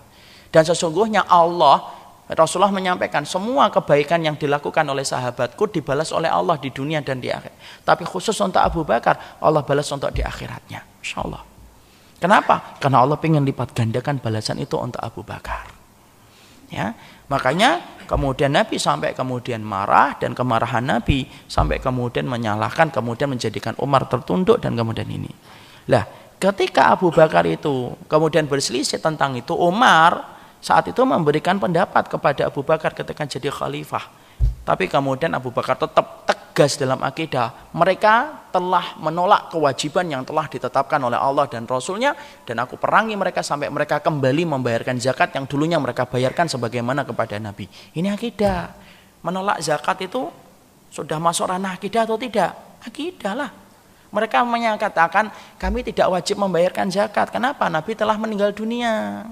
Dan 0.53 0.61
sesungguhnya 0.61 1.25
Allah 1.25 2.05
Rasulullah 2.25 2.73
menyampaikan 2.73 3.21
semua 3.21 3.69
kebaikan 3.69 4.17
yang 4.25 4.33
dilakukan 4.33 4.81
oleh 4.89 5.05
sahabatku 5.05 5.69
dibalas 5.69 6.09
oleh 6.09 6.25
Allah 6.25 6.57
di 6.57 6.73
dunia 6.73 6.97
dan 7.05 7.21
di 7.21 7.29
akhir. 7.29 7.53
Tapi 7.85 8.01
khusus 8.01 8.33
untuk 8.41 8.57
Abu 8.57 8.81
Bakar, 8.81 9.38
Allah 9.38 9.61
balas 9.61 9.85
untuk 9.93 10.09
di 10.09 10.25
akhiratnya. 10.25 10.81
Insya 11.05 11.21
Allah. 11.21 11.45
Kenapa? 12.17 12.81
Karena 12.81 13.05
Allah 13.05 13.21
ingin 13.21 13.45
lipat 13.45 13.77
gandakan 13.77 14.17
balasan 14.17 14.57
itu 14.57 14.73
untuk 14.73 14.97
Abu 15.05 15.21
Bakar. 15.21 15.69
Ya, 16.73 16.97
makanya 17.29 17.77
kemudian 18.09 18.49
Nabi 18.49 18.81
sampai 18.81 19.13
kemudian 19.13 19.61
marah 19.61 20.17
dan 20.17 20.33
kemarahan 20.33 20.81
Nabi 20.81 21.29
sampai 21.45 21.77
kemudian 21.77 22.25
menyalahkan, 22.25 22.89
kemudian 22.89 23.29
menjadikan 23.29 23.77
Umar 23.77 24.09
tertunduk 24.09 24.57
dan 24.65 24.73
kemudian 24.73 25.05
ini. 25.05 25.29
Lah, 25.93 26.09
ketika 26.41 26.89
Abu 26.89 27.13
Bakar 27.13 27.45
itu 27.45 27.93
kemudian 28.09 28.49
berselisih 28.49 28.97
tentang 28.97 29.38
itu, 29.38 29.53
Umar 29.53 30.34
saat 30.66 30.89
itu 30.89 30.97
memberikan 31.05 31.61
pendapat 31.61 32.09
kepada 32.09 32.49
Abu 32.49 32.66
Bakar 32.66 32.97
ketika 32.97 33.22
jadi 33.30 33.53
khalifah. 33.53 34.09
Tapi 34.66 34.89
kemudian 34.89 35.30
Abu 35.38 35.53
Bakar 35.53 35.78
tetap 35.78 36.26
tegas 36.26 36.74
dalam 36.82 37.05
akidah. 37.05 37.70
Mereka 37.70 38.49
telah 38.49 38.97
menolak 38.97 39.53
kewajiban 39.53 40.09
yang 40.09 40.26
telah 40.26 40.49
ditetapkan 40.49 40.97
oleh 40.97 41.22
Allah 41.22 41.45
dan 41.45 41.70
Rasulnya. 41.70 42.18
Dan 42.49 42.57
aku 42.66 42.82
perangi 42.82 43.13
mereka 43.13 43.45
sampai 43.45 43.70
mereka 43.70 44.01
kembali 44.01 44.57
membayarkan 44.57 44.97
zakat 44.97 45.38
yang 45.38 45.45
dulunya 45.45 45.78
mereka 45.78 46.09
bayarkan 46.09 46.49
sebagaimana 46.49 47.05
kepada 47.05 47.38
Nabi. 47.38 47.70
Ini 47.93 48.18
akidah. 48.18 48.74
Menolak 49.22 49.61
zakat 49.61 50.01
itu 50.01 50.34
sudah 50.89 51.22
masuk 51.22 51.45
ranah 51.45 51.78
akidah 51.78 52.09
atau 52.09 52.18
tidak? 52.18 52.57
Akidah 52.82 53.38
lah. 53.38 53.53
Mereka 54.09 54.41
menyatakan 54.41 55.30
kami 55.61 55.86
tidak 55.86 56.09
wajib 56.09 56.41
membayarkan 56.41 56.89
zakat. 56.89 57.30
Kenapa? 57.30 57.70
Nabi 57.70 57.93
telah 57.93 58.18
meninggal 58.18 58.49
dunia. 58.49 59.30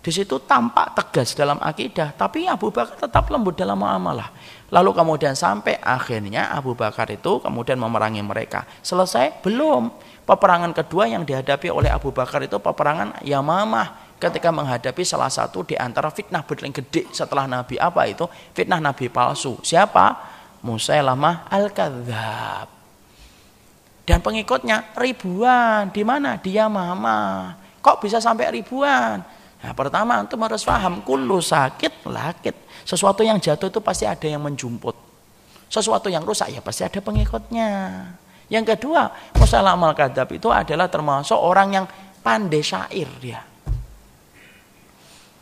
Di 0.00 0.08
situ 0.08 0.40
tampak 0.40 0.96
tegas 0.96 1.36
dalam 1.36 1.60
akidah, 1.60 2.16
tapi 2.16 2.48
Abu 2.48 2.72
Bakar 2.72 2.96
tetap 2.96 3.28
lembut 3.28 3.52
dalam 3.52 3.76
muamalah. 3.76 4.32
Lalu 4.72 4.96
kemudian 4.96 5.36
sampai 5.36 5.76
akhirnya 5.76 6.48
Abu 6.56 6.72
Bakar 6.72 7.04
itu 7.12 7.36
kemudian 7.44 7.76
memerangi 7.76 8.24
mereka. 8.24 8.64
Selesai? 8.80 9.44
Belum. 9.44 9.92
Peperangan 10.24 10.72
kedua 10.72 11.04
yang 11.04 11.20
dihadapi 11.28 11.68
oleh 11.68 11.92
Abu 11.92 12.16
Bakar 12.16 12.40
itu 12.40 12.56
peperangan 12.56 13.20
Yamamah 13.20 14.16
ketika 14.16 14.48
menghadapi 14.48 15.04
salah 15.04 15.28
satu 15.28 15.68
di 15.68 15.76
antara 15.76 16.08
fitnah 16.08 16.48
berling 16.48 16.72
gede 16.72 17.04
setelah 17.12 17.44
Nabi 17.44 17.76
apa 17.76 18.08
itu? 18.08 18.24
Fitnah 18.56 18.80
Nabi 18.80 19.12
palsu. 19.12 19.60
Siapa? 19.60 20.16
Musailamah 20.64 21.44
Al-Kadzab. 21.52 22.68
Dan 24.08 24.24
pengikutnya 24.24 24.96
ribuan. 24.96 25.92
Di 25.92 26.08
mana? 26.08 26.40
Di 26.40 26.56
Yamama. 26.56 27.52
Kok 27.84 28.00
bisa 28.00 28.16
sampai 28.16 28.48
ribuan? 28.48 29.39
Nah, 29.60 29.72
pertama 29.76 30.16
antum 30.16 30.40
harus 30.40 30.64
paham 30.64 31.04
kullu 31.04 31.38
sakit 31.44 32.08
lakit. 32.08 32.56
Sesuatu 32.84 33.20
yang 33.20 33.36
jatuh 33.36 33.68
itu 33.68 33.80
pasti 33.84 34.08
ada 34.08 34.24
yang 34.24 34.40
menjumput. 34.40 34.96
Sesuatu 35.70 36.08
yang 36.08 36.24
rusak 36.24 36.50
ya 36.50 36.64
pasti 36.64 36.82
ada 36.82 36.98
pengikutnya. 36.98 37.68
Yang 38.50 38.74
kedua, 38.74 39.12
Musailamah 39.38 39.94
Al-Kadzab 39.94 40.28
itu 40.34 40.50
adalah 40.50 40.90
termasuk 40.90 41.38
orang 41.38 41.68
yang 41.70 41.86
pandai 42.24 42.64
syair 42.64 43.06
dia 43.22 43.40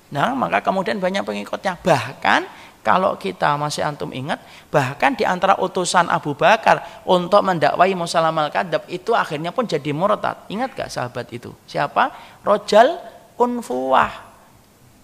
Nah, 0.08 0.32
maka 0.32 0.64
kemudian 0.64 0.96
banyak 0.96 1.20
pengikutnya. 1.20 1.84
Bahkan 1.84 2.40
kalau 2.80 3.20
kita 3.20 3.60
masih 3.60 3.84
antum 3.84 4.08
ingat, 4.08 4.40
bahkan 4.72 5.12
di 5.12 5.28
antara 5.28 5.60
utusan 5.60 6.08
Abu 6.08 6.32
Bakar 6.32 7.04
untuk 7.04 7.44
mendakwai 7.44 7.92
Musalam 7.92 8.32
al-Kadab 8.32 8.88
itu 8.88 9.12
akhirnya 9.12 9.52
pun 9.52 9.68
jadi 9.68 9.92
murtad. 9.92 10.48
Ingat 10.48 10.72
gak 10.72 10.88
sahabat 10.88 11.28
itu? 11.28 11.52
Siapa? 11.68 12.08
Rojal 12.40 12.96
Unfuwah. 13.38 14.28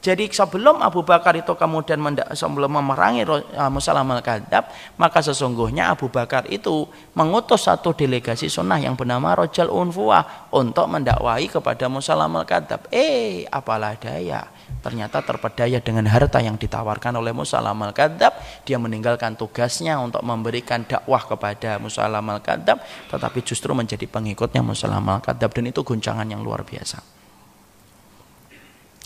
Jadi 0.04 0.28
sebelum 0.28 0.84
Abu 0.84 1.00
Bakar 1.00 1.32
itu 1.32 1.56
kemudian 1.56 1.96
sebelum 2.36 2.76
memerangi 2.76 3.24
uh, 3.24 3.72
Musalam 3.72 4.04
al-Kadab, 4.12 4.68
maka 5.00 5.24
sesungguhnya 5.24 5.88
Abu 5.96 6.12
Bakar 6.12 6.44
itu 6.52 6.84
mengutus 7.16 7.64
satu 7.64 7.96
delegasi 7.96 8.52
sunnah 8.52 8.76
yang 8.76 9.00
bernama 9.00 9.32
Rojal 9.32 9.72
Unfuwah 9.72 10.52
untuk 10.52 10.92
mendakwai 10.92 11.48
kepada 11.48 11.88
Musalam 11.88 12.36
al-Kadab. 12.36 12.84
Eh, 12.92 13.48
apalah 13.48 13.96
daya 13.96 14.44
ternyata 14.84 15.24
terpedaya 15.24 15.80
dengan 15.80 16.04
harta 16.12 16.44
yang 16.44 16.60
ditawarkan 16.60 17.16
oleh 17.16 17.32
Musa 17.32 17.64
al-Kadzab 17.64 18.36
dia 18.68 18.76
meninggalkan 18.76 19.32
tugasnya 19.32 19.96
untuk 19.96 20.20
memberikan 20.20 20.84
dakwah 20.84 21.24
kepada 21.24 21.80
Musa 21.80 22.04
al-Kadzab 22.04 22.84
tetapi 23.08 23.40
justru 23.40 23.72
menjadi 23.72 24.04
pengikutnya 24.04 24.60
Musa 24.60 24.92
al-Kadzab 24.92 25.50
dan 25.56 25.64
itu 25.72 25.80
guncangan 25.80 26.28
yang 26.28 26.44
luar 26.44 26.68
biasa 26.68 27.23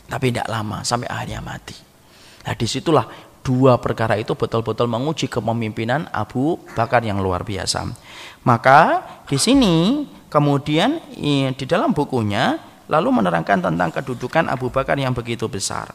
tapi 0.09 0.32
tidak 0.32 0.48
lama 0.48 0.82
sampai 0.82 1.06
akhirnya 1.06 1.44
mati 1.44 1.76
nah 2.42 2.56
di 2.56 2.66
situlah 2.66 3.06
dua 3.44 3.78
perkara 3.78 4.16
itu 4.16 4.34
betul-betul 4.34 4.88
menguji 4.90 5.28
kepemimpinan 5.30 6.09
Abu 6.11 6.59
Bakar 6.74 7.04
yang 7.04 7.20
luar 7.20 7.44
biasa 7.44 7.86
maka 8.42 9.04
di 9.28 9.36
sini 9.36 10.09
kemudian 10.28 11.00
di 11.52 11.64
dalam 11.64 11.92
bukunya 11.92 12.68
lalu 12.88 13.20
menerangkan 13.20 13.61
tentang 13.61 13.92
kedudukan 13.92 14.48
Abu 14.48 14.72
Bakar 14.72 14.96
yang 14.96 15.12
begitu 15.12 15.46
besar. 15.46 15.92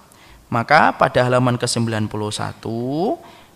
Maka 0.54 0.94
pada 0.94 1.26
halaman 1.26 1.58
ke-91 1.58 2.62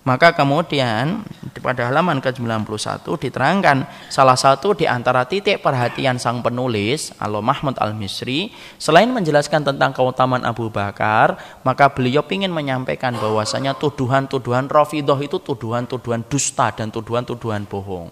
maka 0.08 0.32
kemudian 0.32 1.28
pada 1.60 1.92
halaman 1.92 2.24
ke-91 2.24 3.04
diterangkan 3.04 3.84
salah 4.08 4.40
satu 4.40 4.72
di 4.72 4.88
antara 4.88 5.28
titik 5.28 5.60
perhatian 5.60 6.16
sang 6.16 6.40
penulis 6.40 7.12
Allah 7.20 7.44
Mahmud 7.44 7.76
Al-Misri 7.76 8.56
selain 8.80 9.12
menjelaskan 9.12 9.68
tentang 9.68 9.92
keutamaan 9.92 10.48
Abu 10.48 10.72
Bakar 10.72 11.36
maka 11.68 11.92
beliau 11.92 12.24
ingin 12.32 12.56
menyampaikan 12.56 13.20
bahwasanya 13.20 13.76
tuduhan-tuduhan 13.76 14.72
Rafidah 14.72 15.20
itu 15.20 15.44
tuduhan-tuduhan 15.44 16.24
dusta 16.32 16.72
dan 16.72 16.88
tuduhan-tuduhan 16.88 17.68
bohong. 17.68 18.08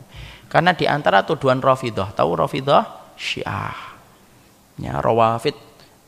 Karena 0.52 0.76
di 0.76 0.84
antara 0.84 1.24
tuduhan 1.24 1.64
Rafidah 1.64 2.12
tahu 2.12 2.36
Rafidah 2.36 3.16
Syiah. 3.16 3.96
Ya 4.76 5.00
rawafid 5.00 5.56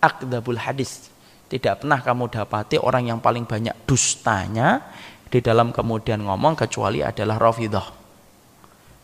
akdabul 0.03 0.59
hadis. 0.59 1.07
Tidak 1.47 1.79
pernah 1.79 2.03
kamu 2.03 2.27
dapati 2.27 2.75
orang 2.75 3.07
yang 3.07 3.19
paling 3.23 3.47
banyak 3.47 3.71
dustanya 3.87 4.83
di 5.27 5.39
dalam 5.43 5.75
kemudian 5.75 6.23
ngomong 6.23 6.55
kecuali 6.55 7.03
adalah 7.03 7.39
rafidah 7.39 8.07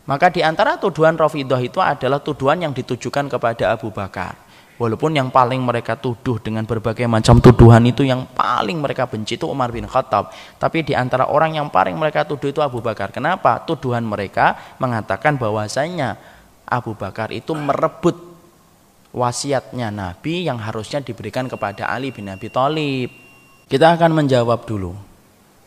maka 0.04 0.28
di 0.28 0.44
antara 0.44 0.76
tuduhan 0.76 1.16
rafidah 1.16 1.60
itu 1.64 1.80
adalah 1.80 2.20
tuduhan 2.20 2.60
yang 2.60 2.72
ditujukan 2.76 3.32
kepada 3.32 3.72
Abu 3.72 3.88
Bakar. 3.88 4.36
Walaupun 4.74 5.14
yang 5.14 5.30
paling 5.30 5.62
mereka 5.62 5.94
tuduh 5.94 6.42
dengan 6.42 6.66
berbagai 6.66 7.06
macam 7.06 7.38
tuduhan 7.38 7.80
itu 7.86 8.02
yang 8.02 8.26
paling 8.34 8.82
mereka 8.82 9.06
benci 9.06 9.38
itu 9.38 9.46
Umar 9.46 9.70
bin 9.70 9.86
Khattab. 9.86 10.34
Tapi 10.58 10.82
di 10.82 10.92
antara 10.92 11.30
orang 11.30 11.56
yang 11.56 11.70
paling 11.70 11.94
mereka 11.94 12.26
tuduh 12.26 12.50
itu 12.50 12.60
Abu 12.60 12.82
Bakar. 12.82 13.14
Kenapa? 13.14 13.62
Tuduhan 13.64 14.02
mereka 14.02 14.58
mengatakan 14.82 15.38
bahwasanya 15.38 16.18
Abu 16.66 16.92
Bakar 16.98 17.30
itu 17.30 17.54
merebut 17.54 18.18
wasiatnya 19.14 19.94
Nabi 19.94 20.50
yang 20.50 20.58
harusnya 20.58 21.00
diberikan 21.00 21.46
kepada 21.46 21.88
Ali 21.88 22.10
bin 22.10 22.26
Abi 22.28 22.50
Thalib. 22.50 23.14
Kita 23.70 23.94
akan 23.94 24.10
menjawab 24.10 24.66
dulu 24.66 25.13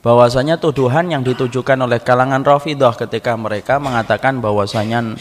bahwasanya 0.07 0.55
tuduhan 0.55 1.11
yang 1.11 1.19
ditujukan 1.19 1.75
oleh 1.83 1.99
kalangan 1.99 2.39
Rafidah 2.39 2.95
ketika 2.95 3.35
mereka 3.35 3.75
mengatakan 3.75 4.39
bahwasanya 4.39 5.19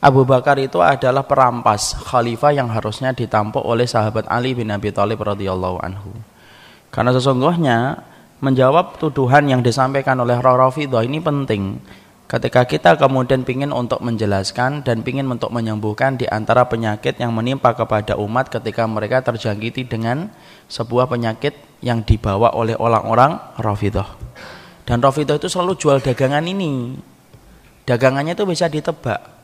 Abu 0.00 0.24
Bakar 0.24 0.56
itu 0.56 0.80
adalah 0.80 1.28
perampas 1.28 1.92
khalifah 2.08 2.56
yang 2.56 2.72
harusnya 2.72 3.12
ditampuk 3.12 3.60
oleh 3.60 3.84
sahabat 3.84 4.24
Ali 4.32 4.56
bin 4.56 4.72
Abi 4.72 4.96
Thalib 4.96 5.20
radhiyallahu 5.20 5.84
anhu. 5.84 6.16
Karena 6.88 7.12
sesungguhnya 7.12 8.00
menjawab 8.40 8.96
tuduhan 8.96 9.44
yang 9.44 9.60
disampaikan 9.60 10.16
oleh 10.24 10.40
Rafidah 10.40 11.04
ini 11.04 11.20
penting 11.20 11.76
Ketika 12.28 12.68
kita 12.68 13.00
kemudian 13.00 13.40
ingin 13.40 13.72
untuk 13.72 14.04
menjelaskan 14.04 14.84
dan 14.84 15.00
ingin 15.00 15.24
untuk 15.32 15.48
menyembuhkan 15.48 16.20
di 16.20 16.28
antara 16.28 16.68
penyakit 16.68 17.16
yang 17.16 17.32
menimpa 17.32 17.72
kepada 17.72 18.20
umat 18.20 18.52
ketika 18.52 18.84
mereka 18.84 19.24
terjangkiti 19.24 19.88
dengan 19.88 20.28
sebuah 20.68 21.08
penyakit 21.08 21.56
yang 21.80 22.04
dibawa 22.04 22.52
oleh 22.52 22.76
orang-orang 22.76 23.40
Rafidah. 23.56 24.12
Dan 24.84 25.00
Rafidah 25.00 25.40
itu 25.40 25.48
selalu 25.48 25.80
jual 25.80 26.04
dagangan 26.04 26.44
ini. 26.44 27.00
Dagangannya 27.88 28.36
itu 28.36 28.44
bisa 28.44 28.68
ditebak. 28.68 29.40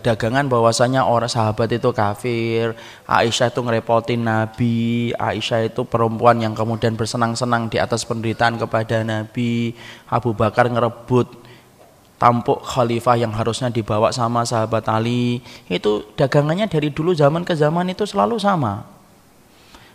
Dagangan 0.00 0.48
bahwasanya 0.48 1.04
orang 1.04 1.28
sahabat 1.28 1.68
itu 1.68 1.92
kafir, 1.92 2.72
Aisyah 3.04 3.52
itu 3.52 3.60
ngerepotin 3.60 4.24
Nabi, 4.24 5.12
Aisyah 5.20 5.68
itu 5.68 5.84
perempuan 5.84 6.40
yang 6.40 6.56
kemudian 6.56 6.96
bersenang-senang 6.96 7.68
di 7.68 7.76
atas 7.76 8.08
penderitaan 8.08 8.56
kepada 8.56 9.04
Nabi, 9.04 9.76
Abu 10.08 10.32
Bakar 10.32 10.64
ngerebut 10.72 11.49
tampuk 12.20 12.60
khalifah 12.60 13.16
yang 13.16 13.32
harusnya 13.32 13.72
dibawa 13.72 14.12
sama 14.12 14.44
sahabat 14.44 14.84
Ali. 14.92 15.40
Itu 15.72 16.04
dagangannya 16.14 16.68
dari 16.68 16.92
dulu 16.92 17.16
zaman 17.16 17.48
ke 17.48 17.56
zaman 17.56 17.88
itu 17.88 18.04
selalu 18.04 18.36
sama. 18.36 18.84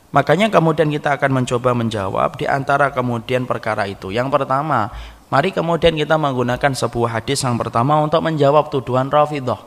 Makanya 0.10 0.50
kemudian 0.50 0.90
kita 0.90 1.22
akan 1.22 1.44
mencoba 1.44 1.78
menjawab 1.78 2.40
di 2.42 2.50
antara 2.50 2.90
kemudian 2.90 3.46
perkara 3.46 3.86
itu. 3.86 4.10
Yang 4.10 4.34
pertama 4.34 4.90
mari 5.30 5.54
kemudian 5.54 5.94
kita 5.94 6.18
menggunakan 6.18 6.74
sebuah 6.74 7.22
hadis 7.22 7.46
yang 7.46 7.62
pertama 7.62 8.02
untuk 8.02 8.22
menjawab 8.22 8.70
tuduhan 8.74 9.10
Rafidah 9.10 9.58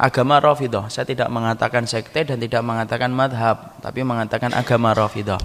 agama 0.00 0.40
Rafidah 0.40 0.88
saya 0.88 1.04
tidak 1.04 1.28
mengatakan 1.28 1.84
sekte 1.84 2.24
dan 2.24 2.40
tidak 2.40 2.64
mengatakan 2.64 3.12
madhab 3.12 3.76
tapi 3.84 4.00
mengatakan 4.00 4.56
agama 4.56 4.96
Rafidah 4.96 5.36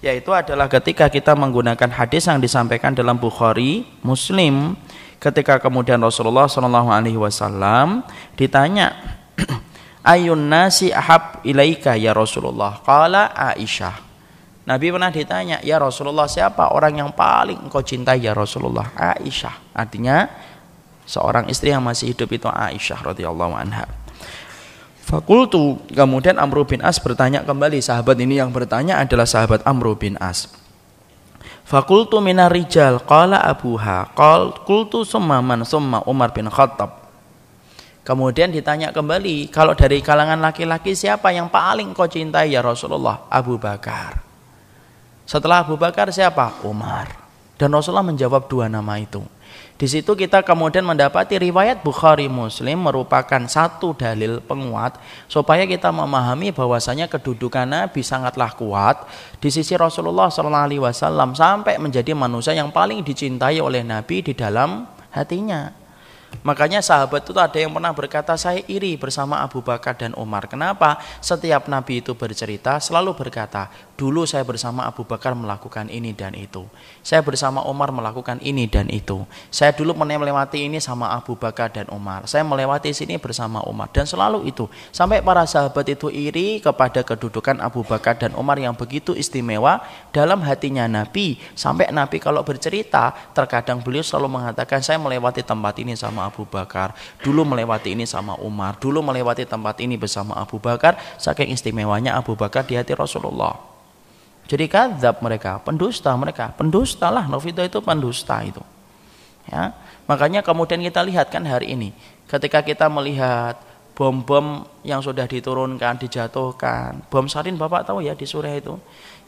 yaitu 0.00 0.32
adalah 0.32 0.72
ketika 0.72 1.12
kita 1.12 1.36
menggunakan 1.36 1.92
hadis 1.92 2.24
yang 2.24 2.40
disampaikan 2.40 2.96
dalam 2.96 3.20
Bukhari 3.20 3.84
Muslim 4.00 4.72
ketika 5.22 5.62
kemudian 5.62 6.02
Rasulullah 6.02 6.50
Shallallahu 6.50 6.90
Alaihi 6.90 7.14
Wasallam 7.14 8.02
ditanya 8.34 8.90
ayun 10.02 10.50
nasi 10.50 10.90
ahab 10.90 11.46
ilaika 11.46 11.94
ya 11.94 12.10
Rasulullah? 12.10 12.82
Kala 12.82 13.30
Aisyah. 13.30 14.10
Nabi 14.66 14.94
pernah 14.94 15.10
ditanya 15.10 15.62
ya 15.62 15.78
Rasulullah 15.78 16.26
siapa 16.26 16.74
orang 16.74 16.98
yang 16.98 17.10
paling 17.14 17.70
engkau 17.70 17.82
cintai 17.86 18.26
ya 18.26 18.34
Rasulullah? 18.34 18.90
Aisyah. 18.98 19.78
Artinya 19.78 20.26
seorang 21.06 21.46
istri 21.46 21.70
yang 21.70 21.86
masih 21.86 22.10
hidup 22.10 22.26
itu 22.34 22.50
Aisyah 22.50 23.14
radhiyallahu 23.14 23.54
anha. 23.54 23.86
Fakultu 25.02 25.82
kemudian 25.90 26.38
Amr 26.38 26.66
bin 26.66 26.82
As 26.82 26.98
bertanya 26.98 27.46
kembali. 27.46 27.78
Sahabat 27.78 28.18
ini 28.18 28.38
yang 28.42 28.50
bertanya 28.50 28.98
adalah 29.02 29.26
sahabat 29.26 29.62
Amr 29.66 29.94
bin 29.98 30.14
As 30.18 30.61
Fakultu 31.62 32.18
minar 32.18 32.50
rijal 32.50 33.00
qala 33.06 33.40
abuha 33.42 34.10
qal 34.12 34.66
kultu 34.66 35.06
summa 35.06 35.38
man 35.38 35.62
summa 35.62 36.02
Umar 36.04 36.34
bin 36.34 36.50
Khattab. 36.50 37.02
Kemudian 38.02 38.50
ditanya 38.50 38.90
kembali, 38.90 39.46
kalau 39.46 39.78
dari 39.78 40.02
kalangan 40.02 40.42
laki-laki 40.42 40.90
siapa 40.90 41.30
yang 41.30 41.46
paling 41.46 41.94
kau 41.94 42.10
cintai 42.10 42.50
ya 42.50 42.58
Rasulullah? 42.58 43.30
Abu 43.30 43.62
Bakar. 43.62 44.18
Setelah 45.22 45.62
Abu 45.62 45.78
Bakar 45.78 46.10
siapa? 46.10 46.66
Umar. 46.66 47.14
Dan 47.54 47.70
Rasulullah 47.70 48.02
menjawab 48.02 48.50
dua 48.50 48.66
nama 48.66 48.98
itu. 48.98 49.22
Di 49.82 49.90
situ 49.90 50.14
kita 50.14 50.46
kemudian 50.46 50.86
mendapati 50.86 51.42
riwayat 51.42 51.82
Bukhari 51.82 52.30
Muslim 52.30 52.86
merupakan 52.86 53.42
satu 53.50 53.90
dalil 53.98 54.38
penguat 54.38 54.94
supaya 55.26 55.66
kita 55.66 55.90
memahami 55.90 56.54
bahwasanya 56.54 57.10
kedudukan 57.10 57.66
Nabi 57.66 57.98
sangatlah 58.06 58.54
kuat 58.54 59.10
di 59.42 59.50
sisi 59.50 59.74
Rasulullah 59.74 60.30
SAW 60.30 61.34
sampai 61.34 61.82
menjadi 61.82 62.14
manusia 62.14 62.54
yang 62.54 62.70
paling 62.70 63.02
dicintai 63.02 63.58
oleh 63.58 63.82
Nabi 63.82 64.22
di 64.22 64.38
dalam 64.38 64.86
hatinya. 65.10 65.82
Makanya 66.40 66.80
sahabat 66.80 67.28
itu 67.28 67.36
ada 67.36 67.58
yang 67.60 67.74
pernah 67.76 67.92
berkata 67.92 68.38
saya 68.40 68.64
iri 68.64 68.96
bersama 68.96 69.44
Abu 69.44 69.60
Bakar 69.60 70.00
dan 70.00 70.16
Umar. 70.16 70.48
Kenapa? 70.48 70.96
Setiap 71.20 71.68
Nabi 71.68 72.00
itu 72.00 72.16
bercerita 72.16 72.80
selalu 72.80 73.12
berkata, 73.12 73.68
dulu 73.94 74.24
saya 74.24 74.46
bersama 74.46 74.88
Abu 74.88 75.04
Bakar 75.04 75.36
melakukan 75.36 75.92
ini 75.92 76.16
dan 76.16 76.32
itu. 76.32 76.64
Saya 77.02 77.18
bersama 77.18 77.66
Umar 77.66 77.90
melakukan 77.90 78.38
ini 78.38 78.70
dan 78.70 78.86
itu. 78.86 79.26
Saya 79.50 79.74
dulu 79.74 79.90
melewati 79.90 80.70
ini 80.70 80.78
sama 80.78 81.10
Abu 81.10 81.34
Bakar 81.34 81.74
dan 81.74 81.90
Umar. 81.90 82.30
Saya 82.30 82.46
melewati 82.46 82.94
sini 82.94 83.18
bersama 83.18 83.58
Umar 83.66 83.90
dan 83.90 84.06
selalu 84.06 84.46
itu. 84.46 84.70
Sampai 84.94 85.18
para 85.18 85.42
sahabat 85.42 85.82
itu 85.90 86.06
iri 86.14 86.62
kepada 86.62 87.02
kedudukan 87.02 87.58
Abu 87.58 87.82
Bakar 87.82 88.22
dan 88.22 88.38
Umar 88.38 88.54
yang 88.62 88.78
begitu 88.78 89.18
istimewa 89.18 89.82
dalam 90.14 90.46
hatinya 90.46 90.86
Nabi. 90.86 91.42
Sampai 91.58 91.90
Nabi 91.90 92.22
kalau 92.22 92.46
bercerita, 92.46 93.10
terkadang 93.34 93.82
beliau 93.82 94.06
selalu 94.06 94.38
mengatakan 94.38 94.78
saya 94.78 95.02
melewati 95.02 95.42
tempat 95.42 95.74
ini 95.82 95.98
sama 95.98 96.30
Abu 96.30 96.46
Bakar, 96.46 96.94
dulu 97.18 97.42
melewati 97.42 97.98
ini 97.98 98.06
sama 98.06 98.38
Umar, 98.38 98.78
dulu 98.78 99.02
melewati 99.02 99.42
tempat 99.42 99.82
ini 99.82 99.98
bersama 99.98 100.38
Abu 100.38 100.62
Bakar, 100.62 100.94
saking 101.18 101.50
istimewanya 101.50 102.14
Abu 102.14 102.38
Bakar 102.38 102.62
di 102.62 102.78
hati 102.78 102.94
Rasulullah. 102.94 103.71
Jadi 104.50 104.66
kadzab 104.68 105.22
mereka, 105.22 105.62
pendusta 105.62 106.12
mereka, 106.18 106.50
pendusta 106.52 107.08
lah, 107.08 107.24
Novido 107.30 107.62
itu 107.62 107.78
pendusta 107.80 108.42
itu. 108.42 108.60
Ya, 109.48 109.74
makanya 110.06 110.38
kemudian 110.44 110.78
kita 110.78 111.02
lihat 111.02 111.30
kan 111.30 111.42
hari 111.42 111.74
ini, 111.74 111.90
ketika 112.30 112.62
kita 112.62 112.86
melihat 112.86 113.58
bom-bom 113.98 114.62
yang 114.86 115.02
sudah 115.02 115.26
diturunkan, 115.26 115.98
dijatuhkan, 115.98 117.02
bom 117.10 117.26
sarin 117.26 117.58
Bapak 117.58 117.86
tahu 117.86 118.06
ya 118.06 118.14
di 118.14 118.22
Suriah 118.22 118.58
itu, 118.58 118.78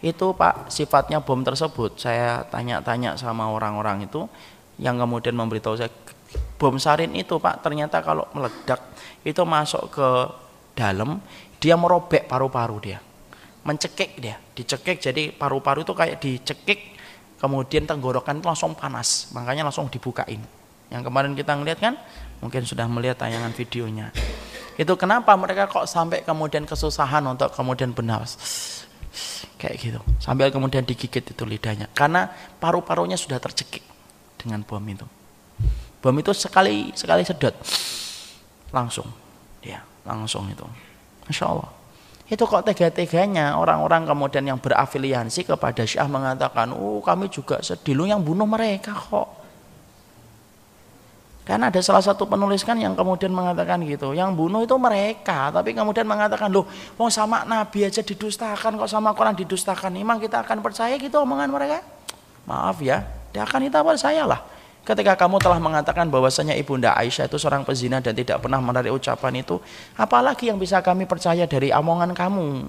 itu 0.03 0.27
Pak 0.35 0.71
sifatnya 0.71 1.19
bom 1.19 1.43
tersebut, 1.43 1.99
saya 1.99 2.47
tanya-tanya 2.47 3.19
sama 3.19 3.51
orang-orang 3.51 4.07
itu, 4.07 4.27
yang 4.79 4.99
kemudian 4.99 5.35
memberitahu 5.35 5.79
saya 5.79 5.91
bom 6.59 6.79
sarin 6.79 7.15
itu 7.15 7.39
Pak 7.39 7.63
ternyata 7.63 8.03
kalau 8.03 8.27
meledak 8.35 8.81
itu 9.23 9.43
masuk 9.47 9.91
ke 9.95 10.09
dalam 10.75 11.23
dia 11.63 11.79
merobek 11.79 12.27
paru-paru 12.27 12.77
dia 12.83 12.99
mencekik 13.65 14.21
dia. 14.21 14.37
Dicekik 14.55 15.01
jadi 15.01 15.33
paru-paru 15.33 15.83
itu 15.83 15.97
kayak 15.97 16.21
dicekik 16.21 16.95
kemudian 17.41 17.89
tenggorokan 17.89 18.39
itu 18.39 18.47
langsung 18.47 18.77
panas. 18.77 19.33
Makanya 19.33 19.67
langsung 19.67 19.89
dibukain. 19.89 20.41
Yang 20.93 21.03
kemarin 21.11 21.33
kita 21.33 21.53
ngeliat 21.57 21.79
kan 21.81 21.97
mungkin 22.45 22.63
sudah 22.63 22.85
melihat 22.87 23.19
tayangan 23.19 23.51
videonya. 23.57 24.13
Itu 24.77 24.95
kenapa 25.01 25.33
mereka 25.35 25.67
kok 25.67 25.89
sampai 25.89 26.23
kemudian 26.23 26.69
kesusahan 26.69 27.25
untuk 27.25 27.51
kemudian 27.57 27.97
benas 27.97 28.37
kayak 29.59 29.81
gitu. 29.81 30.01
Sambil 30.21 30.53
kemudian 30.53 30.85
digigit 30.85 31.25
itu 31.25 31.45
lidahnya. 31.49 31.89
Karena 31.97 32.29
paru-parunya 32.61 33.17
sudah 33.17 33.41
tercekik 33.41 33.83
dengan 34.37 34.61
bom 34.63 34.85
itu. 34.85 35.09
Bom 36.05 36.15
itu 36.21 36.37
sekali 36.37 36.93
sekali 36.93 37.25
sedot. 37.25 37.57
Langsung. 38.71 39.09
Ya 39.65 39.81
langsung 40.05 40.45
itu. 40.53 40.69
Masya 41.25 41.49
Allah 41.49 41.74
itu 42.25 42.41
kok 42.41 42.65
tega-teganya 42.65 43.61
orang-orang 43.61 44.09
kemudian 44.09 44.45
yang 44.49 44.57
berafiliasi 44.57 45.45
kepada 45.45 45.85
Syiah 45.85 46.09
mengatakan 46.09 46.73
oh 46.73 47.05
kami 47.05 47.29
juga 47.29 47.61
sedih 47.61 47.93
lu 47.93 48.09
yang 48.09 48.25
bunuh 48.25 48.49
mereka 48.49 48.97
kok 48.97 49.45
karena 51.45 51.69
ada 51.69 51.77
salah 51.85 52.01
satu 52.01 52.25
penulis 52.25 52.65
kan 52.65 52.73
yang 52.81 52.97
kemudian 52.97 53.29
mengatakan 53.29 53.85
gitu, 53.85 54.17
yang 54.17 54.33
bunuh 54.33 54.65
itu 54.65 54.73
mereka, 54.81 55.53
tapi 55.53 55.77
kemudian 55.77 56.09
mengatakan 56.09 56.49
loh, 56.49 56.65
mau 56.97 57.13
sama 57.13 57.45
Nabi 57.45 57.85
aja 57.85 58.01
didustakan, 58.01 58.81
kok 58.81 58.89
sama 58.89 59.13
Quran 59.13 59.37
didustakan, 59.37 59.93
memang 59.93 60.17
kita 60.17 60.41
akan 60.41 60.65
percaya 60.65 60.97
gitu 60.97 61.21
omongan 61.21 61.53
mereka? 61.53 61.85
Maaf 62.49 62.81
ya, 62.81 63.05
dia 63.29 63.45
akan 63.45 63.61
kita 63.69 63.85
percaya 63.85 64.25
lah. 64.25 64.41
Ketika 64.85 65.17
kamu 65.17 65.41
telah 65.41 65.57
mengatakan 65.57 66.13
bahwasanya 66.13 66.53
ibunda 66.61 66.93
Aisyah 66.93 67.25
itu 67.25 67.41
seorang 67.41 67.65
pezina 67.65 68.05
dan 68.05 68.13
tidak 68.13 68.45
pernah 68.45 68.61
menarik 68.61 68.93
ucapan 68.93 69.41
itu, 69.41 69.57
apalagi 69.97 70.53
yang 70.53 70.61
bisa 70.61 70.85
kami 70.85 71.09
percaya 71.09 71.49
dari 71.49 71.73
omongan 71.73 72.13
kamu? 72.13 72.69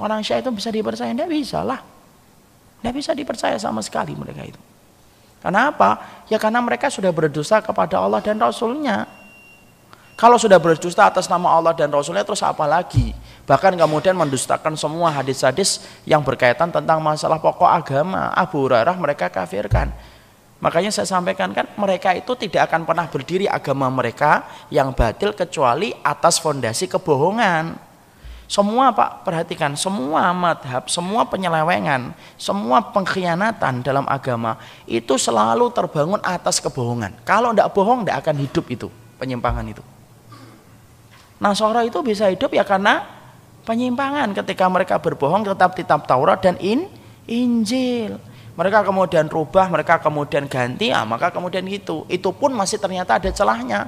Orang 0.00 0.24
Syiah 0.24 0.40
itu 0.40 0.48
bisa 0.48 0.72
dipercaya? 0.72 1.12
Tidak 1.12 1.28
bisa 1.28 1.60
lah. 1.60 1.84
Tidak 2.80 2.94
bisa 2.96 3.12
dipercaya 3.12 3.60
sama 3.60 3.84
sekali 3.84 4.16
mereka 4.16 4.40
itu. 4.40 4.60
Kenapa? 5.44 6.00
Ya 6.32 6.40
karena 6.40 6.64
mereka 6.64 6.88
sudah 6.88 7.12
berdosa 7.12 7.60
kepada 7.60 8.00
Allah 8.00 8.24
dan 8.24 8.40
Rasulnya. 8.40 9.04
Kalau 10.18 10.34
sudah 10.34 10.58
berdusta 10.58 11.06
atas 11.06 11.30
nama 11.30 11.52
Allah 11.52 11.76
dan 11.76 11.92
Rasulnya 11.92 12.24
terus 12.26 12.42
apa 12.42 12.66
lagi? 12.66 13.14
Bahkan 13.46 13.78
kemudian 13.78 14.16
mendustakan 14.18 14.74
semua 14.74 15.14
hadis-hadis 15.14 15.84
yang 16.08 16.24
berkaitan 16.24 16.72
tentang 16.74 16.98
masalah 16.98 17.38
pokok 17.38 17.68
agama. 17.68 18.32
Abu 18.34 18.66
Hurairah 18.66 18.96
mereka 18.98 19.30
kafirkan. 19.30 19.94
Makanya 20.58 20.90
saya 20.90 21.06
sampaikan 21.06 21.54
kan 21.54 21.70
mereka 21.78 22.10
itu 22.18 22.34
tidak 22.34 22.66
akan 22.70 22.82
pernah 22.82 23.06
berdiri 23.06 23.46
agama 23.46 23.86
mereka 23.86 24.42
yang 24.74 24.90
batil 24.90 25.30
kecuali 25.30 25.94
atas 26.02 26.42
fondasi 26.42 26.90
kebohongan. 26.90 27.78
Semua 28.48 28.90
Pak 28.90 29.28
perhatikan, 29.28 29.76
semua 29.76 30.32
madhab, 30.32 30.88
semua 30.88 31.28
penyelewengan, 31.28 32.16
semua 32.40 32.80
pengkhianatan 32.80 33.84
dalam 33.84 34.08
agama 34.08 34.56
itu 34.88 35.20
selalu 35.20 35.68
terbangun 35.70 36.18
atas 36.24 36.58
kebohongan. 36.58 37.12
Kalau 37.22 37.52
tidak 37.52 37.70
bohong 37.76 38.02
tidak 38.02 38.24
akan 38.24 38.36
hidup 38.42 38.64
itu 38.72 38.88
penyimpangan 39.20 39.68
itu. 39.68 39.84
Nasara 41.38 41.86
itu 41.86 42.02
bisa 42.02 42.26
hidup 42.32 42.50
ya 42.50 42.66
karena 42.66 43.06
penyimpangan 43.62 44.34
ketika 44.42 44.66
mereka 44.66 44.98
berbohong 44.98 45.46
tetap 45.46 45.76
kitab 45.78 46.08
Taurat 46.08 46.42
dan 46.42 46.58
in, 46.58 46.90
Injil 47.28 48.18
mereka 48.58 48.82
kemudian 48.82 49.30
rubah, 49.30 49.70
mereka 49.70 50.02
kemudian 50.02 50.50
ganti, 50.50 50.90
ah, 50.90 51.06
maka 51.06 51.30
kemudian 51.30 51.62
itu. 51.70 52.02
Itu 52.10 52.34
pun 52.34 52.50
masih 52.50 52.82
ternyata 52.82 53.14
ada 53.14 53.30
celahnya. 53.30 53.86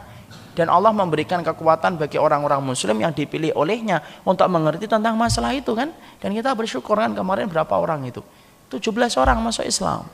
Dan 0.54 0.70
Allah 0.70 0.94
memberikan 0.94 1.42
kekuatan 1.42 1.98
bagi 1.98 2.22
orang-orang 2.22 2.62
muslim 2.62 3.02
yang 3.02 3.10
dipilih 3.10 3.50
olehnya 3.58 3.98
untuk 4.22 4.46
mengerti 4.46 4.86
tentang 4.86 5.18
masalah 5.18 5.50
itu 5.58 5.74
kan. 5.74 5.90
Dan 6.22 6.30
kita 6.38 6.54
bersyukur 6.54 6.94
kan 6.94 7.10
kemarin 7.18 7.50
berapa 7.50 7.74
orang 7.74 8.06
itu? 8.06 8.22
17 8.70 9.18
orang 9.18 9.42
masuk 9.42 9.66
Islam. 9.66 10.06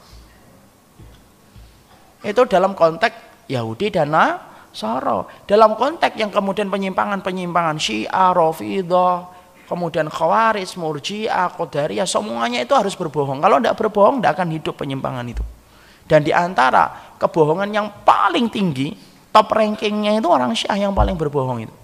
Itu 2.25 2.49
dalam 2.49 2.73
konteks 2.73 3.45
Yahudi 3.53 3.93
dan 3.93 4.17
Nasara. 4.17 5.29
Dalam 5.45 5.77
konteks 5.77 6.17
yang 6.17 6.33
kemudian 6.33 6.73
penyimpangan-penyimpangan 6.73 7.77
Syiah, 7.77 8.33
Rafidah, 8.33 9.36
kemudian 9.67 10.07
khawaris, 10.07 10.79
murji'ah, 10.79 11.53
qadariyah, 11.55 12.07
semuanya 12.07 12.63
itu 12.63 12.73
harus 12.73 12.95
berbohong. 12.95 13.43
Kalau 13.43 13.59
tidak 13.61 13.75
berbohong, 13.79 14.23
tidak 14.23 14.33
akan 14.39 14.49
hidup 14.55 14.75
penyimpangan 14.79 15.27
itu. 15.27 15.45
Dan 16.07 16.23
di 16.23 16.31
antara 16.31 17.15
kebohongan 17.19 17.71
yang 17.75 17.91
paling 18.07 18.47
tinggi, 18.47 18.95
top 19.35 19.51
rankingnya 19.51 20.23
itu 20.23 20.29
orang 20.31 20.55
syiah 20.55 20.87
yang 20.87 20.95
paling 20.95 21.19
berbohong 21.19 21.67
itu. 21.67 21.75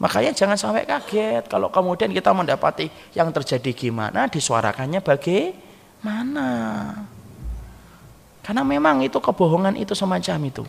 Makanya 0.00 0.32
jangan 0.32 0.56
sampai 0.56 0.88
kaget 0.88 1.44
kalau 1.44 1.68
kemudian 1.68 2.08
kita 2.08 2.32
mendapati 2.32 2.88
yang 3.12 3.28
terjadi 3.34 3.74
gimana, 3.76 4.32
disuarakannya 4.32 5.04
bagaimana. 5.04 6.48
Karena 8.40 8.62
memang 8.64 9.04
itu 9.04 9.20
kebohongan 9.20 9.76
itu 9.76 9.92
semacam 9.92 10.40
itu. 10.48 10.64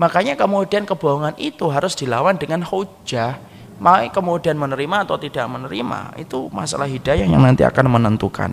Makanya 0.00 0.32
kemudian 0.32 0.88
kebohongan 0.88 1.36
itu 1.36 1.68
harus 1.68 1.92
dilawan 1.92 2.40
dengan 2.40 2.64
hujah 2.64 3.36
Mai 3.80 4.12
kemudian 4.12 4.60
menerima 4.60 5.08
atau 5.08 5.16
tidak 5.16 5.48
menerima 5.48 6.20
itu 6.20 6.52
masalah 6.52 6.84
hidayah 6.84 7.24
yang 7.24 7.40
nanti 7.40 7.64
akan 7.64 7.88
menentukan. 7.88 8.52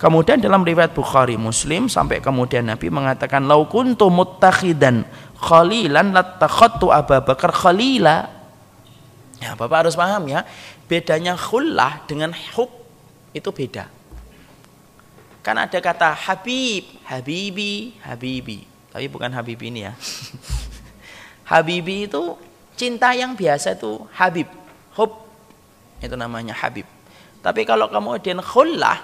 Kemudian 0.00 0.40
dalam 0.40 0.64
riwayat 0.64 0.96
Bukhari 0.96 1.36
Muslim 1.36 1.92
sampai 1.92 2.24
kemudian 2.24 2.64
Nabi 2.64 2.88
mengatakan 2.88 3.44
lau 3.44 3.68
kuntu 3.68 4.08
muttakhidan 4.08 5.04
khalilan 5.40 6.16
latakhattu 6.16 6.88
Abu 6.88 7.20
Bakar 7.20 7.52
khalila. 7.52 8.32
Ya, 9.44 9.52
Bapak 9.52 9.84
harus 9.84 9.96
paham 9.96 10.32
ya, 10.32 10.48
bedanya 10.88 11.36
khullah 11.36 12.00
dengan 12.08 12.32
hub 12.56 12.72
itu 13.36 13.52
beda. 13.52 13.92
Kan 15.44 15.60
ada 15.60 15.76
kata 15.76 16.16
Habib, 16.16 17.04
Habibi, 17.04 18.00
Habibi. 18.00 18.64
Tapi 18.88 19.06
bukan 19.12 19.28
Habibi 19.28 19.68
ini 19.68 19.84
ya. 19.84 19.92
Habibi 21.52 22.08
itu 22.08 22.40
Cinta 22.76 23.16
yang 23.16 23.32
biasa 23.32 23.74
itu 23.80 24.04
Habib, 24.12 24.46
hub 24.94 25.10
itu 26.04 26.12
namanya 26.12 26.52
Habib. 26.52 26.84
Tapi 27.40 27.64
kalau 27.64 27.88
kemudian 27.88 28.44
khullah, 28.44 29.00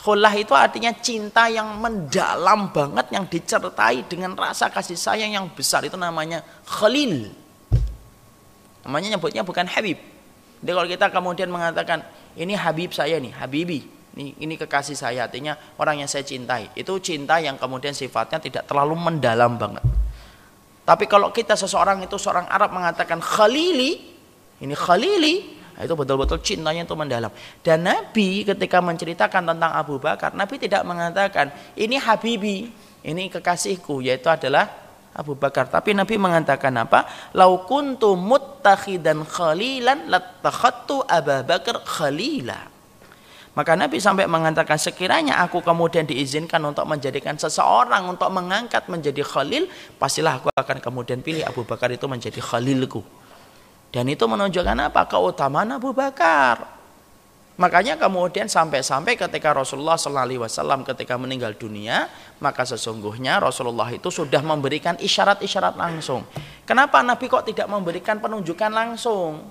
khullah 0.00 0.32
itu 0.32 0.56
artinya 0.56 0.88
cinta 0.96 1.52
yang 1.52 1.76
mendalam 1.76 2.72
banget 2.72 3.12
yang 3.12 3.28
dicertai 3.28 4.08
dengan 4.08 4.32
rasa 4.32 4.72
kasih 4.72 4.96
sayang 4.96 5.36
yang 5.36 5.46
besar 5.52 5.84
itu 5.84 6.00
namanya 6.00 6.40
khalil. 6.64 7.28
Namanya 8.88 9.20
nyebutnya 9.20 9.44
bukan 9.44 9.68
Habib. 9.68 10.00
Jadi 10.64 10.72
kalau 10.72 10.88
kita 10.88 11.06
kemudian 11.12 11.52
mengatakan 11.52 12.00
ini 12.40 12.56
Habib 12.56 12.96
saya 12.96 13.20
nih, 13.20 13.36
Habibi, 13.36 13.80
ini, 14.16 14.34
ini 14.40 14.54
kekasih 14.58 14.96
saya 14.98 15.28
artinya 15.28 15.54
orang 15.78 16.02
yang 16.02 16.08
saya 16.10 16.24
cintai. 16.26 16.72
Itu 16.72 16.98
cinta 16.98 17.38
yang 17.38 17.60
kemudian 17.60 17.92
sifatnya 17.92 18.40
tidak 18.40 18.64
terlalu 18.66 18.96
mendalam 18.98 19.60
banget. 19.60 19.84
Tapi 20.90 21.06
kalau 21.06 21.30
kita 21.30 21.54
seseorang 21.54 22.02
itu 22.02 22.18
seorang 22.18 22.50
Arab 22.50 22.74
mengatakan 22.74 23.22
khalili, 23.22 24.10
ini 24.58 24.74
khalili, 24.74 25.54
nah 25.78 25.86
itu 25.86 25.94
betul-betul 25.94 26.42
cintanya 26.42 26.82
itu 26.82 26.98
mendalam. 26.98 27.30
Dan 27.62 27.86
Nabi 27.86 28.42
ketika 28.42 28.82
menceritakan 28.82 29.54
tentang 29.54 29.70
Abu 29.70 30.02
Bakar, 30.02 30.34
Nabi 30.34 30.58
tidak 30.58 30.82
mengatakan 30.82 31.54
ini 31.78 31.94
habibi, 31.94 32.74
ini 33.06 33.30
kekasihku, 33.30 34.02
yaitu 34.02 34.26
adalah 34.26 34.66
Abu 35.14 35.38
Bakar. 35.38 35.70
Tapi 35.70 35.94
Nabi 35.94 36.18
mengatakan 36.18 36.74
apa? 36.74 37.06
Lau 37.38 37.62
kuntu 37.70 38.18
muttakhidan 38.18 39.22
khalilan 39.30 40.10
lattakhattu 40.10 41.06
Abu 41.06 41.38
Bakar 41.46 41.86
khalila. 41.86 42.66
Maka 43.50 43.74
Nabi 43.74 43.98
sampai 43.98 44.30
mengatakan 44.30 44.78
sekiranya 44.78 45.42
aku 45.42 45.58
kemudian 45.58 46.06
diizinkan 46.06 46.62
untuk 46.62 46.86
menjadikan 46.86 47.34
seseorang 47.34 48.06
untuk 48.06 48.30
mengangkat 48.30 48.86
menjadi 48.86 49.26
khalil, 49.26 49.66
pastilah 49.98 50.38
aku 50.38 50.54
akan 50.54 50.78
kemudian 50.78 51.18
pilih 51.18 51.42
Abu 51.42 51.66
Bakar 51.66 51.90
itu 51.90 52.06
menjadi 52.06 52.38
khalilku. 52.38 53.02
Dan 53.90 54.06
itu 54.06 54.22
menunjukkan 54.22 54.78
apa? 54.86 55.02
Keutamaan 55.10 55.74
Abu 55.74 55.90
Bakar. 55.90 56.78
Makanya 57.60 57.98
kemudian 58.00 58.48
sampai-sampai 58.48 59.20
ketika 59.20 59.52
Rasulullah 59.52 60.00
SAW 60.00 60.80
ketika 60.94 61.20
meninggal 61.20 61.52
dunia, 61.52 62.08
maka 62.40 62.64
sesungguhnya 62.64 63.36
Rasulullah 63.36 63.90
itu 63.92 64.08
sudah 64.08 64.40
memberikan 64.40 64.96
isyarat-isyarat 64.96 65.76
langsung. 65.76 66.24
Kenapa 66.64 67.04
Nabi 67.04 67.28
kok 67.28 67.44
tidak 67.44 67.68
memberikan 67.68 68.16
penunjukan 68.16 68.72
langsung? 68.72 69.44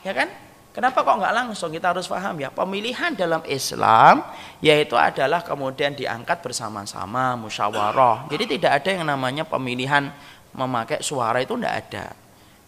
Ya 0.00 0.16
kan? 0.16 0.43
Kenapa 0.74 1.06
kok 1.06 1.22
nggak 1.22 1.34
langsung? 1.38 1.70
Kita 1.70 1.94
harus 1.94 2.10
paham 2.10 2.34
ya. 2.42 2.50
Pemilihan 2.50 3.14
dalam 3.14 3.46
Islam 3.46 4.26
yaitu 4.58 4.98
adalah 4.98 5.46
kemudian 5.46 5.94
diangkat 5.94 6.42
bersama-sama, 6.42 7.38
musyawarah. 7.38 8.26
Jadi 8.26 8.58
tidak 8.58 8.82
ada 8.82 8.90
yang 8.90 9.06
namanya 9.06 9.46
pemilihan 9.46 10.10
memakai 10.50 10.98
suara 10.98 11.38
itu 11.38 11.54
tidak 11.54 11.74
ada. 11.86 12.06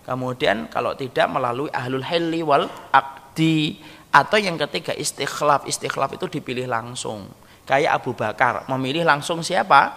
Kemudian 0.07 0.71
kalau 0.71 0.95
tidak 0.95 1.27
melalui 1.27 1.67
ahlul 1.75 2.07
hilli 2.07 2.47
wal 2.47 2.71
akdi 2.95 3.83
atau 4.15 4.39
yang 4.39 4.55
ketiga 4.55 4.95
istikhlaf. 4.95 5.67
Istikhlaf 5.67 6.15
itu 6.15 6.31
dipilih 6.31 6.71
langsung. 6.71 7.27
Kayak 7.67 8.07
Abu 8.07 8.15
Bakar 8.15 8.71
memilih 8.71 9.03
langsung 9.03 9.43
siapa? 9.43 9.91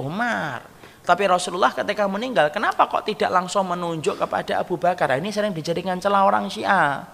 Umar. 0.00 0.64
Tapi 1.04 1.28
Rasulullah 1.28 1.76
ketika 1.76 2.08
meninggal, 2.08 2.48
kenapa 2.48 2.88
kok 2.88 3.04
tidak 3.04 3.28
langsung 3.28 3.68
menunjuk 3.68 4.16
kepada 4.16 4.64
Abu 4.64 4.80
Bakar? 4.80 5.20
Ini 5.20 5.28
sering 5.28 5.52
dijadikan 5.52 6.00
celah 6.00 6.24
orang 6.24 6.48
Syiah. 6.48 7.04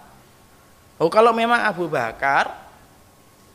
Oh, 1.01 1.09
kalau 1.09 1.33
memang 1.33 1.65
Abu 1.65 1.89
Bakar 1.89 2.71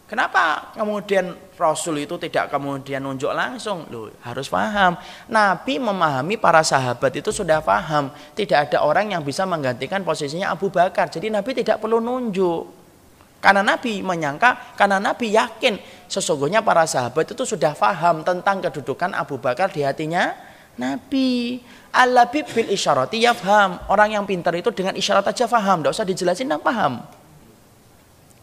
Kenapa 0.05 0.69
kemudian 0.77 1.33
Rasul 1.57 2.05
itu 2.05 2.13
tidak 2.21 2.53
kemudian 2.53 3.01
nunjuk 3.01 3.33
langsung? 3.33 3.89
Loh, 3.89 4.13
harus 4.21 4.45
paham. 4.45 4.93
Nabi 5.25 5.81
memahami 5.81 6.37
para 6.37 6.61
sahabat 6.61 7.09
itu 7.17 7.33
sudah 7.33 7.57
paham. 7.65 8.13
Tidak 8.37 8.69
ada 8.69 8.85
orang 8.85 9.17
yang 9.17 9.25
bisa 9.25 9.49
menggantikan 9.49 10.05
posisinya 10.05 10.53
Abu 10.53 10.69
Bakar. 10.69 11.09
Jadi 11.09 11.33
Nabi 11.33 11.57
tidak 11.57 11.81
perlu 11.81 11.97
nunjuk. 11.97 12.69
Karena 13.41 13.65
Nabi 13.65 14.05
menyangka, 14.05 14.77
karena 14.77 15.01
Nabi 15.01 15.33
yakin 15.33 15.81
sesungguhnya 16.05 16.61
para 16.61 16.85
sahabat 16.85 17.33
itu 17.33 17.41
sudah 17.41 17.73
paham 17.73 18.21
tentang 18.21 18.61
kedudukan 18.61 19.09
Abu 19.09 19.41
Bakar 19.41 19.73
di 19.73 19.81
hatinya 19.81 20.37
Nabi. 20.77 21.65
Al-labib 21.97 22.45
bil 22.53 22.69
isyarati 22.69 23.25
yafham. 23.25 23.81
Orang 23.89 24.13
yang 24.13 24.29
pintar 24.29 24.53
itu 24.53 24.69
dengan 24.69 24.93
isyarat 24.93 25.25
aja 25.33 25.49
paham, 25.49 25.81
tidak 25.81 25.97
usah 25.97 26.05
dijelasin, 26.05 26.45
tidak 26.45 26.61
paham. 26.61 27.01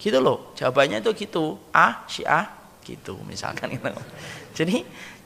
Gitu 0.03 0.19
loh. 0.19 0.51
Jawabannya 0.59 0.99
itu 0.99 1.15
gitu. 1.15 1.63
Ah, 1.71 2.03
syiah 2.11 2.51
gitu 2.83 3.15
misalkan 3.23 3.79
itu. 3.79 3.87
Jadi 4.59 4.83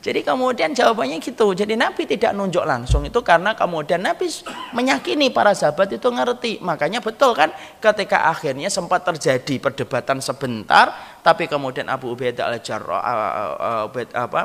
jadi 0.07 0.23
kemudian 0.23 0.71
jawabannya 0.71 1.19
gitu. 1.19 1.51
Jadi 1.51 1.75
Nabi 1.75 2.07
tidak 2.07 2.31
nunjuk 2.31 2.63
langsung 2.63 3.03
itu 3.03 3.19
karena 3.27 3.59
kemudian 3.59 3.99
Nabi 3.99 4.31
meyakini 4.71 5.35
para 5.35 5.51
sahabat 5.51 5.99
itu 5.99 6.07
ngerti. 6.07 6.63
Makanya 6.63 7.03
betul 7.03 7.35
kan 7.35 7.51
ketika 7.83 8.31
akhirnya 8.31 8.71
sempat 8.71 9.03
terjadi 9.03 9.59
perdebatan 9.59 10.23
sebentar 10.23 10.95
tapi 11.27 11.51
kemudian 11.51 11.91
Abu 11.91 12.15
Ubaidah 12.15 12.55
al-Jarrah 12.55 13.03
apa 14.15 14.43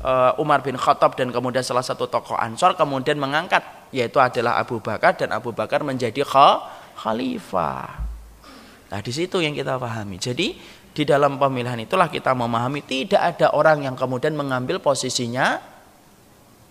uh, 0.00 0.40
Umar 0.40 0.64
bin 0.64 0.80
Khattab 0.80 1.12
dan 1.12 1.28
kemudian 1.28 1.60
salah 1.60 1.84
satu 1.84 2.08
tokoh 2.08 2.40
Ansor 2.40 2.72
kemudian 2.72 3.20
mengangkat 3.20 3.60
yaitu 3.92 4.16
adalah 4.16 4.56
Abu 4.56 4.80
Bakar 4.80 5.12
dan 5.20 5.36
Abu 5.36 5.52
Bakar 5.52 5.84
menjadi 5.84 6.24
khalifah. 6.24 8.11
Nah, 8.92 9.00
di 9.00 9.08
situ 9.08 9.40
yang 9.40 9.56
kita 9.56 9.80
pahami. 9.80 10.20
Jadi, 10.20 10.52
di 10.92 11.02
dalam 11.08 11.40
pemilihan 11.40 11.80
itulah 11.80 12.12
kita 12.12 12.36
memahami 12.36 12.84
tidak 12.84 13.24
ada 13.24 13.56
orang 13.56 13.88
yang 13.88 13.96
kemudian 13.96 14.36
mengambil 14.36 14.76
posisinya 14.84 15.72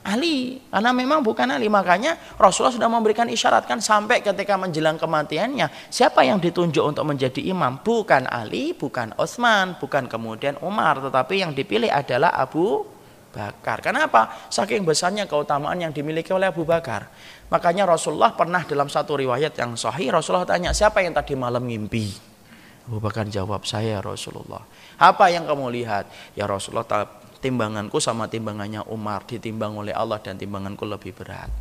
Ali. 0.06 0.62
Karena 0.70 0.94
memang 0.94 1.26
bukan 1.26 1.50
Ali. 1.50 1.66
Makanya 1.66 2.38
Rasulullah 2.38 2.74
sudah 2.74 2.90
memberikan 2.90 3.26
isyarat 3.26 3.66
kan 3.66 3.82
sampai 3.82 4.22
ketika 4.22 4.54
menjelang 4.58 5.02
kematiannya. 5.02 5.90
Siapa 5.90 6.22
yang 6.22 6.38
ditunjuk 6.38 6.82
untuk 6.82 7.06
menjadi 7.06 7.42
imam? 7.42 7.82
Bukan 7.82 8.30
Ali 8.30 8.74
bukan 8.78 9.18
Utsman 9.18 9.78
bukan 9.82 10.06
kemudian 10.06 10.58
Umar. 10.62 11.02
Tetapi 11.02 11.42
yang 11.42 11.54
dipilih 11.58 11.90
adalah 11.90 12.34
Abu 12.38 12.86
Bakar. 13.34 13.82
Kenapa? 13.82 14.50
Saking 14.50 14.86
besarnya 14.86 15.30
keutamaan 15.30 15.78
yang 15.78 15.94
dimiliki 15.94 16.34
oleh 16.34 16.50
Abu 16.50 16.66
Bakar 16.66 17.10
Makanya 17.52 17.84
Rasulullah 17.84 18.32
pernah 18.32 18.64
dalam 18.64 18.88
satu 18.88 19.20
riwayat 19.20 19.52
yang 19.60 19.76
sahih 19.76 20.08
Rasulullah 20.08 20.48
tanya 20.48 20.72
siapa 20.72 21.04
yang 21.04 21.12
tadi 21.12 21.36
malam 21.36 21.68
mimpi? 21.68 22.08
Abu 22.88 23.04
Bakar 23.04 23.28
jawab 23.28 23.68
saya 23.68 24.00
Rasulullah. 24.00 24.64
Apa 24.96 25.28
yang 25.28 25.44
kamu 25.44 25.68
lihat? 25.76 26.08
Ya 26.34 26.48
Rasulullah 26.48 26.88
timbanganku 27.44 28.00
sama 28.00 28.32
timbangannya 28.32 28.88
Umar 28.88 29.28
ditimbang 29.28 29.76
oleh 29.76 29.92
Allah 29.92 30.24
dan 30.24 30.40
timbanganku 30.40 30.88
lebih 30.88 31.12
berat. 31.12 31.52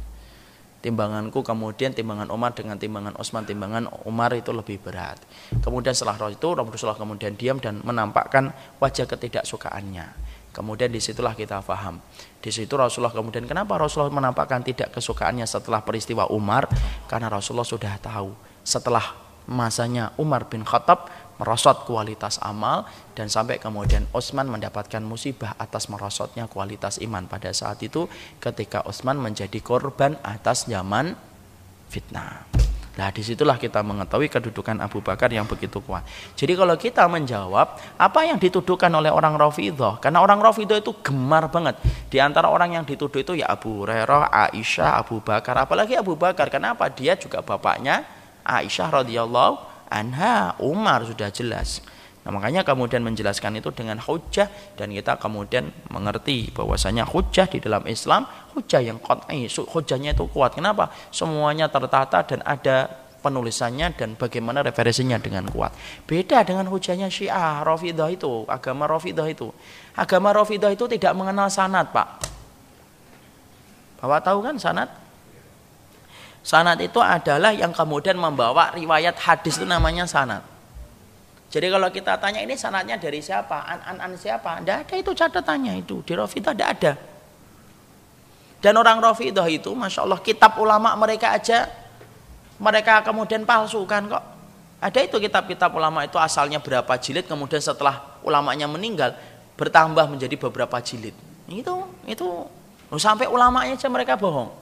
Timbanganku 0.80 1.44
kemudian 1.44 1.92
timbangan 1.92 2.32
Umar 2.32 2.56
dengan 2.56 2.80
timbangan 2.80 3.12
Utsman 3.20 3.44
timbangan 3.44 3.84
Umar 4.08 4.32
itu 4.32 4.48
lebih 4.48 4.80
berat. 4.80 5.20
Kemudian 5.60 5.92
setelah 5.92 6.16
itu 6.30 6.56
Rasulullah 6.56 6.96
kemudian 6.96 7.36
diam 7.36 7.60
dan 7.60 7.84
menampakkan 7.84 8.54
wajah 8.80 9.04
ketidaksukaannya. 9.04 10.06
Kemudian 10.50 10.90
di 10.90 10.98
situlah 10.98 11.38
kita 11.38 11.62
paham. 11.62 12.02
Di 12.42 12.50
situ 12.50 12.74
Rasulullah 12.74 13.14
kemudian 13.14 13.46
kenapa 13.46 13.78
Rasulullah 13.78 14.10
menampakkan 14.10 14.66
tidak 14.66 14.90
kesukaannya 14.96 15.46
setelah 15.46 15.84
peristiwa 15.86 16.26
Umar? 16.32 16.66
Karena 17.06 17.30
Rasulullah 17.30 17.68
sudah 17.68 17.94
tahu 18.02 18.34
setelah 18.66 19.14
masanya 19.46 20.14
Umar 20.18 20.46
bin 20.50 20.66
Khattab 20.66 21.10
merosot 21.40 21.88
kualitas 21.88 22.36
amal 22.44 22.84
dan 23.16 23.32
sampai 23.32 23.56
kemudian 23.56 24.04
Utsman 24.12 24.44
mendapatkan 24.44 25.00
musibah 25.00 25.56
atas 25.56 25.88
merosotnya 25.88 26.44
kualitas 26.44 27.00
iman 27.00 27.24
pada 27.24 27.48
saat 27.56 27.80
itu 27.80 28.06
ketika 28.38 28.84
Utsman 28.84 29.16
menjadi 29.16 29.56
korban 29.64 30.20
atas 30.20 30.68
zaman 30.68 31.16
fitnah. 31.88 32.44
Nah 33.00 33.08
di 33.08 33.24
situlah 33.24 33.56
kita 33.56 33.80
mengetahui 33.80 34.28
kedudukan 34.28 34.76
Abu 34.76 35.00
Bakar 35.00 35.32
yang 35.32 35.48
begitu 35.48 35.80
kuat. 35.80 36.04
Jadi 36.36 36.52
kalau 36.52 36.76
kita 36.76 37.08
menjawab 37.08 37.80
apa 37.96 38.20
yang 38.28 38.36
dituduhkan 38.36 38.92
oleh 38.92 39.08
orang 39.08 39.40
Rafidah, 39.40 39.96
karena 40.04 40.20
orang 40.20 40.36
Rafidah 40.36 40.76
itu 40.76 40.92
gemar 41.00 41.48
banget. 41.48 41.80
Di 42.12 42.20
antara 42.20 42.52
orang 42.52 42.76
yang 42.76 42.84
dituduh 42.84 43.24
itu 43.24 43.40
ya 43.40 43.48
Abu 43.48 43.80
Hurairah, 43.80 44.52
Aisyah, 44.52 45.00
Abu 45.00 45.24
Bakar, 45.24 45.56
apalagi 45.64 45.96
Abu 45.96 46.12
Bakar. 46.12 46.52
Kenapa? 46.52 46.92
Dia 46.92 47.16
juga 47.16 47.40
bapaknya 47.40 48.04
Aisyah 48.44 49.00
radhiyallahu 49.00 49.88
anha, 49.88 50.52
Umar 50.60 51.00
sudah 51.08 51.32
jelas. 51.32 51.80
Nah, 52.20 52.36
makanya 52.36 52.60
kemudian 52.60 53.00
menjelaskan 53.00 53.64
itu 53.64 53.72
dengan 53.72 53.96
hujah 53.96 54.44
dan 54.76 54.92
kita 54.92 55.16
kemudian 55.16 55.72
mengerti 55.88 56.52
bahwasanya 56.52 57.08
hujah 57.08 57.48
di 57.48 57.64
dalam 57.64 57.80
Islam 57.88 58.28
hujah 58.52 58.84
yang 58.84 59.00
qat'i, 59.00 59.48
hujahnya 59.48 60.12
itu 60.12 60.28
kuat. 60.28 60.52
Kenapa? 60.52 60.92
Semuanya 61.08 61.72
tertata 61.72 62.20
dan 62.28 62.44
ada 62.44 62.92
penulisannya 63.20 63.96
dan 63.96 64.20
bagaimana 64.20 64.60
referensinya 64.60 65.16
dengan 65.16 65.48
kuat. 65.48 65.72
Beda 66.04 66.44
dengan 66.44 66.68
hujahnya 66.68 67.08
Syiah, 67.08 67.64
Rafidah 67.64 68.08
itu, 68.12 68.44
agama 68.48 68.84
Rafidah 68.84 69.28
itu. 69.28 69.48
Agama 69.96 70.32
Rafidah 70.36 70.72
itu 70.72 70.84
tidak 70.88 71.12
mengenal 71.16 71.48
sanad, 71.48 71.88
Pak. 71.88 72.20
Bapak 74.00 74.20
tahu 74.24 74.40
kan 74.40 74.56
sanad? 74.56 74.88
Sanad 76.40 76.80
itu 76.80 76.96
adalah 77.04 77.52
yang 77.52 77.72
kemudian 77.72 78.16
membawa 78.16 78.72
riwayat 78.72 79.16
hadis 79.20 79.60
itu 79.60 79.68
namanya 79.68 80.08
sanad. 80.08 80.40
Jadi 81.50 81.66
kalau 81.66 81.90
kita 81.90 82.14
tanya 82.22 82.38
ini 82.46 82.54
sanatnya 82.54 82.94
dari 82.94 83.18
siapa, 83.18 83.66
an-an-an 83.66 84.14
siapa, 84.14 84.62
tidak 84.62 84.86
ada 84.86 84.94
itu 84.94 85.10
catatannya 85.10 85.82
itu 85.82 85.98
di 86.06 86.14
Rafidah 86.14 86.54
tidak 86.54 86.70
ada. 86.78 86.92
Dan 88.62 88.78
orang 88.78 89.02
Rafidah 89.02 89.50
itu, 89.50 89.74
masya 89.74 90.06
Allah, 90.06 90.22
kitab 90.22 90.62
ulama 90.62 90.94
mereka 90.94 91.34
aja, 91.34 91.66
mereka 92.62 93.02
kemudian 93.02 93.42
palsukan 93.42 94.06
kok. 94.06 94.24
Ada 94.78 95.00
itu 95.02 95.18
kitab-kitab 95.18 95.74
ulama 95.74 96.06
itu 96.06 96.16
asalnya 96.22 96.62
berapa 96.62 96.94
jilid, 97.02 97.26
kemudian 97.26 97.58
setelah 97.58 98.20
ulamanya 98.22 98.70
meninggal 98.70 99.18
bertambah 99.58 100.06
menjadi 100.06 100.38
beberapa 100.38 100.78
jilid. 100.78 101.18
Itu, 101.50 101.82
itu 102.06 102.46
sampai 102.94 103.26
ulamanya 103.26 103.74
aja 103.74 103.90
mereka 103.90 104.14
bohong. 104.14 104.54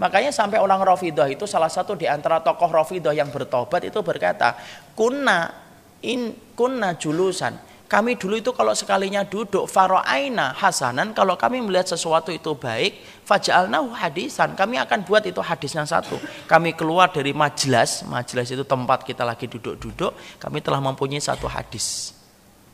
Makanya 0.00 0.32
sampai 0.32 0.58
orang 0.58 0.80
Rafidah 0.80 1.28
itu 1.28 1.44
salah 1.44 1.68
satu 1.68 1.92
di 1.92 2.08
antara 2.08 2.40
tokoh 2.40 2.72
Rafidah 2.72 3.12
yang 3.12 3.28
bertobat 3.30 3.86
itu 3.86 4.00
berkata, 4.02 4.56
"Kunna 4.98 5.61
in 6.02 6.36
kunna 6.58 6.98
julusan 6.98 7.56
kami 7.88 8.16
dulu 8.16 8.40
itu 8.40 8.50
kalau 8.56 8.72
sekalinya 8.72 9.20
duduk 9.20 9.68
faro'aina 9.68 10.56
hasanan 10.56 11.12
kalau 11.12 11.36
kami 11.36 11.60
melihat 11.60 11.92
sesuatu 11.92 12.32
itu 12.32 12.56
baik 12.56 13.24
faja'alnahu 13.28 13.92
hadisan 13.92 14.56
kami 14.56 14.80
akan 14.80 15.04
buat 15.04 15.24
itu 15.28 15.40
hadisnya 15.44 15.84
satu 15.84 16.16
kami 16.48 16.72
keluar 16.72 17.12
dari 17.12 17.36
majelis 17.36 18.04
majelis 18.08 18.48
itu 18.52 18.64
tempat 18.64 19.04
kita 19.04 19.22
lagi 19.24 19.44
duduk-duduk 19.46 20.12
kami 20.40 20.64
telah 20.64 20.80
mempunyai 20.80 21.20
satu 21.20 21.48
hadis 21.48 22.16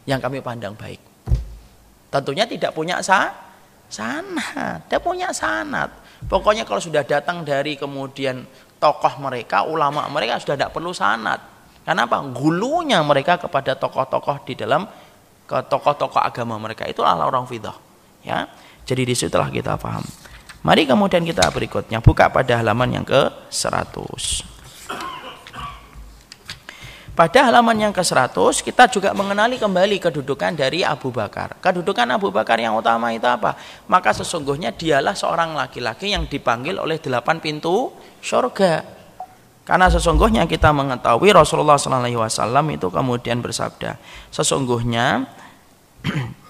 yang 0.07 0.23
kami 0.23 0.39
pandang 0.39 0.73
baik 0.79 1.03
tentunya 2.09 2.47
tidak 2.47 2.73
punya 2.73 3.03
sah 3.03 3.49
Sanat, 3.89 4.85
dia 4.85 5.01
punya 5.01 5.33
sanat. 5.33 5.89
Pokoknya 6.29 6.69
kalau 6.69 6.77
sudah 6.77 7.01
datang 7.09 7.41
dari 7.41 7.73
kemudian 7.81 8.45
tokoh 8.77 9.17
mereka, 9.17 9.65
ulama 9.65 10.05
mereka 10.13 10.37
sudah 10.37 10.61
tidak 10.61 10.77
perlu 10.77 10.93
sanat. 10.93 11.41
Kenapa? 11.89 12.21
Gulunya 12.21 13.01
mereka 13.01 13.41
kepada 13.41 13.73
tokoh-tokoh 13.73 14.45
di 14.45 14.53
dalam 14.53 14.85
ke 15.49 15.57
tokoh-tokoh 15.73 16.21
agama 16.21 16.61
mereka 16.61 16.85
itu 16.85 17.01
adalah 17.01 17.33
orang 17.33 17.49
fidah. 17.49 17.73
Ya. 18.21 18.45
Jadi 18.85 19.09
di 19.09 19.17
situlah 19.17 19.49
kita 19.49 19.81
paham. 19.81 20.05
Mari 20.69 20.85
kemudian 20.85 21.25
kita 21.25 21.49
berikutnya 21.49 22.05
buka 22.05 22.29
pada 22.29 22.61
halaman 22.61 23.01
yang 23.01 23.09
ke 23.09 23.33
100. 23.49 24.45
Pada 27.17 27.51
halaman 27.51 27.89
yang 27.89 27.91
ke-100 27.97 28.37
kita 28.63 28.85
juga 28.93 29.17
mengenali 29.17 29.57
kembali 29.57 29.97
kedudukan 29.97 30.55
dari 30.61 30.85
Abu 30.85 31.09
Bakar. 31.09 31.57
Kedudukan 31.57 32.05
Abu 32.15 32.29
Bakar 32.29 32.61
yang 32.61 32.77
utama 32.77 33.17
itu 33.17 33.25
apa? 33.25 33.57
Maka 33.89 34.13
sesungguhnya 34.13 34.77
dialah 34.77 35.17
seorang 35.17 35.57
laki-laki 35.57 36.13
yang 36.13 36.29
dipanggil 36.29 36.77
oleh 36.77 37.01
delapan 37.01 37.41
pintu 37.41 37.97
surga. 38.21 38.98
Karena 39.69 39.93
sesungguhnya 39.93 40.49
kita 40.49 40.73
mengetahui 40.73 41.29
Rasulullah 41.29 41.77
SAW 41.77 42.65
itu 42.73 42.89
kemudian 42.89 43.45
bersabda, 43.45 44.01
sesungguhnya 44.33 45.29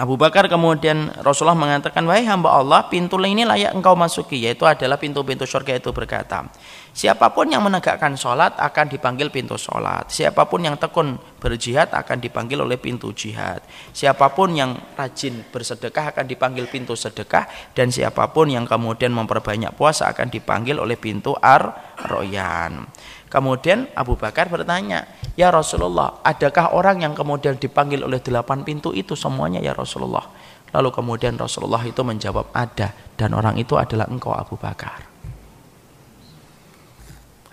Abu 0.00 0.16
Bakar 0.16 0.48
kemudian 0.48 1.12
Rasulullah 1.20 1.52
mengatakan, 1.52 2.00
wahai 2.08 2.24
hamba 2.24 2.56
Allah, 2.56 2.88
pintu 2.88 3.20
ini 3.20 3.44
layak 3.44 3.76
engkau 3.76 3.92
masuki, 3.92 4.40
yaitu 4.40 4.64
adalah 4.64 4.96
pintu-pintu 4.96 5.44
surga 5.44 5.76
itu 5.76 5.92
berkata, 5.92 6.48
siapa 6.96 7.28
pun 7.36 7.52
yang 7.52 7.60
menegakkan 7.60 8.16
sholat 8.16 8.56
akan 8.56 8.88
dipanggil 8.88 9.28
pintu 9.28 9.60
sholat, 9.60 10.08
siapa 10.08 10.48
pun 10.48 10.64
yang 10.64 10.80
tekun 10.80 11.20
berjihad 11.36 11.92
akan 11.92 12.16
dipanggil 12.16 12.64
oleh 12.64 12.80
pintu 12.80 13.12
jihad, 13.12 13.60
siapa 13.92 14.32
pun 14.32 14.56
yang 14.56 14.72
rajin 14.96 15.44
bersedekah 15.52 16.16
akan 16.16 16.24
dipanggil 16.24 16.64
pintu 16.72 16.96
sedekah, 16.96 17.44
dan 17.76 17.92
siapa 17.92 18.32
pun 18.32 18.48
yang 18.48 18.64
kemudian 18.64 19.12
memperbanyak 19.12 19.76
puasa 19.76 20.08
akan 20.08 20.32
dipanggil 20.32 20.80
oleh 20.80 20.96
pintu 20.96 21.36
ar-royan. 21.36 22.88
Kemudian 23.30 23.86
Abu 23.94 24.18
Bakar 24.18 24.50
bertanya, 24.50 25.06
Ya 25.38 25.54
Rasulullah, 25.54 26.18
adakah 26.26 26.74
orang 26.74 27.06
yang 27.06 27.14
kemudian 27.14 27.54
dipanggil 27.54 28.02
oleh 28.02 28.18
delapan 28.18 28.66
pintu 28.66 28.90
itu 28.90 29.14
semuanya 29.14 29.62
ya 29.62 29.70
Rasulullah? 29.70 30.26
Lalu 30.74 30.90
kemudian 30.90 31.38
Rasulullah 31.38 31.78
itu 31.86 32.02
menjawab, 32.02 32.50
ada. 32.50 32.90
Dan 33.14 33.38
orang 33.38 33.54
itu 33.54 33.78
adalah 33.78 34.10
engkau 34.10 34.34
Abu 34.34 34.58
Bakar. 34.58 35.06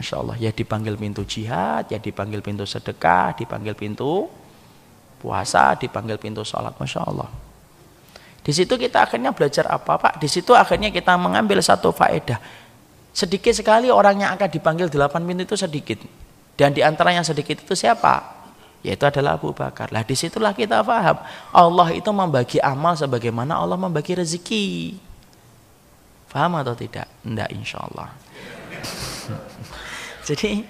Masya 0.02 0.16
Allah, 0.18 0.38
ya 0.42 0.50
dipanggil 0.50 0.98
pintu 0.98 1.26
jihad, 1.26 1.90
ya 1.94 2.02
dipanggil 2.02 2.42
pintu 2.42 2.66
sedekah, 2.66 3.38
dipanggil 3.38 3.78
pintu 3.78 4.30
puasa, 5.22 5.78
dipanggil 5.78 6.18
pintu 6.18 6.42
sholat. 6.42 6.74
Masya 6.74 7.02
Allah. 7.06 7.30
Di 8.42 8.50
situ 8.54 8.74
kita 8.78 9.06
akhirnya 9.06 9.30
belajar 9.30 9.70
apa 9.70 9.98
Pak? 9.98 10.22
Di 10.22 10.30
situ 10.30 10.58
akhirnya 10.58 10.90
kita 10.90 11.14
mengambil 11.18 11.62
satu 11.62 11.94
faedah 11.94 12.67
Sedikit 13.18 13.50
sekali 13.50 13.90
orang 13.90 14.22
yang 14.22 14.38
akan 14.38 14.46
dipanggil 14.46 14.94
delapan 14.94 15.26
pintu 15.26 15.50
itu 15.50 15.58
sedikit. 15.58 15.98
Dan 16.54 16.78
di 16.78 16.86
antara 16.86 17.10
yang 17.10 17.26
sedikit 17.26 17.58
itu 17.58 17.74
siapa? 17.74 18.22
Yaitu 18.86 19.10
adalah 19.10 19.42
Abu 19.42 19.58
Bakar. 19.58 19.90
Lah 19.90 20.06
di 20.06 20.14
situlah 20.14 20.54
kita 20.54 20.86
paham. 20.86 21.18
Allah 21.50 21.90
itu 21.98 22.06
membagi 22.14 22.62
amal 22.62 22.94
sebagaimana 22.94 23.58
Allah 23.58 23.74
membagi 23.74 24.22
rezeki. 24.22 24.66
Paham 26.30 26.62
atau 26.62 26.78
tidak? 26.78 27.10
Tidak 27.26 27.50
insya 27.58 27.82
Allah. 27.90 28.14
Jadi 30.30 30.62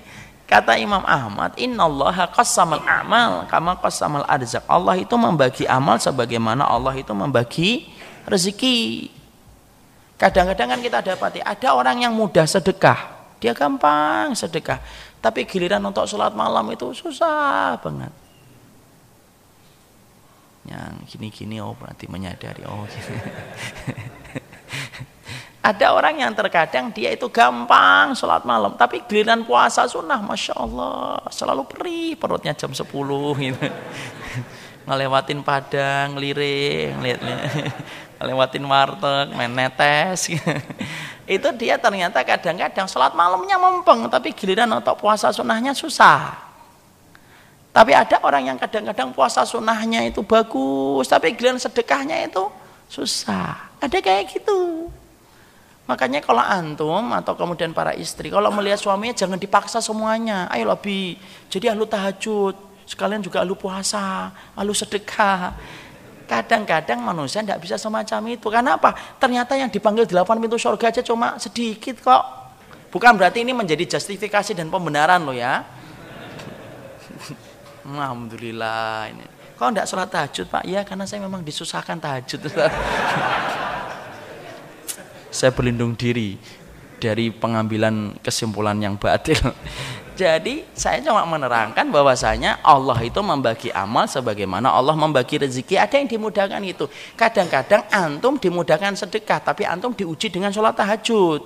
kata 0.47 0.79
Imam 0.79 1.03
Ahmad, 1.03 1.51
Inna 1.59 1.83
Allah 1.83 2.31
qassamal 2.31 2.79
amal 2.87 3.43
kama 3.51 3.75
qassamal 3.75 4.23
arzak. 4.23 4.63
Allah 4.71 4.95
itu 4.95 5.19
membagi 5.19 5.67
amal 5.67 5.99
sebagaimana 5.99 6.63
Allah 6.63 6.95
itu 6.95 7.11
membagi 7.11 7.91
rezeki. 8.23 9.16
Kadang-kadang 10.17 10.73
kan 10.73 10.81
kita 10.81 10.99
dapati 11.05 11.45
ada 11.45 11.77
orang 11.77 12.01
yang 12.01 12.13
mudah 12.17 12.49
sedekah, 12.49 12.97
dia 13.37 13.53
gampang 13.53 14.33
sedekah, 14.33 14.81
tapi 15.21 15.45
giliran 15.45 15.85
untuk 15.85 16.09
sholat 16.09 16.33
malam 16.33 16.65
itu 16.73 16.89
susah 16.89 17.77
banget. 17.77 18.09
Yang 20.65 20.93
gini-gini 21.13 21.61
oh 21.61 21.77
berarti 21.77 22.09
menyadari 22.09 22.65
oh. 22.65 22.89
Gini. 22.91 23.19
ada 25.61 25.87
orang 25.93 26.17
yang 26.17 26.33
terkadang 26.33 26.89
dia 26.89 27.13
itu 27.13 27.29
gampang 27.29 28.17
sholat 28.17 28.41
malam, 28.41 28.73
tapi 28.73 29.05
giliran 29.05 29.45
puasa 29.45 29.85
sunnah, 29.85 30.17
masya 30.17 30.57
Allah, 30.57 31.29
selalu 31.29 31.61
perih 31.69 32.17
perutnya 32.17 32.57
jam 32.57 32.73
10 32.73 32.89
gitu. 32.89 33.69
Ngelewatin 34.87 35.43
padang, 35.43 36.15
lirik, 36.15 36.95
lihat 37.03 37.19
lewatin 38.27 38.63
warteg, 38.63 39.35
main 39.35 39.51
itu 41.27 41.47
dia 41.59 41.75
ternyata 41.75 42.23
kadang-kadang 42.23 42.87
sholat 42.87 43.11
malamnya 43.11 43.59
mempeng, 43.59 44.07
tapi 44.07 44.31
giliran 44.31 44.71
untuk 44.71 44.95
puasa 44.95 45.29
sunnahnya 45.35 45.75
susah. 45.75 46.39
Tapi 47.75 47.93
ada 47.93 48.17
orang 48.23 48.49
yang 48.49 48.57
kadang-kadang 48.57 49.11
puasa 49.11 49.43
sunnahnya 49.43 50.07
itu 50.07 50.23
bagus, 50.23 51.05
tapi 51.11 51.35
giliran 51.35 51.59
sedekahnya 51.59 52.23
itu 52.23 52.47
susah. 52.87 53.77
Ada 53.83 53.99
kayak 53.99 54.33
gitu. 54.33 54.87
Makanya 55.87 56.19
kalau 56.19 56.43
antum 56.43 57.15
atau 57.15 57.35
kemudian 57.35 57.71
para 57.71 57.95
istri, 57.95 58.27
kalau 58.27 58.51
melihat 58.55 58.79
suaminya 58.79 59.15
jangan 59.15 59.39
dipaksa 59.39 59.79
semuanya. 59.79 60.47
Ayo 60.51 60.67
lebih, 60.67 61.15
jadi 61.47 61.71
ahlu 61.71 61.87
tahajud, 61.87 62.66
sekalian 62.87 63.19
juga 63.19 63.43
ahlu 63.43 63.59
puasa, 63.59 64.31
ahlu 64.55 64.71
sedekah. 64.71 65.53
Kadang-kadang 66.27 66.99
manusia 67.03 67.43
tidak 67.43 67.59
bisa 67.63 67.75
semacam 67.75 68.19
itu. 68.31 68.47
Karena 68.47 68.79
apa? 68.79 68.95
Ternyata 69.19 69.55
yang 69.59 69.67
dipanggil 69.67 70.07
delapan 70.07 70.39
pintu 70.39 70.55
surga 70.55 70.91
aja 70.91 71.01
cuma 71.03 71.35
sedikit 71.39 71.99
kok. 71.99 72.23
Bukan 72.87 73.19
berarti 73.19 73.43
ini 73.43 73.51
menjadi 73.51 73.99
justifikasi 73.99 74.55
dan 74.55 74.71
pembenaran 74.71 75.19
loh 75.23 75.35
ya. 75.35 75.67
Alhamdulillah 77.87 79.11
ini. 79.11 79.25
Kok 79.59 79.67
enggak 79.73 79.87
sholat 79.87 80.07
tahajud 80.11 80.47
pak? 80.47 80.63
Ya 80.67 80.83
karena 80.87 81.03
saya 81.03 81.23
memang 81.23 81.43
disusahkan 81.43 81.99
tahajud. 81.99 82.39
saya 85.37 85.51
berlindung 85.51 85.95
diri 85.95 86.39
dari 86.97 87.29
pengambilan 87.29 88.19
kesimpulan 88.21 88.77
yang 88.79 88.95
batil. 88.95 89.39
Jadi 90.17 90.65
saya 90.73 90.97
cuma 91.05 91.21
menerangkan 91.29 91.85
bahwasanya 91.93 92.57
Allah 92.65 92.97
itu 93.05 93.21
membagi 93.21 93.69
amal 93.69 94.09
sebagaimana 94.09 94.73
Allah 94.73 94.97
membagi 94.97 95.37
rezeki. 95.37 95.77
Ada 95.77 96.01
yang 96.01 96.09
dimudahkan 96.09 96.57
itu. 96.65 96.89
Kadang-kadang 97.13 97.85
antum 97.93 98.41
dimudahkan 98.41 98.97
sedekah, 98.97 99.37
tapi 99.37 99.69
antum 99.69 99.93
diuji 99.93 100.33
dengan 100.33 100.49
sholat 100.49 100.73
tahajud. 100.73 101.45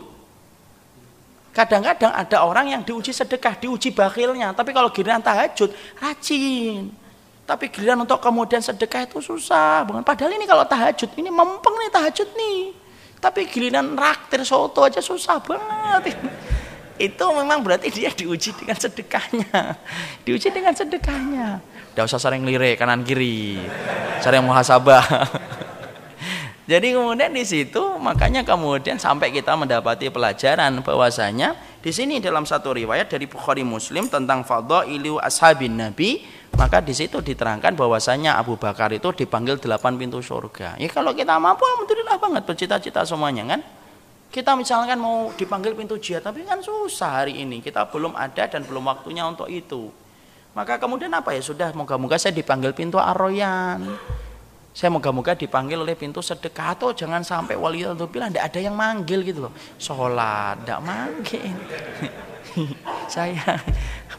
Kadang-kadang 1.52 2.16
ada 2.16 2.48
orang 2.48 2.72
yang 2.72 2.82
diuji 2.88 3.12
sedekah, 3.12 3.60
diuji 3.60 3.92
bakhilnya. 3.92 4.56
Tapi 4.56 4.72
kalau 4.72 4.88
giliran 4.88 5.20
tahajud, 5.20 5.68
rajin. 6.00 6.96
Tapi 7.44 7.68
giliran 7.68 8.00
untuk 8.08 8.24
kemudian 8.24 8.64
sedekah 8.64 9.04
itu 9.04 9.20
susah. 9.20 9.84
Padahal 10.08 10.32
ini 10.32 10.48
kalau 10.48 10.64
tahajud, 10.64 11.12
ini 11.20 11.28
mempeng 11.28 11.76
nih 11.76 11.92
tahajud 11.92 12.30
nih. 12.40 12.72
Tapi 13.20 13.52
giliran 13.52 14.00
raktir 14.00 14.48
soto 14.48 14.88
aja 14.88 15.04
susah 15.04 15.44
banget 15.44 16.16
itu 17.02 17.26
memang 17.34 17.66
berarti 17.66 17.90
dia 17.90 18.14
diuji 18.14 18.54
dengan 18.54 18.78
sedekahnya. 18.78 19.82
Diuji 20.26 20.54
dengan 20.54 20.78
sedekahnya. 20.78 21.58
Tidak 21.92 22.06
usah 22.06 22.22
sering 22.22 22.46
lirik 22.46 22.78
kanan 22.78 23.02
kiri. 23.02 23.58
Sering 24.22 24.46
muhasabah. 24.46 25.02
Jadi 26.72 26.94
kemudian 26.94 27.34
di 27.34 27.44
situ 27.44 27.82
makanya 27.98 28.46
kemudian 28.46 28.96
sampai 28.96 29.34
kita 29.34 29.58
mendapati 29.58 30.08
pelajaran 30.08 30.80
bahwasanya 30.86 31.58
di 31.82 31.90
sini 31.90 32.22
dalam 32.22 32.46
satu 32.46 32.78
riwayat 32.78 33.12
dari 33.12 33.26
Bukhari 33.26 33.66
Muslim 33.66 34.08
tentang 34.08 34.46
fadhailu 34.46 35.20
ashabin 35.20 35.74
Nabi 35.76 36.24
maka 36.56 36.80
di 36.80 36.94
situ 36.96 37.20
diterangkan 37.20 37.76
bahwasanya 37.76 38.38
Abu 38.38 38.56
Bakar 38.56 38.94
itu 38.94 39.10
dipanggil 39.12 39.58
delapan 39.58 39.98
pintu 39.98 40.22
surga. 40.22 40.78
Ya 40.78 40.88
kalau 40.88 41.12
kita 41.12 41.36
mampu 41.42 41.66
alhamdulillah 41.66 42.22
banget 42.22 42.44
bercita-cita 42.46 43.04
semuanya 43.04 43.58
kan. 43.58 43.62
Kita 44.32 44.56
misalkan 44.56 44.96
mau 44.96 45.28
dipanggil 45.36 45.76
pintu 45.76 46.00
jihad, 46.00 46.24
tapi 46.24 46.48
kan 46.48 46.64
susah 46.64 47.22
hari 47.28 47.44
ini. 47.44 47.60
Kita 47.60 47.92
belum 47.92 48.16
ada 48.16 48.48
dan 48.48 48.64
belum 48.64 48.88
waktunya 48.88 49.28
untuk 49.28 49.52
itu. 49.52 49.92
Maka 50.56 50.80
kemudian 50.80 51.12
apa 51.12 51.36
ya? 51.36 51.44
Sudah 51.44 51.76
moga-moga 51.76 52.16
saya 52.16 52.32
dipanggil 52.32 52.72
pintu 52.72 52.96
arroyan. 52.96 53.84
Saya 54.72 54.88
moga-moga 54.88 55.36
dipanggil 55.36 55.76
oleh 55.76 56.00
pintu 56.00 56.24
sedekah 56.24 56.80
atau 56.80 56.96
jangan 56.96 57.28
sampai 57.28 57.60
wali 57.60 57.84
itu 57.84 58.08
bilang 58.08 58.32
tidak 58.32 58.56
ada 58.56 58.60
yang 58.64 58.76
manggil 58.76 59.20
gitu 59.20 59.52
loh. 59.52 59.54
Sholat 59.76 60.64
tidak 60.64 60.80
manggil. 60.80 61.56
saya 63.14 63.60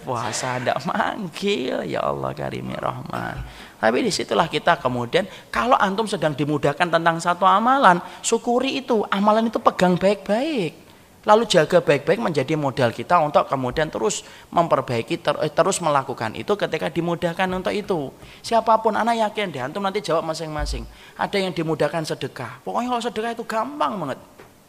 puasa 0.05 0.61
tidak 0.61 0.81
manggil 0.85 1.85
ya 1.89 2.05
Allah 2.05 2.33
karimi 2.37 2.77
rahman 2.77 3.37
tapi 3.83 4.07
di 4.07 4.15
situlah 4.15 4.47
kita 4.47 4.79
kemudian 4.79 5.27
kalau 5.51 5.75
antum 5.75 6.07
sedang 6.07 6.39
dimudahkan 6.39 6.87
tentang 6.87 7.19
satu 7.19 7.43
amalan 7.43 7.99
syukuri 8.23 8.79
itu 8.79 9.03
amalan 9.11 9.51
itu 9.51 9.59
pegang 9.59 9.99
baik-baik 9.99 10.83
Lalu 11.23 11.47
jaga 11.47 11.79
baik-baik 11.79 12.19
menjadi 12.19 12.59
modal 12.59 12.91
kita 12.91 13.23
untuk 13.23 13.47
kemudian 13.47 13.87
terus 13.87 14.27
memperbaiki, 14.51 15.23
ter, 15.23 15.39
eh, 15.39 15.53
terus 15.55 15.79
melakukan 15.79 16.35
itu 16.35 16.51
ketika 16.59 16.91
dimudahkan 16.91 17.47
untuk 17.55 17.71
itu. 17.71 18.11
Siapa 18.43 18.83
pun, 18.83 18.99
anak 18.99 19.31
yakin 19.31 19.55
deh, 19.55 19.63
antum 19.63 19.87
nanti 19.87 20.03
jawab 20.03 20.27
masing-masing. 20.27 20.83
Ada 21.15 21.39
yang 21.39 21.55
dimudahkan 21.55 22.03
sedekah. 22.03 22.59
Pokoknya 22.67 22.91
kalau 22.91 23.03
sedekah 23.07 23.33
itu 23.39 23.47
gampang 23.47 24.03
banget. 24.03 24.19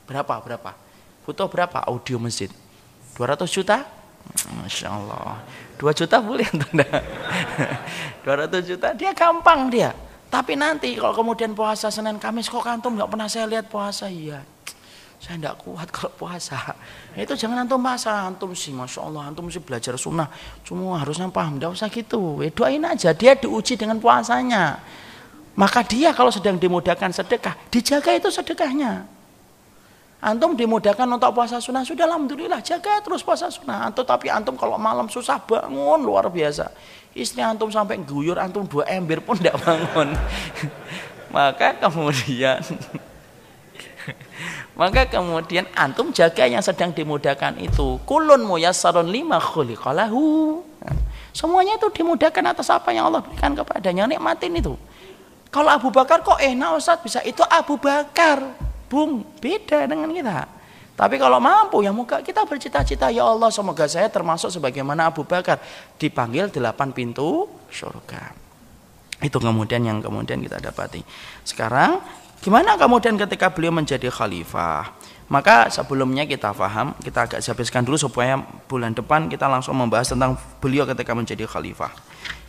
Berapa? 0.05 0.45
Berapa? 0.45 0.71
Butuh 1.25 1.49
berapa? 1.49 1.89
Audio 1.89 2.21
masjid. 2.21 2.53
200 3.17 3.49
juta? 3.49 4.02
Masya 4.63 4.87
Allah. 4.89 5.43
2 5.77 5.99
juta 5.99 6.17
boleh 6.23 6.47
200 6.47 8.63
juta, 8.63 8.95
dia 8.95 9.11
gampang 9.11 9.67
dia. 9.67 9.91
Tapi 10.31 10.55
nanti 10.57 10.97
kalau 10.97 11.13
kemudian 11.13 11.53
puasa 11.53 11.93
Senin 11.93 12.17
Kamis 12.17 12.49
kok 12.49 12.65
antum 12.65 12.97
nggak 12.97 13.11
pernah 13.11 13.29
saya 13.29 13.45
lihat 13.45 13.69
puasa 13.69 14.09
iya 14.09 14.41
saya 15.23 15.39
tidak 15.39 15.55
kuat 15.63 15.87
kalau 15.87 16.11
puasa. 16.19 16.59
Itu 17.15 17.39
jangan 17.39 17.63
antum 17.63 17.79
puasa, 17.79 18.27
antum 18.27 18.51
sih, 18.51 18.75
masya 18.75 19.07
Allah, 19.07 19.31
antum 19.31 19.47
sih 19.47 19.63
belajar 19.63 19.95
sunnah, 19.95 20.27
cuma 20.67 20.99
harusnya 20.99 21.31
paham, 21.31 21.55
tidak 21.55 21.79
usah 21.79 21.87
gitu. 21.87 22.43
Ya, 22.43 22.51
doain 22.51 22.83
aja, 22.83 23.15
dia 23.15 23.31
diuji 23.31 23.79
dengan 23.79 24.03
puasanya. 24.03 24.83
Maka 25.55 25.79
dia 25.87 26.11
kalau 26.11 26.27
sedang 26.27 26.59
dimudahkan 26.59 27.15
sedekah, 27.15 27.55
dijaga 27.71 28.19
itu 28.19 28.27
sedekahnya. 28.27 29.07
Antum 30.23 30.55
dimudahkan 30.55 31.03
untuk 31.03 31.35
puasa 31.35 31.59
sunnah, 31.59 31.83
sudah 31.83 32.07
alhamdulillah, 32.07 32.63
jaga 32.63 33.03
terus 33.03 33.19
puasa 33.19 33.51
sunnah. 33.51 33.91
Antum 33.91 34.07
tapi 34.07 34.31
antum 34.31 34.55
kalau 34.55 34.79
malam 34.79 35.11
susah 35.11 35.35
bangun 35.43 35.99
luar 35.99 36.31
biasa. 36.31 36.71
Istri 37.11 37.43
antum 37.43 37.67
sampai 37.67 37.99
guyur, 38.07 38.39
antum 38.39 38.63
dua 38.63 38.87
ember 38.87 39.19
pun 39.19 39.35
tidak 39.35 39.59
bangun. 39.59 40.15
Maka 41.35 41.75
kemudian 41.75 42.63
maka 44.79 45.09
kemudian 45.09 45.65
antum 45.73 46.13
jaga 46.13 46.45
yang 46.45 46.61
sedang 46.61 46.93
dimudahkan 46.93 47.57
itu. 47.59 47.99
Kulun 48.05 48.45
muyassarun 48.45 49.09
lima 49.09 49.41
khuliqalahu. 49.41 50.61
Semuanya 51.33 51.81
itu 51.81 51.89
dimudahkan 51.89 52.45
atas 52.45 52.69
apa 52.69 52.93
yang 52.93 53.09
Allah 53.09 53.25
berikan 53.25 53.57
kepadanya. 53.57 54.05
Nikmatin 54.05 54.53
itu. 54.53 54.77
Kalau 55.49 55.69
Abu 55.69 55.89
Bakar 55.89 56.21
kok 56.21 56.37
enak 56.37 56.69
Ustaz 56.77 57.01
bisa 57.01 57.19
itu 57.25 57.41
Abu 57.45 57.81
Bakar. 57.81 58.41
Bung, 58.93 59.25
beda 59.41 59.89
dengan 59.89 60.13
kita. 60.13 60.45
Tapi 60.93 61.17
kalau 61.17 61.41
mampu 61.41 61.81
ya 61.81 61.89
muka 61.89 62.21
kita 62.21 62.45
bercita-cita 62.45 63.09
ya 63.09 63.25
Allah 63.25 63.49
semoga 63.49 63.89
saya 63.89 64.13
termasuk 64.13 64.53
sebagaimana 64.53 65.09
Abu 65.09 65.25
Bakar 65.25 65.57
dipanggil 65.97 66.53
delapan 66.53 66.93
pintu 66.93 67.49
surga. 67.73 68.37
Itu 69.17 69.41
kemudian 69.41 69.81
yang 69.81 69.97
kemudian 70.05 70.37
kita 70.45 70.61
dapati. 70.61 71.01
Sekarang 71.41 71.97
Gimana 72.43 72.75
kemudian 72.75 73.15
ketika 73.15 73.55
beliau 73.55 73.71
menjadi 73.71 74.11
khalifah? 74.11 74.91
Maka 75.31 75.71
sebelumnya 75.71 76.27
kita 76.27 76.51
paham, 76.51 76.91
kita 76.99 77.23
agak 77.23 77.39
habiskan 77.39 77.87
dulu 77.87 77.95
supaya 77.95 78.35
bulan 78.67 78.91
depan 78.91 79.31
kita 79.31 79.47
langsung 79.47 79.79
membahas 79.79 80.11
tentang 80.11 80.35
beliau 80.59 80.83
ketika 80.83 81.15
menjadi 81.15 81.47
khalifah. 81.47 81.95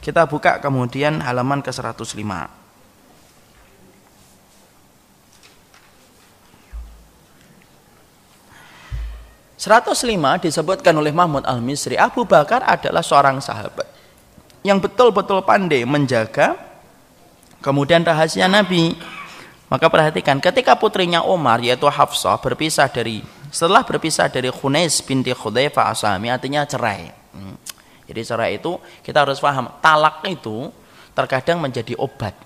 Kita 0.03 0.27
buka 0.27 0.59
kemudian 0.59 1.23
halaman 1.23 1.63
ke 1.63 1.71
105. 1.71 2.11
105 9.65 10.45
disebutkan 10.45 10.93
oleh 10.93 11.09
Mahmud 11.09 11.49
Al-Misri, 11.49 11.97
Abu 11.97 12.29
Bakar 12.29 12.61
adalah 12.69 13.01
seorang 13.01 13.41
sahabat 13.41 13.89
yang 14.61 14.77
betul-betul 14.77 15.41
pandai 15.41 15.89
menjaga 15.89 16.53
kemudian 17.65 18.05
rahasia 18.05 18.45
Nabi 18.45 18.93
maka 19.73 19.89
perhatikan 19.89 20.37
ketika 20.37 20.77
putrinya 20.77 21.25
Umar 21.25 21.65
yaitu 21.65 21.89
Hafsah 21.89 22.37
berpisah 22.45 22.93
dari 22.93 23.25
setelah 23.49 23.81
berpisah 23.81 24.29
dari 24.29 24.53
Khunais 24.53 25.01
binti 25.01 25.33
Khudaifa 25.33 25.89
Asami 25.89 26.29
artinya 26.29 26.69
cerai. 26.69 27.09
Hmm. 27.33 27.57
Jadi 28.05 28.21
cerai 28.21 28.61
itu 28.61 28.77
kita 29.01 29.25
harus 29.25 29.41
paham 29.41 29.73
talak 29.81 30.27
itu 30.29 30.69
terkadang 31.17 31.63
menjadi 31.63 31.97
obat. 31.97 32.37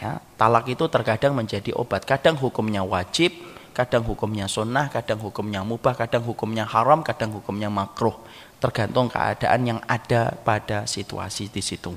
Ya, 0.00 0.22
talak 0.40 0.64
itu 0.70 0.88
terkadang 0.88 1.36
menjadi 1.36 1.76
obat. 1.76 2.08
Kadang 2.08 2.38
hukumnya 2.40 2.80
wajib, 2.80 3.34
kadang 3.70 4.04
hukumnya 4.04 4.46
sunnah, 4.50 4.90
kadang 4.90 5.18
hukumnya 5.22 5.64
mubah, 5.64 5.94
kadang 5.94 6.26
hukumnya 6.26 6.68
haram, 6.68 7.00
kadang 7.00 7.34
hukumnya 7.34 7.70
makruh. 7.72 8.14
Tergantung 8.60 9.08
keadaan 9.08 9.60
yang 9.64 9.80
ada 9.88 10.36
pada 10.44 10.84
situasi 10.84 11.48
di 11.48 11.64
situ. 11.64 11.96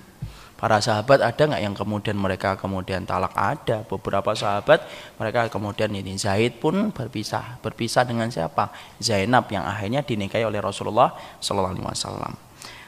Para 0.63 0.79
sahabat 0.79 1.19
ada 1.19 1.43
nggak 1.43 1.59
yang 1.59 1.75
kemudian 1.75 2.15
mereka 2.15 2.55
kemudian 2.55 3.03
talak? 3.03 3.35
Ada. 3.35 3.83
Beberapa 3.83 4.31
sahabat 4.31 4.87
mereka 5.19 5.51
kemudian 5.51 5.91
ini 5.91 6.15
Zaid 6.15 6.63
pun 6.63 6.87
berpisah. 6.95 7.59
Berpisah 7.59 8.07
dengan 8.07 8.31
siapa? 8.31 8.71
Zainab 8.95 9.51
yang 9.51 9.67
akhirnya 9.67 10.07
dinikahi 10.07 10.47
oleh 10.47 10.63
Rasulullah 10.63 11.19
Sallallahu 11.43 11.75
Alaihi 11.75 11.87
Wasallam. 11.91 12.33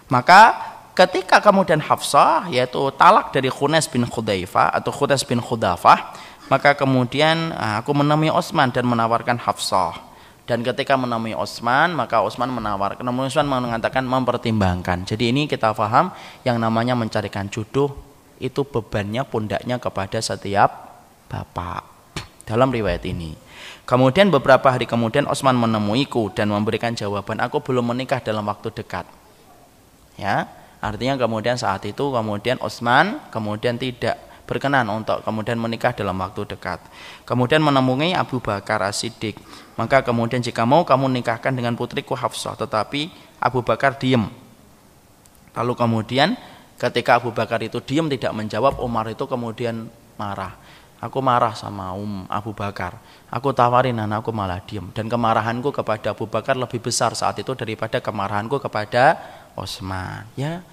Maka 0.07 0.41
ketika 0.95 1.43
kemudian 1.43 1.83
Hafsah 1.83 2.47
yaitu 2.47 2.79
talak 2.95 3.36
dari 3.36 3.51
Khunes 3.51 3.91
bin 3.91 4.07
Khudaifa 4.07 4.71
atau 4.71 4.95
Khunes 4.95 5.27
bin 5.27 5.43
Khudafah, 5.43 6.15
maka 6.48 6.78
kemudian 6.78 7.54
ah, 7.58 7.82
aku 7.82 7.91
menemui 7.98 8.30
Osman 8.30 8.70
dan 8.70 8.86
menawarkan 8.86 9.41
Hafsah. 9.41 10.16
Dan 10.46 10.62
ketika 10.62 10.93
menemui 10.93 11.34
Osman 11.34 11.98
maka 11.98 12.22
Osman 12.22 12.54
menawarkan 12.54 13.02
Osman 13.02 13.50
mengatakan 13.50 14.06
mempertimbangkan. 14.06 15.02
Jadi 15.10 15.34
ini 15.34 15.50
kita 15.50 15.74
paham 15.74 16.14
yang 16.46 16.62
namanya 16.62 16.93
mencarikan 16.93 17.50
jodoh 17.50 17.98
itu 18.38 18.62
bebannya 18.62 19.26
pundaknya 19.26 19.82
kepada 19.82 20.22
setiap 20.22 21.02
bapak. 21.26 21.82
Dalam 22.46 22.70
riwayat 22.70 23.02
ini. 23.10 23.34
Kemudian 23.89 24.30
beberapa 24.30 24.70
hari 24.70 24.86
kemudian 24.86 25.26
Osman 25.26 25.58
menemuiku 25.58 26.30
dan 26.30 26.54
memberikan 26.54 26.93
jawaban 26.93 27.41
aku 27.41 27.62
belum 27.66 27.89
menikah 27.89 28.22
dalam 28.22 28.46
waktu 28.46 28.70
dekat. 28.70 29.10
Ya 30.14 30.46
artinya 30.78 31.18
kemudian 31.18 31.58
saat 31.58 31.82
itu 31.89 32.14
kemudian 32.14 32.62
Osman 32.62 33.18
kemudian 33.34 33.82
tidak 33.82 34.22
berkenan 34.46 34.88
untuk 34.93 35.26
kemudian 35.26 35.58
menikah 35.58 35.91
dalam 35.91 36.16
waktu 36.22 36.46
dekat. 36.46 36.80
Kemudian 37.26 37.60
menemui 37.60 38.14
Abu 38.14 38.39
Bakar 38.39 38.86
As-Siddiq. 38.86 39.36
Maka 39.76 40.06
kemudian 40.06 40.39
jika 40.39 40.64
mau 40.64 40.88
kamu 40.88 41.12
nikahkan 41.20 41.52
dengan 41.52 41.76
putriku 41.76 42.16
Hafsah, 42.16 42.56
tetapi 42.56 43.12
Abu 43.41 43.66
Bakar 43.66 44.00
diam. 44.00 44.32
Lalu 45.58 45.74
kemudian 45.76 46.39
ketika 46.80 47.20
Abu 47.20 47.36
Bakar 47.36 47.60
itu 47.60 47.84
diam 47.84 48.08
tidak 48.08 48.32
menjawab, 48.32 48.80
Umar 48.80 49.10
itu 49.12 49.28
kemudian 49.28 49.91
marah. 50.16 50.56
Aku 51.04 51.20
marah 51.20 51.52
sama 51.54 51.91
Um 51.91 52.24
Abu 52.32 52.56
Bakar. 52.56 52.98
Aku 53.28 53.52
tawarin 53.52 54.00
anakku 54.00 54.32
malah 54.32 54.64
diam 54.64 54.89
dan 54.96 55.12
kemarahanku 55.12 55.76
kepada 55.76 56.16
Abu 56.16 56.26
Bakar 56.26 56.56
lebih 56.56 56.80
besar 56.80 57.12
saat 57.14 57.36
itu 57.36 57.52
daripada 57.52 58.00
kemarahanku 58.00 58.64
kepada 58.64 59.20
Osman. 59.60 60.24
Ya, 60.39 60.64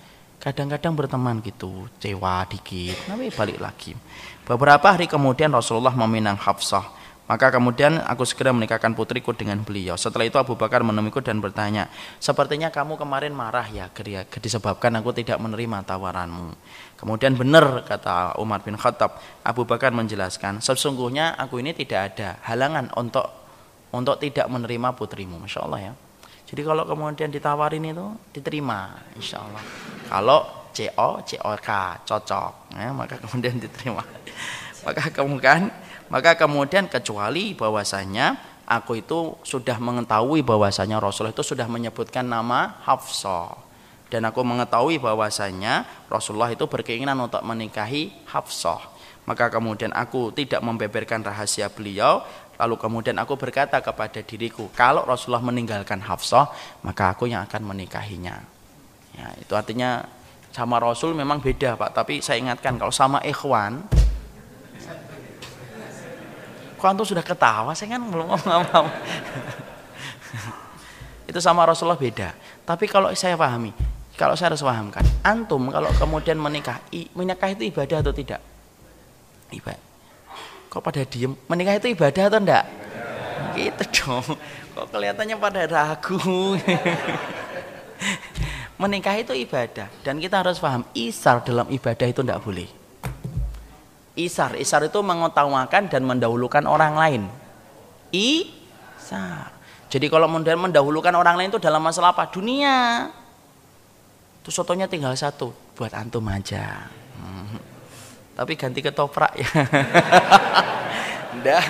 kadang-kadang 0.42 0.98
berteman 0.98 1.38
gitu 1.38 1.86
cewa 2.02 2.42
dikit 2.50 2.98
tapi 3.06 3.30
balik 3.30 3.62
lagi. 3.62 3.94
Beberapa 4.42 4.90
hari 4.90 5.06
kemudian 5.06 5.54
Rasulullah 5.54 5.94
meminang 5.94 6.34
Hafsah. 6.34 6.98
Maka 7.22 7.54
kemudian 7.54 8.02
aku 8.02 8.26
segera 8.26 8.50
menikahkan 8.50 8.92
putriku 8.92 9.30
dengan 9.32 9.62
beliau. 9.62 9.94
Setelah 9.94 10.26
itu 10.26 10.36
Abu 10.36 10.58
Bakar 10.58 10.82
menemuiku 10.82 11.22
dan 11.22 11.38
bertanya 11.38 11.86
sepertinya 12.18 12.68
kamu 12.68 12.98
kemarin 12.98 13.32
marah 13.32 13.64
ya 13.70 13.88
disebabkan 14.36 14.90
aku 14.98 15.14
tidak 15.14 15.38
menerima 15.38 15.86
tawaranmu. 15.86 16.52
Kemudian 16.98 17.38
benar 17.38 17.86
kata 17.86 18.36
Umar 18.42 18.60
bin 18.66 18.74
Khattab. 18.74 19.22
Abu 19.46 19.62
Bakar 19.64 19.94
menjelaskan 19.94 20.60
sesungguhnya 20.60 21.38
aku 21.38 21.62
ini 21.62 21.72
tidak 21.72 22.12
ada 22.12 22.36
halangan 22.42 22.90
untuk 22.98 23.30
untuk 23.94 24.18
tidak 24.18 24.50
menerima 24.50 24.92
putrimu. 24.98 25.38
Masya 25.38 25.62
Allah 25.62 25.80
ya 25.88 25.92
jadi 26.52 26.68
kalau 26.68 26.84
kemudian 26.84 27.32
ditawarin 27.32 27.80
itu 27.80 28.12
diterima, 28.28 28.92
insya 29.16 29.40
Allah. 29.40 29.64
Kalau 30.04 30.68
CO, 30.76 31.24
COK 31.24 31.68
cocok, 32.04 32.76
ya, 32.76 32.92
maka 32.92 33.16
kemudian 33.16 33.56
diterima. 33.56 34.04
maka 34.84 35.08
kemudian, 35.08 35.72
maka 36.12 36.36
kemudian 36.36 36.92
kecuali 36.92 37.56
bahwasanya 37.56 38.36
aku 38.68 39.00
itu 39.00 39.40
sudah 39.40 39.80
mengetahui 39.80 40.44
bahwasanya 40.44 41.00
Rasulullah 41.00 41.32
itu 41.32 41.40
sudah 41.40 41.64
menyebutkan 41.64 42.28
nama 42.28 42.84
Hafsah 42.84 43.56
dan 44.12 44.28
aku 44.28 44.44
mengetahui 44.44 45.00
bahwasanya 45.00 45.88
Rasulullah 46.12 46.52
itu 46.52 46.68
berkeinginan 46.68 47.16
untuk 47.16 47.40
menikahi 47.40 48.12
Hafsah 48.28 48.92
maka 49.22 49.46
kemudian 49.54 49.94
aku 49.94 50.34
tidak 50.34 50.58
membeberkan 50.66 51.22
rahasia 51.22 51.70
beliau 51.70 52.26
lalu 52.62 52.78
kemudian 52.78 53.18
aku 53.18 53.34
berkata 53.34 53.82
kepada 53.82 54.22
diriku 54.22 54.70
kalau 54.70 55.02
Rasulullah 55.02 55.42
meninggalkan 55.42 55.98
Hafsah 55.98 56.46
maka 56.86 57.10
aku 57.10 57.26
yang 57.26 57.42
akan 57.42 57.74
menikahinya. 57.74 58.38
Ya 59.18 59.26
itu 59.42 59.50
artinya 59.58 60.06
sama 60.54 60.78
Rasul 60.78 61.18
memang 61.18 61.42
beda 61.42 61.74
Pak. 61.74 61.90
Tapi 61.90 62.22
saya 62.22 62.38
ingatkan 62.38 62.78
kalau 62.78 62.94
sama 62.94 63.18
ikhwan 63.26 63.82
kok 66.78 66.86
antum 66.86 67.06
sudah 67.06 67.26
ketawa 67.26 67.74
saya 67.74 67.98
kan? 67.98 68.02
Belum 68.06 68.30
ngomong 68.30 68.86
itu 71.30 71.38
sama 71.42 71.66
Rasulullah 71.66 71.98
beda. 71.98 72.30
Tapi 72.62 72.86
kalau 72.86 73.10
saya 73.18 73.34
pahami 73.34 73.74
kalau 74.14 74.38
saya 74.38 74.54
harus 74.54 74.62
pahamkan 74.62 75.02
antum 75.26 75.66
kalau 75.74 75.90
kemudian 75.98 76.38
menikah 76.38 76.78
menikah 77.18 77.50
itu 77.50 77.66
ibadah 77.74 78.06
atau 78.06 78.14
tidak? 78.14 78.38
Ibadah 79.50 79.91
kok 80.72 80.80
pada 80.80 81.04
diem? 81.04 81.36
Menikah 81.52 81.76
itu 81.76 81.92
ibadah 81.92 82.32
atau 82.32 82.40
enggak 82.40 82.64
gitu 83.54 83.84
dong. 83.92 84.26
Kok 84.72 84.86
kelihatannya 84.88 85.36
pada 85.36 85.60
ragu. 85.68 86.18
Menikah 88.80 89.14
itu 89.20 89.36
ibadah. 89.36 89.86
Dan 90.02 90.18
kita 90.18 90.42
harus 90.42 90.58
paham 90.58 90.82
isar 90.96 91.44
dalam 91.44 91.68
ibadah 91.68 92.06
itu 92.08 92.24
tidak 92.24 92.40
boleh. 92.42 92.68
Isar. 94.16 94.56
Isar 94.58 94.88
itu 94.88 94.98
mengutamakan 95.00 95.92
dan 95.92 96.02
mendahulukan 96.02 96.64
orang 96.66 96.94
lain. 96.98 97.22
Isar. 98.10 99.54
Jadi 99.92 100.08
kalau 100.08 100.26
mendahulukan 100.32 101.12
orang 101.12 101.36
lain 101.36 101.52
itu 101.52 101.60
dalam 101.60 101.84
masalah 101.84 102.16
apa? 102.16 102.26
Dunia. 102.32 103.12
Itu 104.42 104.50
sotonya 104.50 104.88
tinggal 104.88 105.14
satu 105.14 105.52
buat 105.76 105.92
antum 105.94 106.26
aja. 106.26 106.90
Hmm. 107.20 107.71
Tapi 108.32 108.56
ganti 108.56 108.80
ketoprak 108.80 109.32
ya. 109.36 109.48
Ndak. 111.42 111.64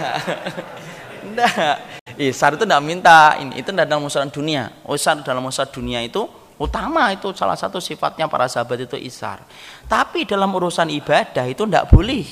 Ndak. 1.33 1.75
Isar 2.19 2.55
itu 2.55 2.65
tidak 2.67 2.83
minta. 2.85 3.39
Ini 3.41 3.63
itu 3.63 3.69
tidak 3.73 3.89
dalam 3.89 4.07
masalah 4.07 4.29
dunia. 4.29 4.71
Isar 4.87 5.23
dalam 5.25 5.43
masalah 5.43 5.71
dunia 5.71 6.03
itu 6.05 6.29
utama 6.61 7.11
itu 7.11 7.35
salah 7.35 7.59
satu 7.59 7.83
sifatnya 7.83 8.31
para 8.31 8.47
sahabat 8.47 8.87
itu 8.87 8.95
isar. 9.01 9.43
Tapi 9.91 10.29
dalam 10.29 10.51
urusan 10.55 10.93
ibadah 10.93 11.47
itu 11.49 11.67
tidak 11.67 11.91
boleh. 11.91 12.27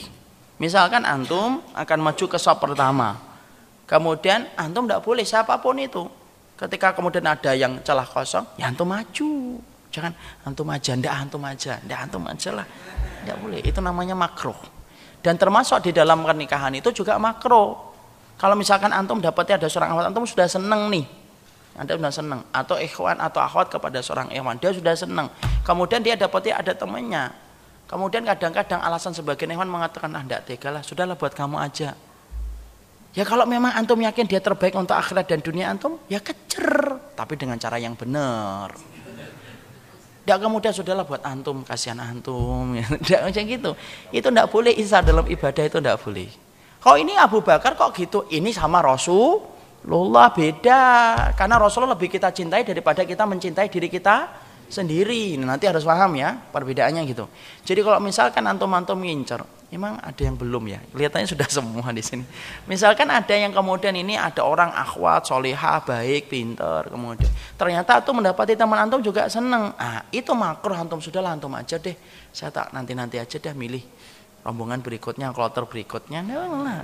Misalkan 0.60 1.08
antum 1.08 1.64
akan 1.72 1.98
maju 1.98 2.24
ke 2.28 2.38
sop 2.38 2.60
pertama. 2.60 3.16
Kemudian 3.88 4.46
antum 4.54 4.86
tidak 4.86 5.02
boleh 5.02 5.24
siapa 5.24 5.58
pun 5.58 5.80
itu. 5.80 6.06
Ketika 6.54 6.92
kemudian 6.92 7.24
ada 7.24 7.56
yang 7.56 7.80
celah 7.80 8.04
kosong 8.04 8.44
ya 8.60 8.68
antum 8.68 8.84
maju 8.84 9.58
jangan 9.90 10.14
antum 10.46 10.66
aja 10.70 10.94
ndak 10.94 11.14
antum 11.14 11.42
aja 11.44 11.82
ndak 11.82 11.98
antum 12.08 12.22
aja 12.26 12.50
lah. 12.62 12.66
Tidak 13.20 13.36
boleh 13.42 13.60
itu 13.60 13.78
namanya 13.82 14.16
makro 14.16 14.56
dan 15.20 15.36
termasuk 15.36 15.84
di 15.84 15.90
dalam 15.92 16.24
pernikahan 16.24 16.72
itu 16.72 16.88
juga 16.94 17.20
makro 17.20 17.92
kalau 18.40 18.56
misalkan 18.56 18.88
antum 18.88 19.20
dapatnya 19.20 19.60
ada 19.60 19.68
seorang 19.68 19.92
akhwat 19.92 20.06
antum 20.08 20.24
sudah 20.24 20.48
seneng 20.48 20.88
nih. 20.88 21.04
Anda 21.76 21.96
sudah 21.96 22.12
senang 22.12 22.40
atau 22.50 22.76
ikhwan 22.76 23.16
atau 23.20 23.40
akhwat 23.40 23.70
kepada 23.70 24.02
seorang 24.02 24.32
ikhwan 24.34 24.58
dia 24.58 24.74
sudah 24.74 24.96
senang 24.96 25.30
kemudian 25.62 26.00
dia 26.00 26.16
dapatnya 26.16 26.56
ada 26.56 26.72
temannya. 26.72 27.30
Kemudian 27.90 28.22
kadang-kadang 28.22 28.78
alasan 28.86 29.10
sebagian 29.10 29.50
ikhwan 29.50 29.66
mengatakan 29.66 30.14
ah 30.14 30.22
tidak 30.22 30.46
tega 30.46 30.70
lah 30.70 30.82
sudahlah 30.82 31.18
buat 31.18 31.34
kamu 31.34 31.58
aja. 31.58 31.98
Ya 33.10 33.26
kalau 33.26 33.42
memang 33.42 33.74
antum 33.74 33.98
yakin 33.98 34.30
dia 34.30 34.38
terbaik 34.38 34.78
untuk 34.78 34.94
akhirat 34.94 35.26
dan 35.26 35.42
dunia 35.42 35.66
antum 35.66 35.98
ya 36.06 36.22
kecer. 36.22 36.94
Tapi 37.18 37.34
dengan 37.34 37.58
cara 37.58 37.76
yang 37.82 37.98
benar 37.98 38.99
tidak 40.20 40.38
kemudian 40.46 40.72
sudahlah 40.76 41.04
buat 41.08 41.24
antum 41.24 41.64
kasihan 41.64 41.98
antum. 41.98 42.76
Tidak 43.04 43.20
macam 43.24 43.42
gitu. 43.48 43.70
Itu 44.12 44.28
tidak 44.28 44.46
boleh 44.52 44.72
isa 44.76 45.00
dalam 45.00 45.24
ibadah 45.24 45.64
itu 45.64 45.80
tidak 45.80 45.96
boleh. 46.04 46.28
Kalau 46.80 46.96
ini 47.00 47.16
Abu 47.16 47.40
Bakar 47.40 47.72
kok 47.76 47.96
gitu? 47.96 48.28
Ini 48.28 48.52
sama 48.52 48.84
Rasul 48.84 49.40
Lullah 49.88 50.28
beda. 50.28 50.80
Karena 51.32 51.56
Rasulullah 51.56 51.96
lebih 51.96 52.12
kita 52.12 52.28
cintai 52.36 52.68
daripada 52.68 53.04
kita 53.08 53.24
mencintai 53.24 53.72
diri 53.72 53.88
kita 53.88 54.28
sendiri. 54.70 55.36
Nah, 55.36 55.54
nanti 55.54 55.66
harus 55.66 55.82
paham 55.82 56.16
ya 56.16 56.38
perbedaannya 56.38 57.02
gitu. 57.10 57.26
Jadi 57.66 57.80
kalau 57.82 57.98
misalkan 57.98 58.46
antum-antum 58.46 58.96
ngincer, 59.02 59.42
emang 59.74 59.98
ada 59.98 60.22
yang 60.22 60.38
belum 60.38 60.64
ya? 60.70 60.80
Kelihatannya 60.94 61.28
sudah 61.28 61.48
semua 61.60 61.90
di 61.90 62.00
sini. 62.00 62.24
Misalkan 62.70 63.10
ada 63.10 63.34
yang 63.34 63.50
kemudian 63.50 63.92
ini 63.98 64.14
ada 64.14 64.46
orang 64.46 64.70
akhwat, 64.70 65.26
solehah, 65.26 65.82
baik, 65.82 66.30
pinter, 66.30 66.86
kemudian 66.88 67.28
ternyata 67.58 68.00
tuh 68.00 68.16
mendapati 68.16 68.56
teman 68.56 68.80
antum 68.80 69.02
juga 69.02 69.28
seneng. 69.28 69.74
Ah, 69.76 70.06
itu 70.14 70.32
makruh 70.32 70.78
antum 70.78 71.02
sudah 71.02 71.20
lah 71.20 71.36
antum 71.36 71.52
aja 71.52 71.76
deh. 71.76 71.98
Saya 72.30 72.54
tak 72.54 72.72
nanti-nanti 72.72 73.20
aja 73.20 73.36
deh 73.36 73.52
milih 73.52 73.82
rombongan 74.46 74.80
berikutnya, 74.80 75.34
kloter 75.36 75.68
berikutnya. 75.68 76.24
Nah, 76.24 76.82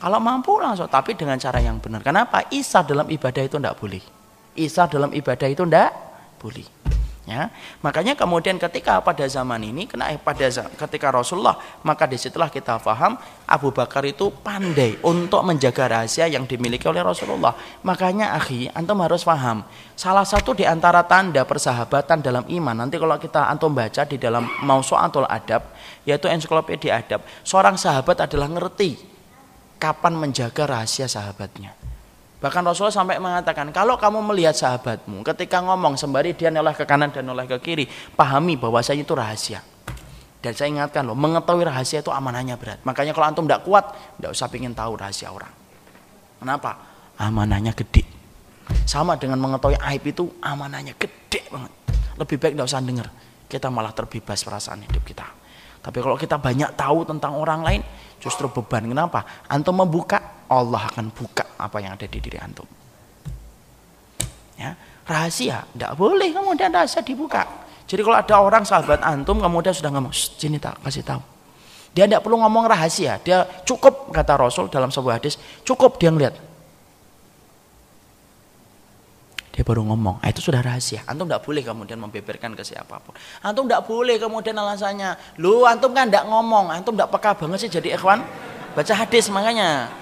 kalau 0.00 0.16
mampu 0.16 0.56
langsung, 0.56 0.88
tapi 0.88 1.12
dengan 1.12 1.36
cara 1.36 1.60
yang 1.60 1.76
benar. 1.76 2.00
Kenapa? 2.00 2.48
Isa 2.52 2.80
dalam 2.84 3.08
ibadah 3.08 3.42
itu 3.44 3.56
tidak 3.60 3.76
boleh. 3.76 4.02
Isa 4.56 4.88
dalam 4.88 5.12
ibadah 5.12 5.48
itu 5.48 5.64
tidak 5.64 5.90
boleh. 6.40 6.79
Ya, 7.30 7.46
makanya 7.78 8.18
kemudian 8.18 8.58
ketika 8.58 8.98
pada 8.98 9.22
zaman 9.30 9.62
ini, 9.62 9.86
kena 9.86 10.10
eh, 10.10 10.18
pada 10.18 10.50
ketika 10.50 11.14
Rasulullah, 11.14 11.54
maka 11.86 12.02
di 12.10 12.18
situlah 12.18 12.50
kita 12.50 12.82
faham 12.82 13.14
Abu 13.46 13.70
Bakar 13.70 14.02
itu 14.02 14.34
pandai 14.34 14.98
untuk 15.06 15.46
menjaga 15.46 15.86
rahasia 15.86 16.26
yang 16.26 16.42
dimiliki 16.42 16.90
oleh 16.90 17.06
Rasulullah. 17.06 17.54
Makanya 17.86 18.34
akhi, 18.34 18.66
antum 18.74 18.98
harus 18.98 19.22
paham. 19.22 19.62
Salah 19.94 20.26
satu 20.26 20.58
di 20.58 20.66
antara 20.66 21.06
tanda 21.06 21.46
persahabatan 21.46 22.18
dalam 22.18 22.42
iman, 22.50 22.74
nanti 22.82 22.98
kalau 22.98 23.14
kita 23.14 23.46
antum 23.46 23.78
baca 23.78 24.02
di 24.02 24.18
dalam 24.18 24.50
Mausu'atul 24.66 25.30
Adab, 25.30 25.70
yaitu 26.02 26.26
ensiklopedia 26.26 26.98
adab, 26.98 27.22
seorang 27.46 27.78
sahabat 27.78 28.26
adalah 28.26 28.50
ngerti 28.50 28.98
kapan 29.78 30.18
menjaga 30.18 30.66
rahasia 30.66 31.06
sahabatnya. 31.06 31.89
Bahkan 32.40 32.64
Rasulullah 32.64 32.96
sampai 32.96 33.20
mengatakan, 33.20 33.68
kalau 33.68 34.00
kamu 34.00 34.24
melihat 34.32 34.56
sahabatmu, 34.56 35.20
ketika 35.28 35.60
ngomong 35.60 36.00
sembari 36.00 36.32
dia 36.32 36.48
noleh 36.48 36.72
ke 36.72 36.88
kanan 36.88 37.12
dan 37.12 37.28
noleh 37.28 37.44
ke 37.44 37.60
kiri, 37.60 37.84
pahami 38.16 38.56
bahwasanya 38.56 39.04
itu 39.04 39.12
rahasia. 39.12 39.60
Dan 40.40 40.56
saya 40.56 40.72
ingatkan 40.72 41.04
loh, 41.04 41.12
mengetahui 41.12 41.68
rahasia 41.68 42.00
itu 42.00 42.08
amanahnya 42.08 42.56
berat. 42.56 42.80
Makanya 42.88 43.12
kalau 43.12 43.28
antum 43.28 43.44
tidak 43.44 43.60
kuat, 43.68 43.92
tidak 44.16 44.32
usah 44.32 44.48
ingin 44.56 44.72
tahu 44.72 44.96
rahasia 44.96 45.28
orang. 45.28 45.52
Kenapa? 46.40 46.80
Amanahnya 47.20 47.76
gede. 47.76 48.08
Sama 48.88 49.20
dengan 49.20 49.36
mengetahui 49.36 49.76
aib 49.76 50.02
itu 50.08 50.32
amanahnya 50.40 50.96
gede 50.96 51.44
banget. 51.52 51.72
Lebih 52.16 52.36
baik 52.40 52.52
tidak 52.56 52.66
usah 52.72 52.80
dengar. 52.80 53.08
Kita 53.52 53.68
malah 53.68 53.92
terbebas 53.92 54.40
perasaan 54.40 54.80
hidup 54.80 55.04
kita. 55.04 55.28
Tapi 55.80 55.98
kalau 56.00 56.16
kita 56.16 56.40
banyak 56.40 56.72
tahu 56.72 57.04
tentang 57.04 57.36
orang 57.36 57.60
lain, 57.60 57.80
justru 58.20 58.46
beban. 58.52 58.84
Kenapa? 58.84 59.24
Antum 59.48 59.80
membuka, 59.80 60.44
Allah 60.46 60.86
akan 60.92 61.08
buka 61.10 61.56
apa 61.56 61.80
yang 61.80 61.96
ada 61.96 62.04
di 62.04 62.20
diri 62.20 62.36
antum. 62.36 62.68
Ya, 64.60 64.76
rahasia, 65.08 65.64
tidak 65.72 65.96
boleh 65.96 66.30
kemudian 66.36 66.68
rahasia 66.68 67.00
dibuka. 67.00 67.48
Jadi 67.88 68.04
kalau 68.04 68.18
ada 68.20 68.34
orang 68.38 68.62
sahabat 68.62 69.00
antum 69.00 69.40
kemudian 69.40 69.72
sudah 69.72 69.90
ngomong, 69.90 70.12
sini 70.12 70.60
tak 70.60 70.78
kasih 70.84 71.02
tahu. 71.02 71.24
Dia 71.90 72.06
tidak 72.06 72.22
perlu 72.22 72.38
ngomong 72.38 72.70
rahasia, 72.70 73.18
dia 73.18 73.42
cukup 73.66 74.14
kata 74.14 74.38
Rasul 74.38 74.70
dalam 74.70 74.94
sebuah 74.94 75.18
hadis, 75.18 75.40
cukup 75.66 75.98
dia 75.98 76.14
ngeliat. 76.14 76.49
Dia 79.60 79.68
baru 79.68 79.84
ngomong, 79.84 80.24
ah, 80.24 80.32
itu 80.32 80.40
sudah 80.40 80.64
rahasia. 80.64 81.04
Antum 81.04 81.28
tidak 81.28 81.44
boleh 81.44 81.60
kemudian 81.60 82.00
membeberkan 82.00 82.56
ke 82.56 82.64
siapa 82.64 82.96
pun. 82.96 83.12
Antum 83.44 83.68
tidak 83.68 83.84
boleh 83.84 84.16
kemudian 84.16 84.56
alasannya, 84.56 85.36
lu 85.36 85.68
antum 85.68 85.92
kan 85.92 86.08
tidak 86.08 86.24
ngomong, 86.32 86.72
antum 86.72 86.96
tidak 86.96 87.12
peka 87.12 87.36
banget 87.36 87.68
sih 87.68 87.68
jadi 87.68 88.00
ikhwan. 88.00 88.24
Baca 88.72 88.92
hadis 88.96 89.28
makanya. 89.28 89.92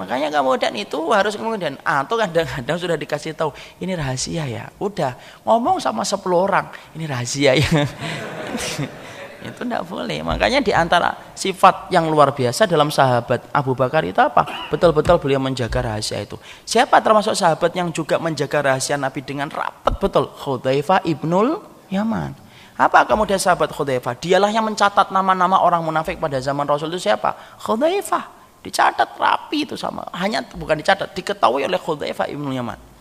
Makanya 0.00 0.32
kemudian 0.32 0.72
itu 0.80 0.96
harus 1.12 1.36
kemudian 1.36 1.76
atau 1.84 2.16
kadang-kadang 2.16 2.80
sudah 2.80 2.96
dikasih 2.96 3.36
tahu 3.36 3.52
ini 3.84 3.92
rahasia 3.92 4.48
ya. 4.48 4.72
Udah 4.80 5.12
ngomong 5.44 5.76
sama 5.84 6.00
10 6.00 6.24
orang, 6.32 6.72
ini 6.96 7.04
rahasia 7.04 7.60
ya. 7.60 7.68
itu 9.44 9.60
tidak 9.60 9.84
boleh. 9.84 10.24
Makanya 10.24 10.64
di 10.64 10.72
antara 10.72 11.12
sifat 11.36 11.92
yang 11.92 12.08
luar 12.08 12.32
biasa 12.32 12.64
dalam 12.64 12.88
sahabat 12.88 13.44
Abu 13.52 13.76
Bakar 13.76 14.00
itu 14.08 14.16
apa? 14.16 14.72
Betul-betul 14.72 15.20
beliau 15.20 15.36
menjaga 15.36 15.84
rahasia 15.84 16.24
itu. 16.24 16.40
Siapa 16.64 17.04
termasuk 17.04 17.36
sahabat 17.36 17.76
yang 17.76 17.92
juga 17.92 18.16
menjaga 18.16 18.72
rahasia 18.72 18.96
Nabi 18.96 19.20
dengan 19.20 19.52
rapat 19.52 20.00
betul? 20.00 20.32
Khudaifah 20.32 21.04
ibnul 21.04 21.60
Yaman. 21.92 22.32
Apa 22.74 23.04
kemudian 23.04 23.36
sahabat 23.36 23.68
Khudaifah 23.70 24.16
dialah 24.16 24.48
yang 24.48 24.64
mencatat 24.64 25.12
nama-nama 25.12 25.60
orang 25.60 25.84
munafik 25.84 26.16
pada 26.16 26.40
zaman 26.40 26.64
Rasul 26.64 26.88
itu 26.96 27.04
siapa? 27.04 27.36
Khudaifah 27.60 28.24
dicatat 28.64 29.20
rapi 29.20 29.68
itu 29.68 29.76
sama. 29.76 30.08
Hanya 30.16 30.40
bukan 30.56 30.80
dicatat 30.80 31.12
diketahui 31.12 31.68
oleh 31.68 31.76
Khudaifah 31.76 32.32
ibnul 32.32 32.56
Yaman 32.56 32.93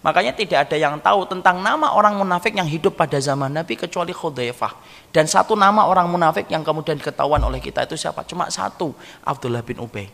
Makanya 0.00 0.32
tidak 0.32 0.64
ada 0.64 0.76
yang 0.80 0.96
tahu 0.96 1.28
tentang 1.28 1.60
nama 1.60 1.92
orang 1.92 2.16
munafik 2.16 2.56
yang 2.56 2.64
hidup 2.64 2.96
pada 2.96 3.20
zaman 3.20 3.52
Nabi 3.52 3.76
kecuali 3.76 4.16
Khudaifah. 4.16 4.72
Dan 5.12 5.28
satu 5.28 5.52
nama 5.52 5.84
orang 5.84 6.08
munafik 6.08 6.48
yang 6.48 6.64
kemudian 6.64 6.96
ketahuan 6.96 7.40
oleh 7.44 7.60
kita 7.60 7.84
itu 7.84 8.00
siapa? 8.00 8.24
Cuma 8.24 8.48
satu, 8.48 8.96
Abdullah 9.20 9.60
bin 9.60 9.76
Ubay. 9.76 10.08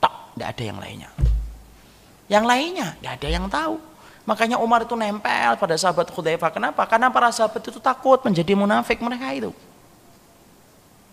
Tak, 0.00 0.32
tidak 0.32 0.48
ada 0.56 0.62
yang 0.64 0.78
lainnya. 0.80 1.10
Yang 2.32 2.44
lainnya, 2.48 2.88
tidak 2.96 3.12
ada 3.20 3.28
yang 3.28 3.46
tahu. 3.52 3.76
Makanya 4.24 4.56
Umar 4.56 4.88
itu 4.88 4.96
nempel 4.96 5.52
pada 5.60 5.76
sahabat 5.76 6.08
Khudaifah. 6.08 6.48
Kenapa? 6.48 6.88
Karena 6.88 7.12
para 7.12 7.28
sahabat 7.28 7.60
itu 7.60 7.76
takut 7.76 8.24
menjadi 8.24 8.56
munafik 8.56 9.04
mereka 9.04 9.36
itu. 9.36 9.52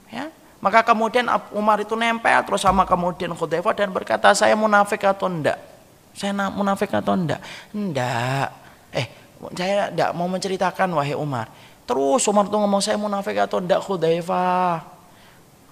Ya, 0.07 0.31
maka 0.63 0.79
kemudian 0.79 1.27
Umar 1.51 1.83
itu 1.83 1.91
nempel 1.99 2.39
terus 2.47 2.63
sama 2.63 2.87
kemudian 2.87 3.35
Khudaifah 3.35 3.75
dan 3.75 3.91
berkata 3.91 4.31
saya 4.31 4.55
munafik 4.55 5.03
atau 5.03 5.27
enggak 5.27 5.59
saya 6.19 6.35
munafik 6.51 6.91
atau 6.91 7.15
enggak? 7.15 7.39
Enggak. 7.71 8.51
Eh, 8.91 9.07
saya 9.55 9.87
enggak 9.87 10.11
mau 10.11 10.27
menceritakan 10.27 10.91
wahai 10.91 11.15
Umar. 11.15 11.47
Terus 11.87 12.27
Umar 12.27 12.51
tuh 12.51 12.59
ngomong 12.59 12.83
saya 12.83 12.99
munafik 12.99 13.39
atau 13.39 13.63
enggak 13.63 13.79
Khudaifah. 13.79 14.83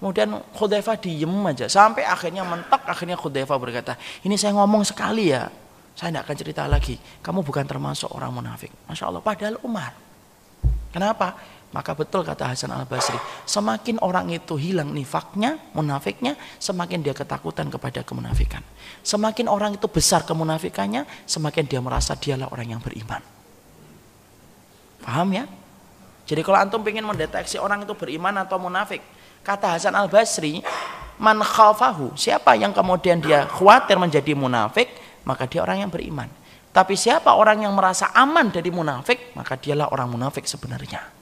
Kemudian 0.00 0.40
Khudaifah 0.56 0.96
diem 0.96 1.34
aja. 1.44 1.68
Sampai 1.68 2.08
akhirnya 2.08 2.48
mentok, 2.48 2.80
akhirnya 2.88 3.20
Khudaifah 3.20 3.58
berkata, 3.60 4.00
ini 4.24 4.40
saya 4.40 4.56
ngomong 4.56 4.88
sekali 4.88 5.36
ya. 5.36 5.52
Saya 5.92 6.16
tidak 6.16 6.24
akan 6.24 6.36
cerita 6.40 6.62
lagi. 6.64 6.96
Kamu 6.96 7.44
bukan 7.44 7.68
termasuk 7.68 8.08
orang 8.16 8.32
munafik. 8.32 8.72
Masya 8.88 9.04
Allah. 9.12 9.20
Padahal 9.20 9.60
Umar. 9.60 9.92
Kenapa? 10.88 11.36
Maka 11.68 11.92
betul 11.92 12.24
kata 12.24 12.48
Hasan 12.48 12.72
al-Basri, 12.72 13.20
semakin 13.44 14.00
orang 14.00 14.32
itu 14.32 14.56
hilang 14.56 14.88
nifaknya, 14.88 15.60
munafiknya, 15.76 16.32
semakin 16.56 17.04
dia 17.04 17.12
ketakutan 17.12 17.68
kepada 17.68 18.00
kemunafikan. 18.00 18.64
Semakin 19.04 19.52
orang 19.52 19.76
itu 19.76 19.84
besar 19.84 20.24
kemunafikannya, 20.24 21.04
semakin 21.28 21.68
dia 21.68 21.80
merasa 21.84 22.16
dialah 22.16 22.48
orang 22.48 22.72
yang 22.72 22.80
beriman. 22.80 23.20
Paham 25.04 25.28
ya? 25.36 25.44
Jadi 26.24 26.40
kalau 26.40 26.56
antum 26.56 26.80
ingin 26.88 27.04
mendeteksi 27.04 27.60
orang 27.60 27.84
itu 27.84 27.92
beriman 27.92 28.32
atau 28.40 28.56
munafik, 28.56 29.04
kata 29.44 29.76
Hasan 29.76 29.92
al-Basri, 29.92 30.64
man 31.20 31.44
khafahu, 31.44 32.16
siapa 32.16 32.56
yang 32.56 32.72
kemudian 32.72 33.20
dia 33.20 33.44
khawatir 33.44 34.00
menjadi 34.00 34.32
munafik, 34.32 34.88
maka 35.28 35.44
dia 35.44 35.60
orang 35.60 35.84
yang 35.84 35.92
beriman. 35.92 36.32
Tapi 36.72 36.96
siapa 36.96 37.36
orang 37.36 37.68
yang 37.68 37.76
merasa 37.76 38.08
aman 38.16 38.48
dari 38.48 38.72
munafik, 38.72 39.36
maka 39.36 39.60
dialah 39.60 39.92
orang 39.92 40.08
munafik 40.08 40.48
sebenarnya. 40.48 41.17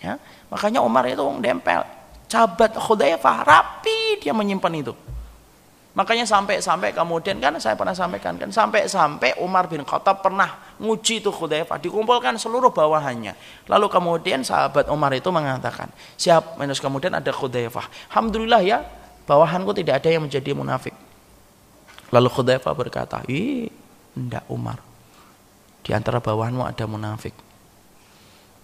Ya, 0.00 0.16
makanya 0.48 0.80
Umar 0.80 1.04
itu 1.04 1.20
dempel, 1.44 1.84
cabat 2.24 2.72
Khudaifah 2.72 3.44
rapi 3.44 4.16
dia 4.24 4.32
menyimpan 4.32 4.72
itu. 4.80 4.96
Makanya 5.90 6.22
sampai-sampai 6.22 6.94
kemudian 6.94 7.42
kan 7.42 7.58
saya 7.58 7.74
pernah 7.74 7.90
sampaikan 7.90 8.38
kan 8.38 8.46
sampai-sampai 8.46 9.42
Umar 9.42 9.66
bin 9.66 9.82
Khattab 9.82 10.22
pernah 10.22 10.56
nguji 10.78 11.18
itu 11.18 11.34
Khudaifah 11.34 11.82
dikumpulkan 11.82 12.38
seluruh 12.38 12.70
bawahannya. 12.70 13.34
Lalu 13.66 13.86
kemudian 13.90 14.46
sahabat 14.46 14.86
Umar 14.86 15.10
itu 15.12 15.28
mengatakan, 15.34 15.90
"Siap." 16.14 16.62
Minus 16.62 16.78
kemudian 16.78 17.10
ada 17.10 17.28
Khudaifah. 17.34 17.90
Alhamdulillah 18.14 18.62
ya, 18.62 18.86
bawahanku 19.26 19.74
tidak 19.74 20.00
ada 20.00 20.14
yang 20.14 20.22
menjadi 20.24 20.54
munafik. 20.54 20.94
Lalu 22.14 22.28
Khudaifah 22.30 22.72
berkata, 22.72 23.26
"Ih, 23.26 23.66
enggak 24.14 24.46
Umar. 24.46 24.78
Di 25.82 25.90
antara 25.90 26.22
bawahanmu 26.22 26.62
ada 26.70 26.86
munafik." 26.86 27.49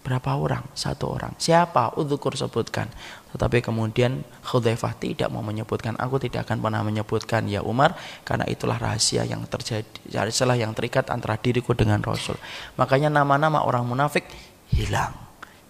Berapa 0.06 0.38
orang? 0.38 0.62
Satu 0.70 1.10
orang. 1.10 1.34
Siapa? 1.34 1.98
Udhukur 1.98 2.38
sebutkan. 2.38 2.86
Tetapi 3.34 3.58
kemudian 3.58 4.22
Khudaifah 4.46 4.94
tidak 5.02 5.34
mau 5.34 5.42
menyebutkan. 5.42 5.98
Aku 5.98 6.22
tidak 6.22 6.46
akan 6.46 6.62
pernah 6.62 6.86
menyebutkan 6.86 7.50
ya 7.50 7.66
Umar. 7.66 7.98
Karena 8.22 8.46
itulah 8.46 8.78
rahasia 8.78 9.26
yang 9.26 9.42
terjadi. 9.50 9.82
Salah 10.30 10.54
yang 10.54 10.78
terikat 10.78 11.10
antara 11.10 11.34
diriku 11.34 11.74
dengan 11.74 11.98
Rasul. 12.06 12.38
Makanya 12.78 13.10
nama-nama 13.10 13.66
orang 13.66 13.82
munafik 13.82 14.30
hilang. 14.70 15.10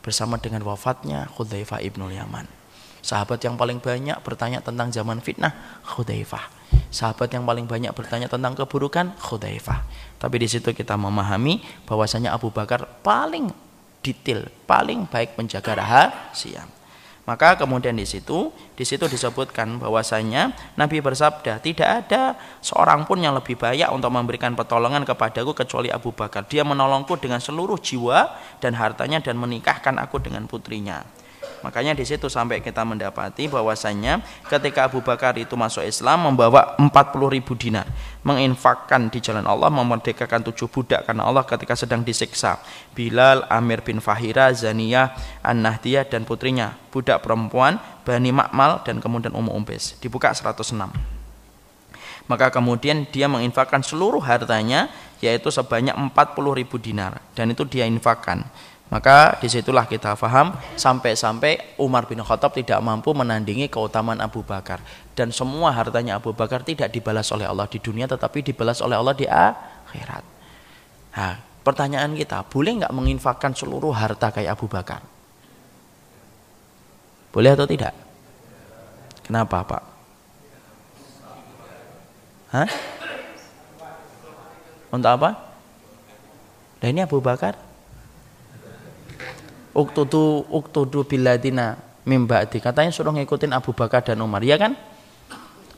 Bersama 0.05 0.37
dengan 0.37 0.61
wafatnya 0.69 1.33
Khudaifah 1.33 1.81
ibnul 1.81 2.13
Yaman. 2.13 2.45
Sahabat 3.01 3.41
yang 3.41 3.57
paling 3.57 3.81
banyak 3.81 4.21
bertanya 4.21 4.61
tentang 4.61 4.93
zaman 4.93 5.25
fitnah, 5.25 5.81
Khudaifah. 5.81 6.45
Sahabat 6.93 7.33
yang 7.33 7.49
paling 7.49 7.65
banyak 7.65 7.95
bertanya 7.97 8.29
tentang 8.29 8.53
keburukan, 8.53 9.17
Khudaifah. 9.17 9.81
Tapi 10.21 10.37
di 10.43 10.49
situ 10.51 10.77
kita 10.77 10.99
memahami 11.01 11.65
bahwasanya 11.89 12.37
Abu 12.37 12.53
Bakar 12.53 12.85
paling 13.01 13.65
detail, 14.07 14.47
paling 14.71 15.11
baik 15.11 15.35
menjaga 15.35 15.83
rahasia. 15.83 16.63
Maka 17.27 17.59
kemudian 17.59 17.99
di 17.99 18.07
situ, 18.07 18.55
di 18.79 18.87
situ 18.87 19.11
disebutkan 19.11 19.83
bahwasanya 19.83 20.55
Nabi 20.79 21.03
bersabda, 21.03 21.59
tidak 21.59 22.07
ada 22.07 22.39
seorang 22.63 23.03
pun 23.03 23.19
yang 23.19 23.35
lebih 23.35 23.59
baik 23.59 23.91
untuk 23.91 24.15
memberikan 24.15 24.55
pertolongan 24.55 25.03
kepadaku 25.03 25.51
kecuali 25.51 25.91
Abu 25.91 26.15
Bakar. 26.15 26.47
Dia 26.47 26.63
menolongku 26.63 27.19
dengan 27.19 27.43
seluruh 27.43 27.83
jiwa 27.83 28.31
dan 28.63 28.79
hartanya 28.79 29.19
dan 29.19 29.43
menikahkan 29.43 29.99
aku 29.99 30.23
dengan 30.23 30.47
putrinya. 30.47 31.03
Makanya 31.67 31.99
di 31.99 32.07
situ 32.07 32.31
sampai 32.31 32.63
kita 32.63 32.87
mendapati 32.87 33.51
bahwasanya 33.51 34.23
ketika 34.47 34.87
Abu 34.87 35.03
Bakar 35.03 35.35
itu 35.35 35.59
masuk 35.59 35.83
Islam 35.83 36.31
membawa 36.31 36.79
40 36.79 36.95
ribu 37.27 37.59
dinar, 37.59 37.91
menginfakkan 38.23 39.11
di 39.11 39.19
jalan 39.19 39.43
Allah, 39.43 39.67
memerdekakan 39.75 40.47
tujuh 40.47 40.71
budak 40.71 41.11
karena 41.11 41.27
Allah 41.27 41.43
ketika 41.43 41.75
sedang 41.75 42.07
disiksa. 42.07 42.63
Bilal, 42.95 43.43
Amir 43.51 43.83
bin 43.83 43.99
Fahira, 43.99 44.55
Zaniyah, 44.55 45.19
An-Nahdiyah 45.43 46.07
dan 46.07 46.23
putrinya, 46.23 46.79
budak 46.95 47.27
perempuan, 47.27 47.83
Bani 48.07 48.31
Makmal 48.31 48.87
dan 48.87 49.03
kemudian 49.03 49.35
Ummu 49.35 49.51
Umbes. 49.51 49.99
Dibuka 49.99 50.31
106 50.31 51.17
maka 52.27 52.51
kemudian 52.51 53.07
dia 53.07 53.31
menginfakkan 53.31 53.87
seluruh 53.87 54.19
hartanya 54.19 54.91
yaitu 55.23 55.47
sebanyak 55.47 55.95
40 55.95 56.59
ribu 56.59 56.75
dinar 56.75 57.23
dan 57.39 57.55
itu 57.55 57.63
dia 57.63 57.87
infakkan 57.87 58.43
maka 58.87 59.35
di 59.43 59.51
situlah 59.51 59.83
kita 59.83 60.15
faham 60.15 60.55
sampai-sampai 60.79 61.75
Umar 61.83 62.07
bin 62.07 62.23
Khattab 62.23 62.55
tidak 62.55 62.79
mampu 62.79 63.11
menandingi 63.11 63.67
keutamaan 63.67 64.23
Abu 64.23 64.47
Bakar 64.47 64.79
dan 65.19 65.35
semua 65.35 65.75
hartanya 65.75 66.23
Abu 66.23 66.31
Bakar 66.31 66.63
tidak 66.63 66.95
dibalas 66.95 67.27
oleh 67.35 67.51
Allah 67.51 67.67
di 67.67 67.83
dunia 67.83 68.07
tetapi 68.07 68.47
dibalas 68.47 68.79
oleh 68.79 68.95
Allah 68.95 69.15
di 69.19 69.27
akhirat. 69.27 70.25
Nah, 71.19 71.35
pertanyaan 71.67 72.15
kita, 72.15 72.47
boleh 72.47 72.87
nggak 72.87 72.95
menginfakkan 72.95 73.51
seluruh 73.59 73.91
harta 73.91 74.31
kayak 74.31 74.55
Abu 74.55 74.71
Bakar? 74.71 75.03
Boleh 77.35 77.59
atau 77.59 77.67
tidak? 77.67 77.91
Kenapa, 79.27 79.67
Pak? 79.67 79.83
Hah? 82.55 82.71
Untuk 84.95 85.11
apa? 85.11 85.35
Dan 86.79 86.95
ini 86.95 87.03
Abu 87.03 87.19
Bakar 87.19 87.66
uktudu 89.77 90.49
uktudu 90.49 91.05
biladina 91.05 91.77
mimba'di 92.09 92.65
katanya 92.65 92.89
suruh 92.89 93.13
ngikutin 93.13 93.53
Abu 93.53 93.77
Bakar 93.77 94.01
dan 94.01 94.25
Umar. 94.25 94.41
Ya 94.41 94.57
kan? 94.57 94.73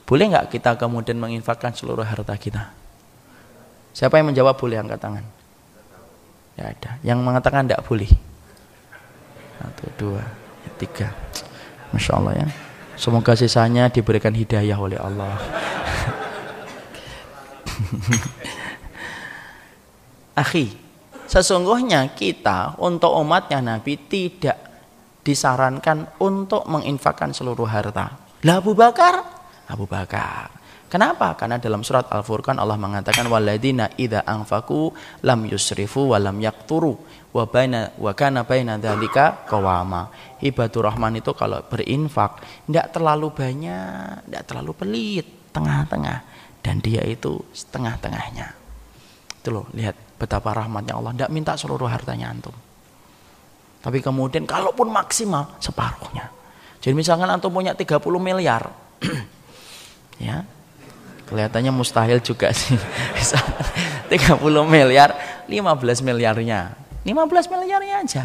Boleh 0.07 0.31
nggak 0.31 0.55
kita 0.55 0.79
kemudian 0.79 1.19
menginfakkan 1.19 1.75
seluruh 1.75 2.07
harta 2.07 2.39
kita? 2.39 2.71
Siapa 3.93 4.23
yang 4.23 4.31
menjawab 4.31 4.55
boleh 4.57 4.79
angkat 4.79 5.03
tangan? 5.03 5.27
Ya 6.55 6.71
ada. 6.71 6.91
Yang 7.03 7.19
mengatakan 7.27 7.67
tidak 7.67 7.83
boleh. 7.85 8.09
Satu 9.59 9.85
dua 9.99 10.23
tiga. 10.79 11.11
Masya 11.91 12.15
Allah 12.15 12.47
ya. 12.47 12.49
Semoga 12.95 13.35
sisanya 13.35 13.91
diberikan 13.91 14.33
hidayah 14.33 14.79
oleh 14.79 14.97
Allah. 14.97 15.35
Akhi 20.39 20.88
Sesungguhnya 21.29 22.17
kita 22.17 22.81
untuk 22.81 23.13
umatnya 23.21 23.61
Nabi 23.61 24.01
tidak 24.09 24.57
disarankan 25.21 26.17
untuk 26.25 26.65
menginfakkan 26.65 27.37
seluruh 27.37 27.69
harta. 27.69 28.17
Lah 28.49 28.65
Abu 28.65 28.73
Bakar? 28.73 29.21
Abu 29.69 29.85
Bakar. 29.85 30.49
Kenapa? 30.89 31.37
Karena 31.37 31.61
dalam 31.61 31.85
surat 31.85 32.09
Al-Furqan 32.09 32.57
Allah 32.57 32.81
mengatakan 32.81 33.29
waladina 33.29 33.93
idza 34.01 34.25
anfaku 34.25 34.89
lam 35.21 35.45
yusrifu 35.45 36.17
wa 36.17 36.17
lam 36.17 36.41
yakturu 36.41 36.97
wa 37.29 37.45
baina 37.45 37.93
wa 38.01 38.17
kana 38.17 38.49
baina 38.49 38.81
dzalika 38.81 39.45
qawama. 39.45 40.09
Ibadur 40.41 40.89
Rahman 40.89 41.21
itu 41.21 41.37
kalau 41.37 41.61
berinfak 41.69 42.41
tidak 42.65 42.89
terlalu 42.97 43.29
banyak, 43.29 44.25
tidak 44.33 44.45
terlalu 44.49 44.73
pelit, 44.73 45.27
tengah-tengah 45.53 46.19
dan 46.65 46.81
dia 46.81 47.05
itu 47.05 47.37
setengah-tengahnya. 47.53 48.57
Itu 49.45 49.53
loh, 49.53 49.69
lihat 49.77 50.08
betapa 50.19 50.53
rahmatnya 50.53 50.99
Allah. 50.99 51.15
Tidak 51.15 51.31
minta 51.31 51.55
seluruh 51.55 51.87
hartanya 51.87 52.29
antum. 52.29 52.53
Tapi 53.79 54.03
kemudian 54.03 54.45
kalaupun 54.45 54.91
maksimal 54.91 55.57
separuhnya. 55.63 56.29
Jadi 56.83 56.95
misalkan 56.95 57.31
antum 57.31 57.55
punya 57.55 57.73
30 57.73 58.03
miliar 58.19 58.69
ya. 60.19 60.43
Kelihatannya 61.31 61.71
mustahil 61.71 62.19
juga 62.19 62.51
sih. 62.51 62.75
30 64.13 64.39
miliar 64.67 65.15
15 65.47 66.03
miliarnya. 66.03 66.75
15 67.07 67.53
miliarnya 67.55 67.97
aja 68.03 68.25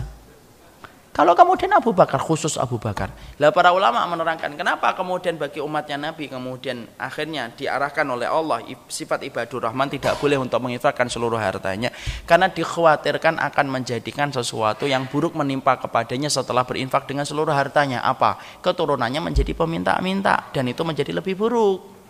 kalau 1.14 1.38
kemudian 1.38 1.70
Abu 1.78 1.94
Bakar, 1.94 2.18
khusus 2.18 2.58
Abu 2.58 2.82
Bakar. 2.82 3.14
Lah 3.38 3.54
para 3.54 3.70
ulama 3.70 4.02
menerangkan 4.10 4.58
kenapa 4.58 4.98
kemudian 4.98 5.38
bagi 5.38 5.62
umatnya 5.62 6.10
Nabi 6.10 6.26
kemudian 6.26 6.90
akhirnya 6.98 7.54
diarahkan 7.54 8.02
oleh 8.10 8.26
Allah 8.26 8.66
sifat 8.90 9.22
ibadur 9.22 9.62
rahman 9.62 9.94
tidak 9.94 10.18
boleh 10.18 10.42
untuk 10.42 10.58
menginfakkan 10.58 11.06
seluruh 11.06 11.38
hartanya 11.38 11.94
karena 12.26 12.50
dikhawatirkan 12.50 13.38
akan 13.38 13.66
menjadikan 13.70 14.34
sesuatu 14.34 14.90
yang 14.90 15.06
buruk 15.06 15.38
menimpa 15.38 15.78
kepadanya 15.78 16.34
setelah 16.34 16.66
berinfak 16.66 17.06
dengan 17.06 17.30
seluruh 17.30 17.54
hartanya. 17.54 18.02
Apa? 18.02 18.42
Keturunannya 18.66 19.22
menjadi 19.22 19.54
peminta-minta 19.54 20.50
dan 20.50 20.66
itu 20.66 20.82
menjadi 20.82 21.14
lebih 21.14 21.38
buruk 21.38 22.03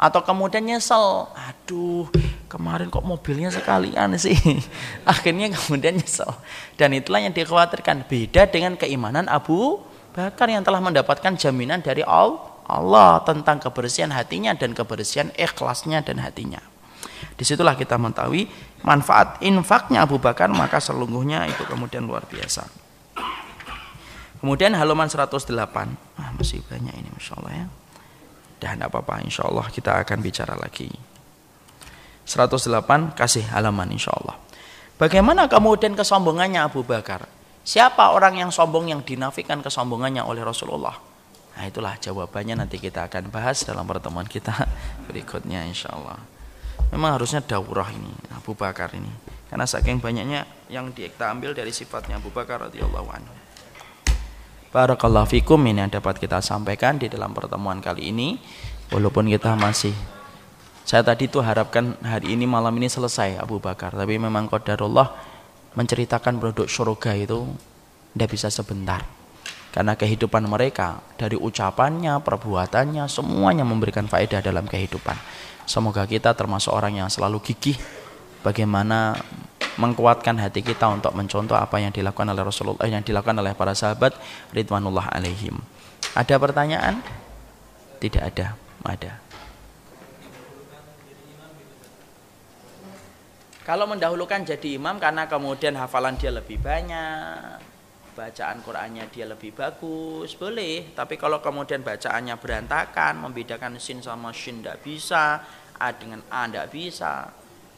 atau 0.00 0.24
kemudian 0.24 0.64
nyesel 0.64 1.28
aduh 1.36 2.08
kemarin 2.48 2.88
kok 2.90 3.06
mobilnya 3.06 3.52
sekalian 3.54 4.16
sih? 4.18 4.34
Akhirnya 5.06 5.54
kemudian 5.54 6.00
nyesel. 6.00 6.32
Dan 6.74 6.96
itulah 6.96 7.22
yang 7.22 7.30
dikhawatirkan. 7.30 8.10
Beda 8.10 8.50
dengan 8.50 8.74
keimanan 8.74 9.30
Abu 9.30 9.78
Bakar 10.10 10.50
yang 10.50 10.66
telah 10.66 10.82
mendapatkan 10.82 11.38
jaminan 11.38 11.78
dari 11.78 12.02
Allah 12.02 13.22
tentang 13.22 13.62
kebersihan 13.62 14.10
hatinya 14.10 14.56
dan 14.58 14.74
kebersihan 14.74 15.30
ikhlasnya 15.38 16.02
dan 16.02 16.18
hatinya. 16.18 16.58
Di 17.38 17.46
situlah 17.46 17.78
kita 17.78 17.94
mengetahui 17.94 18.50
manfaat 18.82 19.38
infaknya 19.44 20.02
Abu 20.02 20.18
Bakar 20.18 20.50
maka 20.50 20.82
selungguhnya 20.82 21.46
itu 21.46 21.62
kemudian 21.70 22.08
luar 22.08 22.26
biasa. 22.26 22.66
Kemudian 24.42 24.72
halaman 24.72 25.06
108 25.06 25.28
ah, 26.16 26.30
masih 26.32 26.64
banyak 26.64 26.96
ini 26.96 27.12
Masya 27.12 27.36
Allah 27.36 27.52
ya 27.52 27.66
Tidak 28.60 28.76
apa-apa 28.76 29.24
insya 29.24 29.48
Allah 29.48 29.66
kita 29.72 30.04
akan 30.04 30.18
bicara 30.20 30.52
lagi 30.54 30.92
108 32.28 33.16
kasih 33.16 33.48
halaman 33.50 33.88
insya 33.96 34.12
Allah 34.12 34.36
Bagaimana 35.00 35.48
kemudian 35.48 35.96
kesombongannya 35.96 36.60
Abu 36.60 36.84
Bakar 36.84 37.24
Siapa 37.60 38.16
orang 38.16 38.40
yang 38.40 38.50
sombong 38.52 38.88
yang 38.88 39.00
dinafikan 39.04 39.60
kesombongannya 39.60 40.24
oleh 40.24 40.40
Rasulullah? 40.40 40.96
Nah 41.54 41.64
itulah 41.68 41.92
jawabannya 42.00 42.64
nanti 42.64 42.80
kita 42.80 43.04
akan 43.04 43.28
bahas 43.28 43.62
dalam 43.68 43.84
pertemuan 43.84 44.24
kita 44.24 44.52
berikutnya 45.06 45.68
insya 45.68 45.92
Allah. 45.92 46.16
Memang 46.90 47.20
harusnya 47.20 47.44
daurah 47.44 47.86
ini 47.92 48.10
Abu 48.32 48.56
Bakar 48.56 48.90
ini. 48.96 49.12
Karena 49.46 49.68
saking 49.68 50.00
banyaknya 50.00 50.46
yang 50.72 50.88
kita 50.94 51.30
ambil 51.30 51.52
dari 51.52 51.70
sifatnya 51.70 52.16
Abu 52.16 52.32
Bakar 52.32 52.64
radhiyallahu 52.70 53.08
anhu. 53.12 53.34
Barakallahu 54.70 55.26
fikum 55.26 55.58
ini 55.66 55.82
yang 55.82 55.90
dapat 55.90 56.22
kita 56.22 56.38
sampaikan 56.38 56.94
di 56.94 57.10
dalam 57.10 57.34
pertemuan 57.34 57.82
kali 57.82 58.14
ini. 58.14 58.38
Walaupun 58.94 59.26
kita 59.26 59.58
masih 59.58 59.90
saya 60.86 61.02
tadi 61.02 61.26
tuh 61.26 61.42
harapkan 61.42 61.98
hari 62.06 62.38
ini 62.38 62.46
malam 62.46 62.78
ini 62.78 62.86
selesai 62.86 63.42
Abu 63.42 63.58
Bakar, 63.58 63.90
tapi 63.90 64.14
memang 64.14 64.46
qadarullah 64.46 65.10
menceritakan 65.74 66.38
produk 66.38 66.70
surga 66.70 67.18
itu 67.18 67.50
tidak 68.14 68.30
bisa 68.30 68.46
sebentar. 68.46 69.02
Karena 69.74 69.98
kehidupan 69.98 70.46
mereka 70.46 71.02
dari 71.18 71.34
ucapannya, 71.34 72.22
perbuatannya, 72.22 73.10
semuanya 73.10 73.66
memberikan 73.66 74.06
faedah 74.06 74.38
dalam 74.38 74.70
kehidupan. 74.70 75.18
Semoga 75.66 76.06
kita 76.06 76.34
termasuk 76.38 76.70
orang 76.70 76.94
yang 76.94 77.10
selalu 77.10 77.42
gigih 77.42 77.74
bagaimana 78.46 79.18
mengkuatkan 79.78 80.40
hati 80.40 80.64
kita 80.64 80.90
untuk 80.90 81.14
mencontoh 81.14 81.54
apa 81.54 81.78
yang 81.78 81.94
dilakukan 81.94 82.26
oleh 82.26 82.42
Rasulullah 82.42 82.88
yang 82.88 83.04
dilakukan 83.04 83.38
oleh 83.38 83.54
para 83.54 83.76
sahabat 83.76 84.16
ridwanullah 84.50 85.12
alaihim. 85.12 85.60
Ada 86.16 86.40
pertanyaan? 86.42 86.98
Tidak 88.02 88.22
ada. 88.22 88.56
Ada. 88.82 89.12
Kalau 93.60 93.86
mendahulukan 93.86 94.42
jadi 94.42 94.80
imam 94.80 94.98
karena 94.98 95.30
kemudian 95.30 95.78
hafalan 95.78 96.18
dia 96.18 96.34
lebih 96.34 96.58
banyak, 96.58 97.60
bacaan 98.18 98.58
Qur'annya 98.66 99.06
dia 99.14 99.30
lebih 99.30 99.54
bagus, 99.54 100.34
boleh. 100.34 100.90
Tapi 100.90 101.14
kalau 101.14 101.38
kemudian 101.38 101.84
bacaannya 101.84 102.34
berantakan, 102.40 103.22
membedakan 103.22 103.78
sin 103.78 104.02
sama 104.02 104.34
shin 104.34 104.58
tidak 104.58 104.82
bisa, 104.82 105.44
a 105.78 105.88
dengan 105.94 106.24
a 106.32 106.50
tidak 106.50 106.66
bisa, 106.74 107.30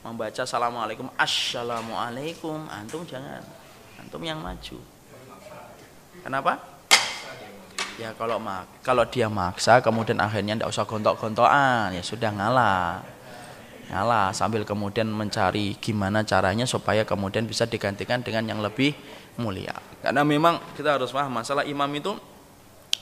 membaca 0.03 0.43
assalamualaikum, 0.43 1.07
assalamualaikum, 1.15 2.67
antum 2.67 3.07
jangan, 3.07 3.43
antum 4.03 4.23
yang 4.23 4.43
maju. 4.43 4.79
Kenapa? 6.23 6.59
Ya 8.01 8.11
kalau 8.17 8.41
mak 8.41 8.67
kalau 8.81 9.05
dia 9.05 9.29
maksa 9.29 9.85
kemudian 9.85 10.17
akhirnya 10.17 10.57
tidak 10.57 10.73
usah 10.73 10.89
gontok-gontokan 10.89 11.93
ya 11.93 12.01
sudah 12.01 12.33
ngalah 12.33 13.05
ngalah 13.93 14.33
sambil 14.33 14.65
kemudian 14.65 15.13
mencari 15.13 15.77
gimana 15.77 16.25
caranya 16.25 16.65
supaya 16.65 17.05
kemudian 17.05 17.45
bisa 17.45 17.69
digantikan 17.69 18.25
dengan 18.25 18.49
yang 18.49 18.61
lebih 18.65 18.97
mulia. 19.37 19.77
Karena 20.01 20.25
memang 20.25 20.57
kita 20.73 20.97
harus 20.97 21.13
paham 21.13 21.37
masalah 21.37 21.69
imam 21.69 21.89
itu 21.93 22.17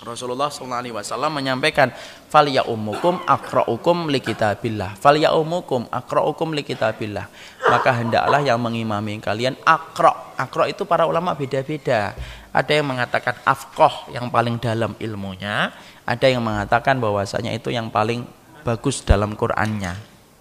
Rasulullah 0.01 0.49
SAW 0.49 1.29
menyampaikan 1.29 1.93
fal 2.33 2.49
ya 2.49 2.65
umukum 2.65 3.21
akraukum 3.29 4.09
li 4.09 4.25
kitabillah 4.25 4.97
fal 4.97 5.13
ya 5.13 5.37
umukum 5.37 5.85
akraukum 5.93 6.57
li 6.57 6.65
kitabillah 6.65 7.29
maka 7.69 7.93
hendaklah 8.01 8.41
yang 8.41 8.57
mengimami 8.57 9.21
kalian 9.21 9.61
akro 9.61 10.31
akro 10.41 10.65
itu 10.65 10.89
para 10.89 11.05
ulama 11.05 11.37
beda-beda. 11.37 12.17
Ada 12.51 12.81
yang 12.81 12.89
mengatakan 12.89 13.37
afkoh 13.47 14.11
yang 14.11 14.27
paling 14.33 14.59
dalam 14.59 14.97
ilmunya. 14.99 15.71
Ada 16.09 16.33
yang 16.33 16.43
mengatakan 16.43 16.99
bahwasanya 16.99 17.55
itu 17.55 17.71
yang 17.71 17.93
paling 17.93 18.27
bagus 18.67 19.05
dalam 19.07 19.39
Qur'annya. 19.39 19.95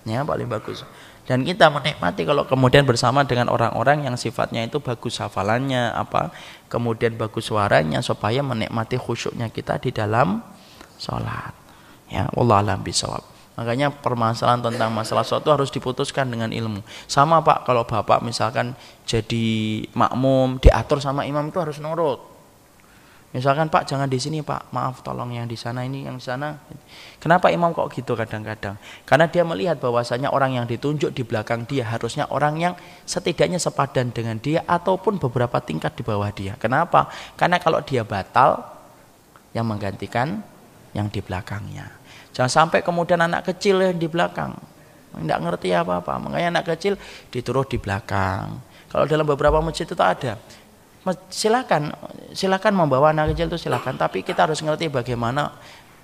Ya 0.07 0.25
paling 0.25 0.47
bagus 0.49 0.81
dan 1.29 1.45
kita 1.45 1.69
menikmati 1.69 2.25
kalau 2.25 2.49
kemudian 2.49 2.89
bersama 2.89 3.21
dengan 3.21 3.53
orang-orang 3.53 4.09
yang 4.09 4.17
sifatnya 4.17 4.65
itu 4.65 4.81
bagus 4.81 5.21
hafalannya 5.21 5.93
apa 5.93 6.33
kemudian 6.73 7.13
bagus 7.21 7.53
suaranya 7.53 8.01
supaya 8.01 8.41
menikmati 8.41 8.97
khusyuknya 8.97 9.53
kita 9.53 9.77
di 9.77 9.93
dalam 9.93 10.41
sholat. 10.97 11.53
Ya 12.09 12.25
Allah 12.33 12.65
alam 12.65 12.81
bisawab 12.81 13.21
makanya 13.53 13.93
permasalahan 13.93 14.65
tentang 14.65 14.89
masalah 14.89 15.21
suatu 15.21 15.53
harus 15.53 15.69
diputuskan 15.69 16.31
dengan 16.31 16.49
ilmu. 16.49 16.81
Sama 17.05 17.45
pak 17.45 17.67
kalau 17.69 17.85
bapak 17.85 18.25
misalkan 18.25 18.73
jadi 19.05 19.85
makmum 19.93 20.57
diatur 20.57 20.97
sama 20.97 21.29
imam 21.29 21.45
itu 21.53 21.61
harus 21.61 21.77
nurut 21.77 22.38
Misalkan 23.29 23.69
Pak 23.69 23.85
jangan 23.85 24.09
di 24.09 24.17
sini 24.17 24.41
Pak, 24.41 24.73
maaf 24.73 25.05
tolong 25.05 25.29
yang 25.29 25.45
di 25.45 25.53
sana 25.53 25.85
ini 25.85 26.01
yang 26.09 26.17
di 26.17 26.25
sana. 26.25 26.57
Kenapa 27.21 27.53
imam 27.53 27.69
kok 27.77 27.93
gitu 27.93 28.17
kadang-kadang? 28.17 28.73
Karena 29.05 29.29
dia 29.29 29.45
melihat 29.45 29.77
bahwasanya 29.77 30.33
orang 30.33 30.57
yang 30.57 30.65
ditunjuk 30.65 31.13
di 31.13 31.21
belakang 31.21 31.61
dia 31.69 31.85
harusnya 31.85 32.25
orang 32.33 32.57
yang 32.57 32.73
setidaknya 33.05 33.61
sepadan 33.61 34.09
dengan 34.09 34.41
dia 34.41 34.65
ataupun 34.65 35.21
beberapa 35.21 35.61
tingkat 35.61 35.93
di 35.93 36.01
bawah 36.01 36.33
dia. 36.33 36.57
Kenapa? 36.57 37.13
Karena 37.37 37.61
kalau 37.61 37.85
dia 37.85 38.01
batal 38.01 38.65
yang 39.53 39.69
menggantikan 39.69 40.41
yang 40.97 41.05
di 41.13 41.21
belakangnya. 41.21 41.85
Jangan 42.33 42.49
sampai 42.49 42.81
kemudian 42.81 43.21
anak 43.21 43.45
kecil 43.53 43.77
yang 43.77 43.93
di 43.93 44.09
belakang 44.09 44.57
tidak 45.13 45.39
ngerti 45.41 45.69
apa-apa. 45.73 46.17
Makanya 46.17 46.47
anak 46.59 46.65
kecil 46.75 46.97
dituruh 47.29 47.65
di 47.65 47.77
belakang. 47.77 48.57
Kalau 48.89 49.05
dalam 49.05 49.25
beberapa 49.25 49.61
masjid 49.61 49.85
itu 49.85 49.93
ada 50.01 50.41
silakan 51.31 51.95
silakan 52.35 52.73
membawa 52.75 53.15
anak 53.15 53.33
kecil 53.33 53.47
itu 53.47 53.69
silakan 53.69 53.95
tapi 53.95 54.21
kita 54.21 54.45
harus 54.45 54.59
ngerti 54.59 54.91
bagaimana 54.91 55.55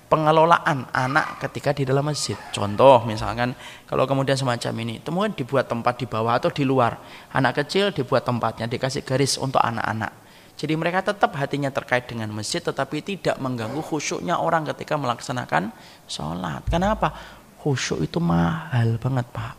pengelolaan 0.06 0.86
anak 0.94 1.42
ketika 1.42 1.74
di 1.74 1.82
dalam 1.82 2.06
masjid. 2.06 2.38
Contoh 2.54 3.02
misalkan 3.04 3.52
kalau 3.90 4.06
kemudian 4.06 4.38
semacam 4.38 4.72
ini, 4.86 5.02
temukan 5.02 5.34
dibuat 5.34 5.66
tempat 5.66 5.98
di 5.98 6.06
bawah 6.06 6.38
atau 6.38 6.50
di 6.50 6.62
luar. 6.62 6.98
Anak 7.34 7.62
kecil 7.64 7.90
dibuat 7.90 8.22
tempatnya, 8.22 8.70
dikasih 8.70 9.02
garis 9.02 9.34
untuk 9.36 9.58
anak-anak. 9.58 10.26
Jadi 10.56 10.72
mereka 10.72 11.04
tetap 11.04 11.36
hatinya 11.36 11.68
terkait 11.68 12.08
dengan 12.08 12.32
masjid 12.32 12.64
tetapi 12.64 13.04
tidak 13.04 13.36
mengganggu 13.36 13.76
khusyuknya 13.84 14.40
orang 14.40 14.64
ketika 14.72 14.96
melaksanakan 14.96 15.68
sholat. 16.08 16.64
Kenapa? 16.72 17.12
Khusyuk 17.60 18.00
itu 18.00 18.16
mahal 18.22 18.96
banget 18.96 19.28
Pak. 19.36 19.52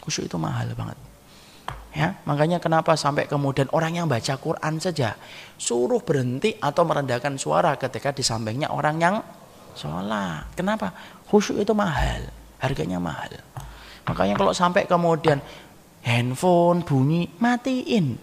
Khusyuk 0.00 0.32
itu 0.32 0.40
mahal 0.40 0.72
banget. 0.72 1.11
Ya, 1.92 2.16
makanya 2.24 2.56
kenapa 2.56 2.96
sampai 2.96 3.28
kemudian 3.28 3.68
orang 3.68 4.00
yang 4.00 4.08
baca 4.08 4.40
Quran 4.40 4.80
saja 4.80 5.12
suruh 5.60 6.00
berhenti 6.00 6.56
atau 6.56 6.88
merendahkan 6.88 7.36
suara 7.36 7.76
ketika 7.76 8.16
di 8.16 8.24
sampingnya 8.24 8.72
orang 8.72 8.96
yang 8.96 9.20
sholat. 9.76 10.48
Kenapa? 10.56 10.96
Khusyuk 11.28 11.60
itu 11.60 11.76
mahal, 11.76 12.32
harganya 12.64 12.96
mahal. 12.96 13.36
Makanya 14.08 14.40
kalau 14.40 14.56
sampai 14.56 14.88
kemudian 14.88 15.44
handphone 16.00 16.80
bunyi, 16.80 17.28
matiin. 17.36 18.16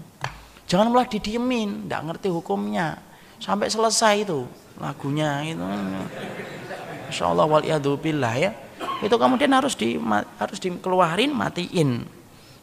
Jangan 0.65 0.89
malah 0.89 1.05
didiemin, 1.05 1.85
tidak 1.85 2.01
ngerti 2.09 2.29
hukumnya. 2.33 2.97
Sampai 3.37 3.69
selesai 3.69 4.25
itu 4.25 4.49
lagunya 4.81 5.45
itu. 5.45 5.61
Insya 7.05 7.29
Allah 7.29 7.45
wal 7.45 7.61
ya. 7.61 7.77
Itu 9.05 9.15
kemudian 9.21 9.53
harus 9.53 9.77
di 9.77 10.01
harus 10.41 10.57
dikeluarin, 10.57 11.29
matiin 11.37 12.17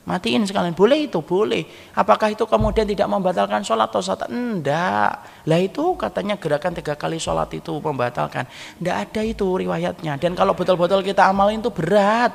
Matiin 0.06 0.46
sekalian. 0.46 0.70
Boleh 0.70 1.10
itu, 1.10 1.18
boleh. 1.18 1.66
Apakah 1.98 2.30
itu 2.30 2.46
kemudian 2.46 2.86
tidak 2.86 3.10
membatalkan 3.10 3.66
sholat 3.66 3.90
atau 3.90 3.98
sholat? 3.98 4.30
Enggak. 4.30 5.18
Lah 5.50 5.58
itu 5.58 5.98
katanya 5.98 6.38
gerakan 6.38 6.78
tiga 6.78 6.94
kali 6.94 7.18
sholat 7.18 7.50
itu 7.50 7.82
membatalkan. 7.82 8.46
Enggak 8.78 8.96
ada 9.02 9.20
itu 9.26 9.46
riwayatnya. 9.58 10.14
Dan 10.22 10.38
kalau 10.38 10.54
betul-betul 10.54 11.02
kita 11.02 11.26
amalin 11.26 11.58
itu 11.58 11.74
berat. 11.74 12.30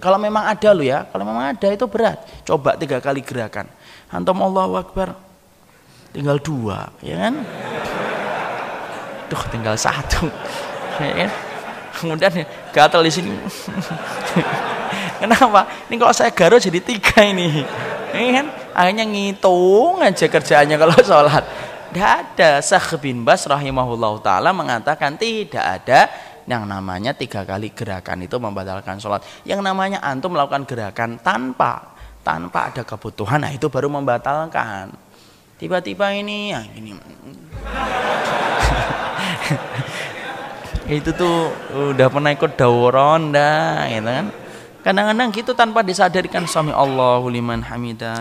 Kalau 0.00 0.16
memang 0.16 0.48
ada 0.48 0.72
loh 0.72 0.80
ya. 0.80 1.04
Kalau 1.12 1.28
memang 1.28 1.52
ada 1.52 1.68
itu 1.68 1.84
berat. 1.84 2.24
Coba 2.48 2.80
tiga 2.80 3.04
kali 3.04 3.20
gerakan. 3.20 3.68
Antum 4.08 4.40
Allahu 4.40 4.80
Akbar. 4.80 5.12
Tinggal 6.16 6.40
dua. 6.40 6.88
Ya 7.04 7.28
kan? 7.28 7.44
Tuh 9.28 9.42
tinggal 9.52 9.76
satu. 9.76 10.24
Ya 11.00 11.24
kan? 11.24 11.32
Kemudian 11.96 12.44
gatal 12.76 13.00
di 13.00 13.08
sini. 13.08 13.32
Kenapa? 15.20 15.68
Ini 15.92 16.00
kalau 16.00 16.14
saya 16.16 16.32
garuk 16.32 16.64
jadi 16.64 16.80
tiga 16.80 17.20
ini. 17.20 17.60
Ini 18.16 18.28
kan 18.32 18.46
akhirnya 18.72 19.04
ngitung 19.04 20.00
aja 20.00 20.26
kerjaannya 20.26 20.76
kalau 20.80 20.96
sholat. 21.04 21.44
Tidak 21.92 22.10
ada. 22.10 22.50
Sah 22.64 22.86
bin 22.96 23.22
Bas 23.22 23.44
rahimahullah 23.44 24.16
ta'ala 24.24 24.50
mengatakan 24.56 25.20
tidak 25.20 25.60
ada 25.60 26.08
yang 26.48 26.64
namanya 26.64 27.12
tiga 27.12 27.44
kali 27.44 27.70
gerakan 27.76 28.24
itu 28.24 28.40
membatalkan 28.40 28.96
sholat. 28.96 29.20
Yang 29.44 29.60
namanya 29.60 30.00
antum 30.00 30.32
melakukan 30.32 30.64
gerakan 30.64 31.20
tanpa 31.20 31.94
tanpa 32.20 32.72
ada 32.72 32.82
kebutuhan, 32.84 33.40
nah 33.40 33.52
itu 33.52 33.68
baru 33.72 33.88
membatalkan. 33.88 34.92
Tiba-tiba 35.60 36.16
ini, 36.16 36.52
ya 36.52 36.64
ini. 36.72 36.96
itu 41.00 41.10
tuh 41.12 41.52
udah 41.92 42.08
pernah 42.08 42.32
ikut 42.32 42.56
dawron 42.56 43.32
dah, 43.32 43.84
gitu 43.92 44.08
kan? 44.08 44.26
Kadang-kadang 44.80 45.28
gitu 45.36 45.52
tanpa 45.52 45.84
disadarkan 45.84 46.48
suami 46.48 46.72
Allahu 46.72 47.28
liman 47.28 47.60
hamidah. 47.60 48.16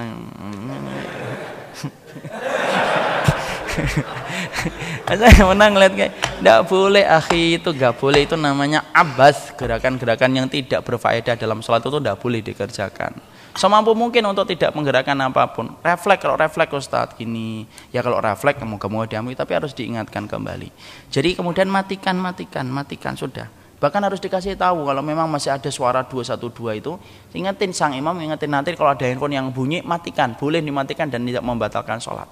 saya 5.07 5.43
menang 5.47 5.79
lihat 5.79 5.93
kayak 5.95 6.11
tidak 6.19 6.59
boleh 6.67 7.03
akhi 7.07 7.55
itu 7.55 7.69
nggak 7.71 7.95
boleh 7.95 8.27
itu 8.27 8.35
namanya 8.35 8.91
abas 8.91 9.55
gerakan-gerakan 9.55 10.31
yang 10.35 10.47
tidak 10.51 10.83
berfaedah 10.83 11.39
dalam 11.39 11.63
sholat 11.63 11.79
itu 11.79 11.95
tidak 11.95 12.19
boleh 12.19 12.43
dikerjakan. 12.43 13.15
Semampu 13.55 13.91
mungkin 13.97 14.23
untuk 14.29 14.45
tidak 14.47 14.71
menggerakkan 14.75 15.17
apa 15.19 15.49
pun. 15.51 15.73
Refleks 15.79 16.21
kalau 16.21 16.35
refleks 16.37 16.71
Ustadz 16.85 17.17
gini. 17.17 17.65
Ya 17.91 18.03
kalau 18.05 18.19
refleks 18.19 18.59
kamu 18.61 18.77
kamu 18.79 19.35
tapi 19.35 19.51
harus 19.55 19.71
diingatkan 19.75 20.27
kembali. 20.27 20.69
Jadi 21.07 21.39
kemudian 21.39 21.67
matikan 21.67 22.15
matikan 22.19 22.67
matikan 22.67 23.15
sudah 23.15 23.58
bahkan 23.79 24.03
harus 24.03 24.19
dikasih 24.19 24.59
tahu 24.59 24.83
kalau 24.85 24.99
memang 24.99 25.25
masih 25.31 25.55
ada 25.55 25.71
suara 25.71 26.03
212 26.03 26.83
itu 26.83 26.99
ingetin 27.31 27.71
sang 27.71 27.95
imam 27.95 28.13
ingetin 28.19 28.51
nanti 28.51 28.75
kalau 28.75 28.91
ada 28.91 29.07
handphone 29.07 29.33
yang 29.33 29.47
bunyi 29.49 29.79
matikan. 29.81 30.35
Boleh 30.35 30.59
dimatikan 30.59 31.07
dan 31.07 31.23
tidak 31.23 31.41
membatalkan 31.41 31.97
sholat. 32.03 32.27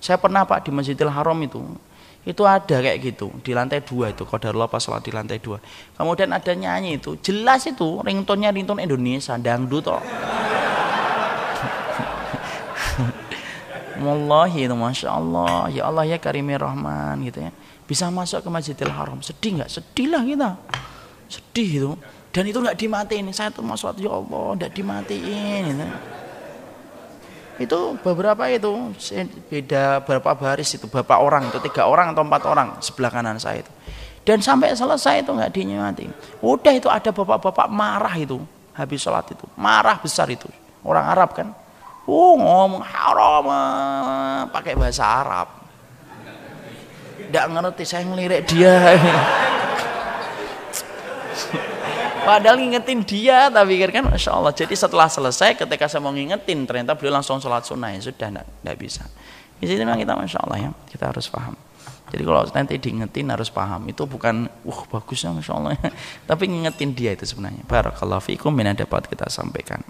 Saya 0.00 0.16
pernah 0.16 0.48
pak 0.48 0.64
di 0.64 0.72
Masjidil 0.72 1.12
Haram 1.12 1.36
itu 1.44 1.60
itu 2.26 2.42
ada 2.42 2.82
kayak 2.82 2.98
gitu 3.06 3.30
di 3.38 3.54
lantai 3.54 3.86
dua 3.86 4.10
itu 4.10 4.26
kodarullah 4.26 4.66
pas 4.66 4.82
sholat 4.82 5.04
di 5.04 5.14
lantai 5.14 5.38
dua. 5.38 5.62
Kemudian 5.94 6.32
ada 6.34 6.52
nyanyi 6.56 6.98
itu 6.98 7.14
jelas 7.22 7.62
itu 7.70 8.02
ringtone-nya 8.02 8.50
ringtone 8.50 8.82
Indonesia 8.82 9.38
dangdut 9.38 9.86
toh 9.86 10.02
Wallahi 14.02 14.66
itu 14.66 14.74
Masya 14.74 15.08
Allah. 15.08 15.70
Ya 15.70 15.86
Allah 15.86 16.02
ya 16.04 16.18
Karimi 16.18 16.58
Rahman 16.58 17.22
gitu 17.24 17.46
ya 17.46 17.54
Bisa 17.86 18.10
masuk 18.10 18.42
ke 18.42 18.50
Masjidil 18.50 18.90
Haram. 18.90 19.22
Sedih 19.22 19.62
nggak? 19.62 19.70
Sedih 19.70 20.10
lah 20.10 20.22
kita. 20.26 20.50
Sedih 21.30 21.68
itu. 21.70 21.90
Dan 22.34 22.44
itu 22.50 22.58
nggak 22.58 22.76
dimatiin. 22.76 23.30
Saya 23.30 23.54
tuh 23.54 23.62
masuk 23.62 23.94
Ya 24.02 24.10
Allah 24.10 24.58
nggak 24.58 24.72
dimatiin 24.74 25.62
gitu. 25.70 25.86
Itu 27.56 27.96
beberapa 28.04 28.44
itu 28.52 28.92
beda 29.48 30.04
berapa 30.04 30.36
baris 30.36 30.76
itu. 30.76 30.84
Berapa 30.90 31.22
orang 31.22 31.48
itu? 31.48 31.56
Tiga 31.62 31.88
orang 31.88 32.12
atau 32.12 32.26
empat 32.26 32.42
orang 32.44 32.68
sebelah 32.84 33.08
kanan 33.08 33.40
saya 33.40 33.64
itu. 33.64 33.72
Dan 34.26 34.42
sampai 34.42 34.74
selesai 34.74 35.22
itu 35.22 35.30
nggak 35.30 35.54
dinyemati 35.54 36.10
udah 36.42 36.74
itu 36.74 36.90
ada 36.90 37.14
bapak-bapak 37.14 37.70
marah 37.70 38.10
itu 38.18 38.42
habis 38.74 38.98
sholat 38.98 39.30
itu. 39.30 39.46
Marah 39.54 40.02
besar 40.02 40.26
itu. 40.26 40.50
Orang 40.82 41.06
Arab 41.06 41.30
kan. 41.32 41.54
Uh 42.06 42.34
ngomong 42.34 42.82
haram 42.82 43.46
pakai 44.50 44.74
bahasa 44.74 45.06
Arab 45.06 45.65
tidak 47.28 47.46
ngerti 47.52 47.84
saya 47.84 48.02
ngelirik 48.06 48.42
dia 48.48 48.76
Padahal 52.26 52.58
ngingetin 52.58 53.06
dia, 53.06 53.46
tapi 53.46 53.78
kan 53.86 54.10
Masya 54.10 54.34
Allah. 54.34 54.50
Jadi 54.50 54.74
setelah 54.74 55.06
selesai, 55.06 55.54
ketika 55.54 55.86
saya 55.86 56.02
mau 56.02 56.10
ngingetin, 56.10 56.66
ternyata 56.66 56.98
beliau 56.98 57.22
langsung 57.22 57.38
sholat 57.38 57.62
sunnah. 57.62 57.94
Ya 57.94 58.02
sudah, 58.02 58.34
tidak 58.34 58.76
bisa. 58.82 59.06
Di 59.62 59.70
sini 59.70 59.86
memang 59.86 60.02
kita 60.02 60.18
Masya 60.18 60.42
Allah 60.42 60.58
ya, 60.58 60.70
kita 60.90 61.14
harus 61.14 61.30
paham. 61.30 61.54
Jadi 62.10 62.22
kalau 62.26 62.42
nanti 62.50 62.74
diingetin 62.82 63.30
harus 63.30 63.46
paham. 63.46 63.86
Itu 63.86 64.10
bukan, 64.10 64.50
wah 64.66 64.80
bagusnya 64.90 65.38
Masya 65.38 65.52
Allah 65.54 65.78
ya. 65.78 65.94
Tapi 66.34 66.50
ngingetin 66.50 66.98
dia 66.98 67.14
itu 67.14 67.22
sebenarnya. 67.30 67.62
Barakallahu 67.62 68.18
fiikum, 68.18 68.50
yang 68.58 68.74
dapat 68.74 69.06
kita 69.06 69.30
sampaikan. 69.30 69.86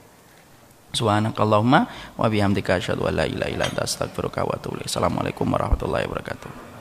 Subhanakallahumma 0.93 1.81
wa 2.21 2.27
bihamdika 2.29 2.77
asyhadu 2.77 3.09
an 3.09 3.17
la 3.17 3.25
ilaha 3.25 3.49
illa 3.49 3.65
anta 3.65 3.85
astaghfiruka 3.85 4.45
wa 4.45 4.61
atubu 4.61 4.85
Assalamualaikum 4.85 5.49
warahmatullahi 5.49 6.05
wabarakatuh. 6.05 6.76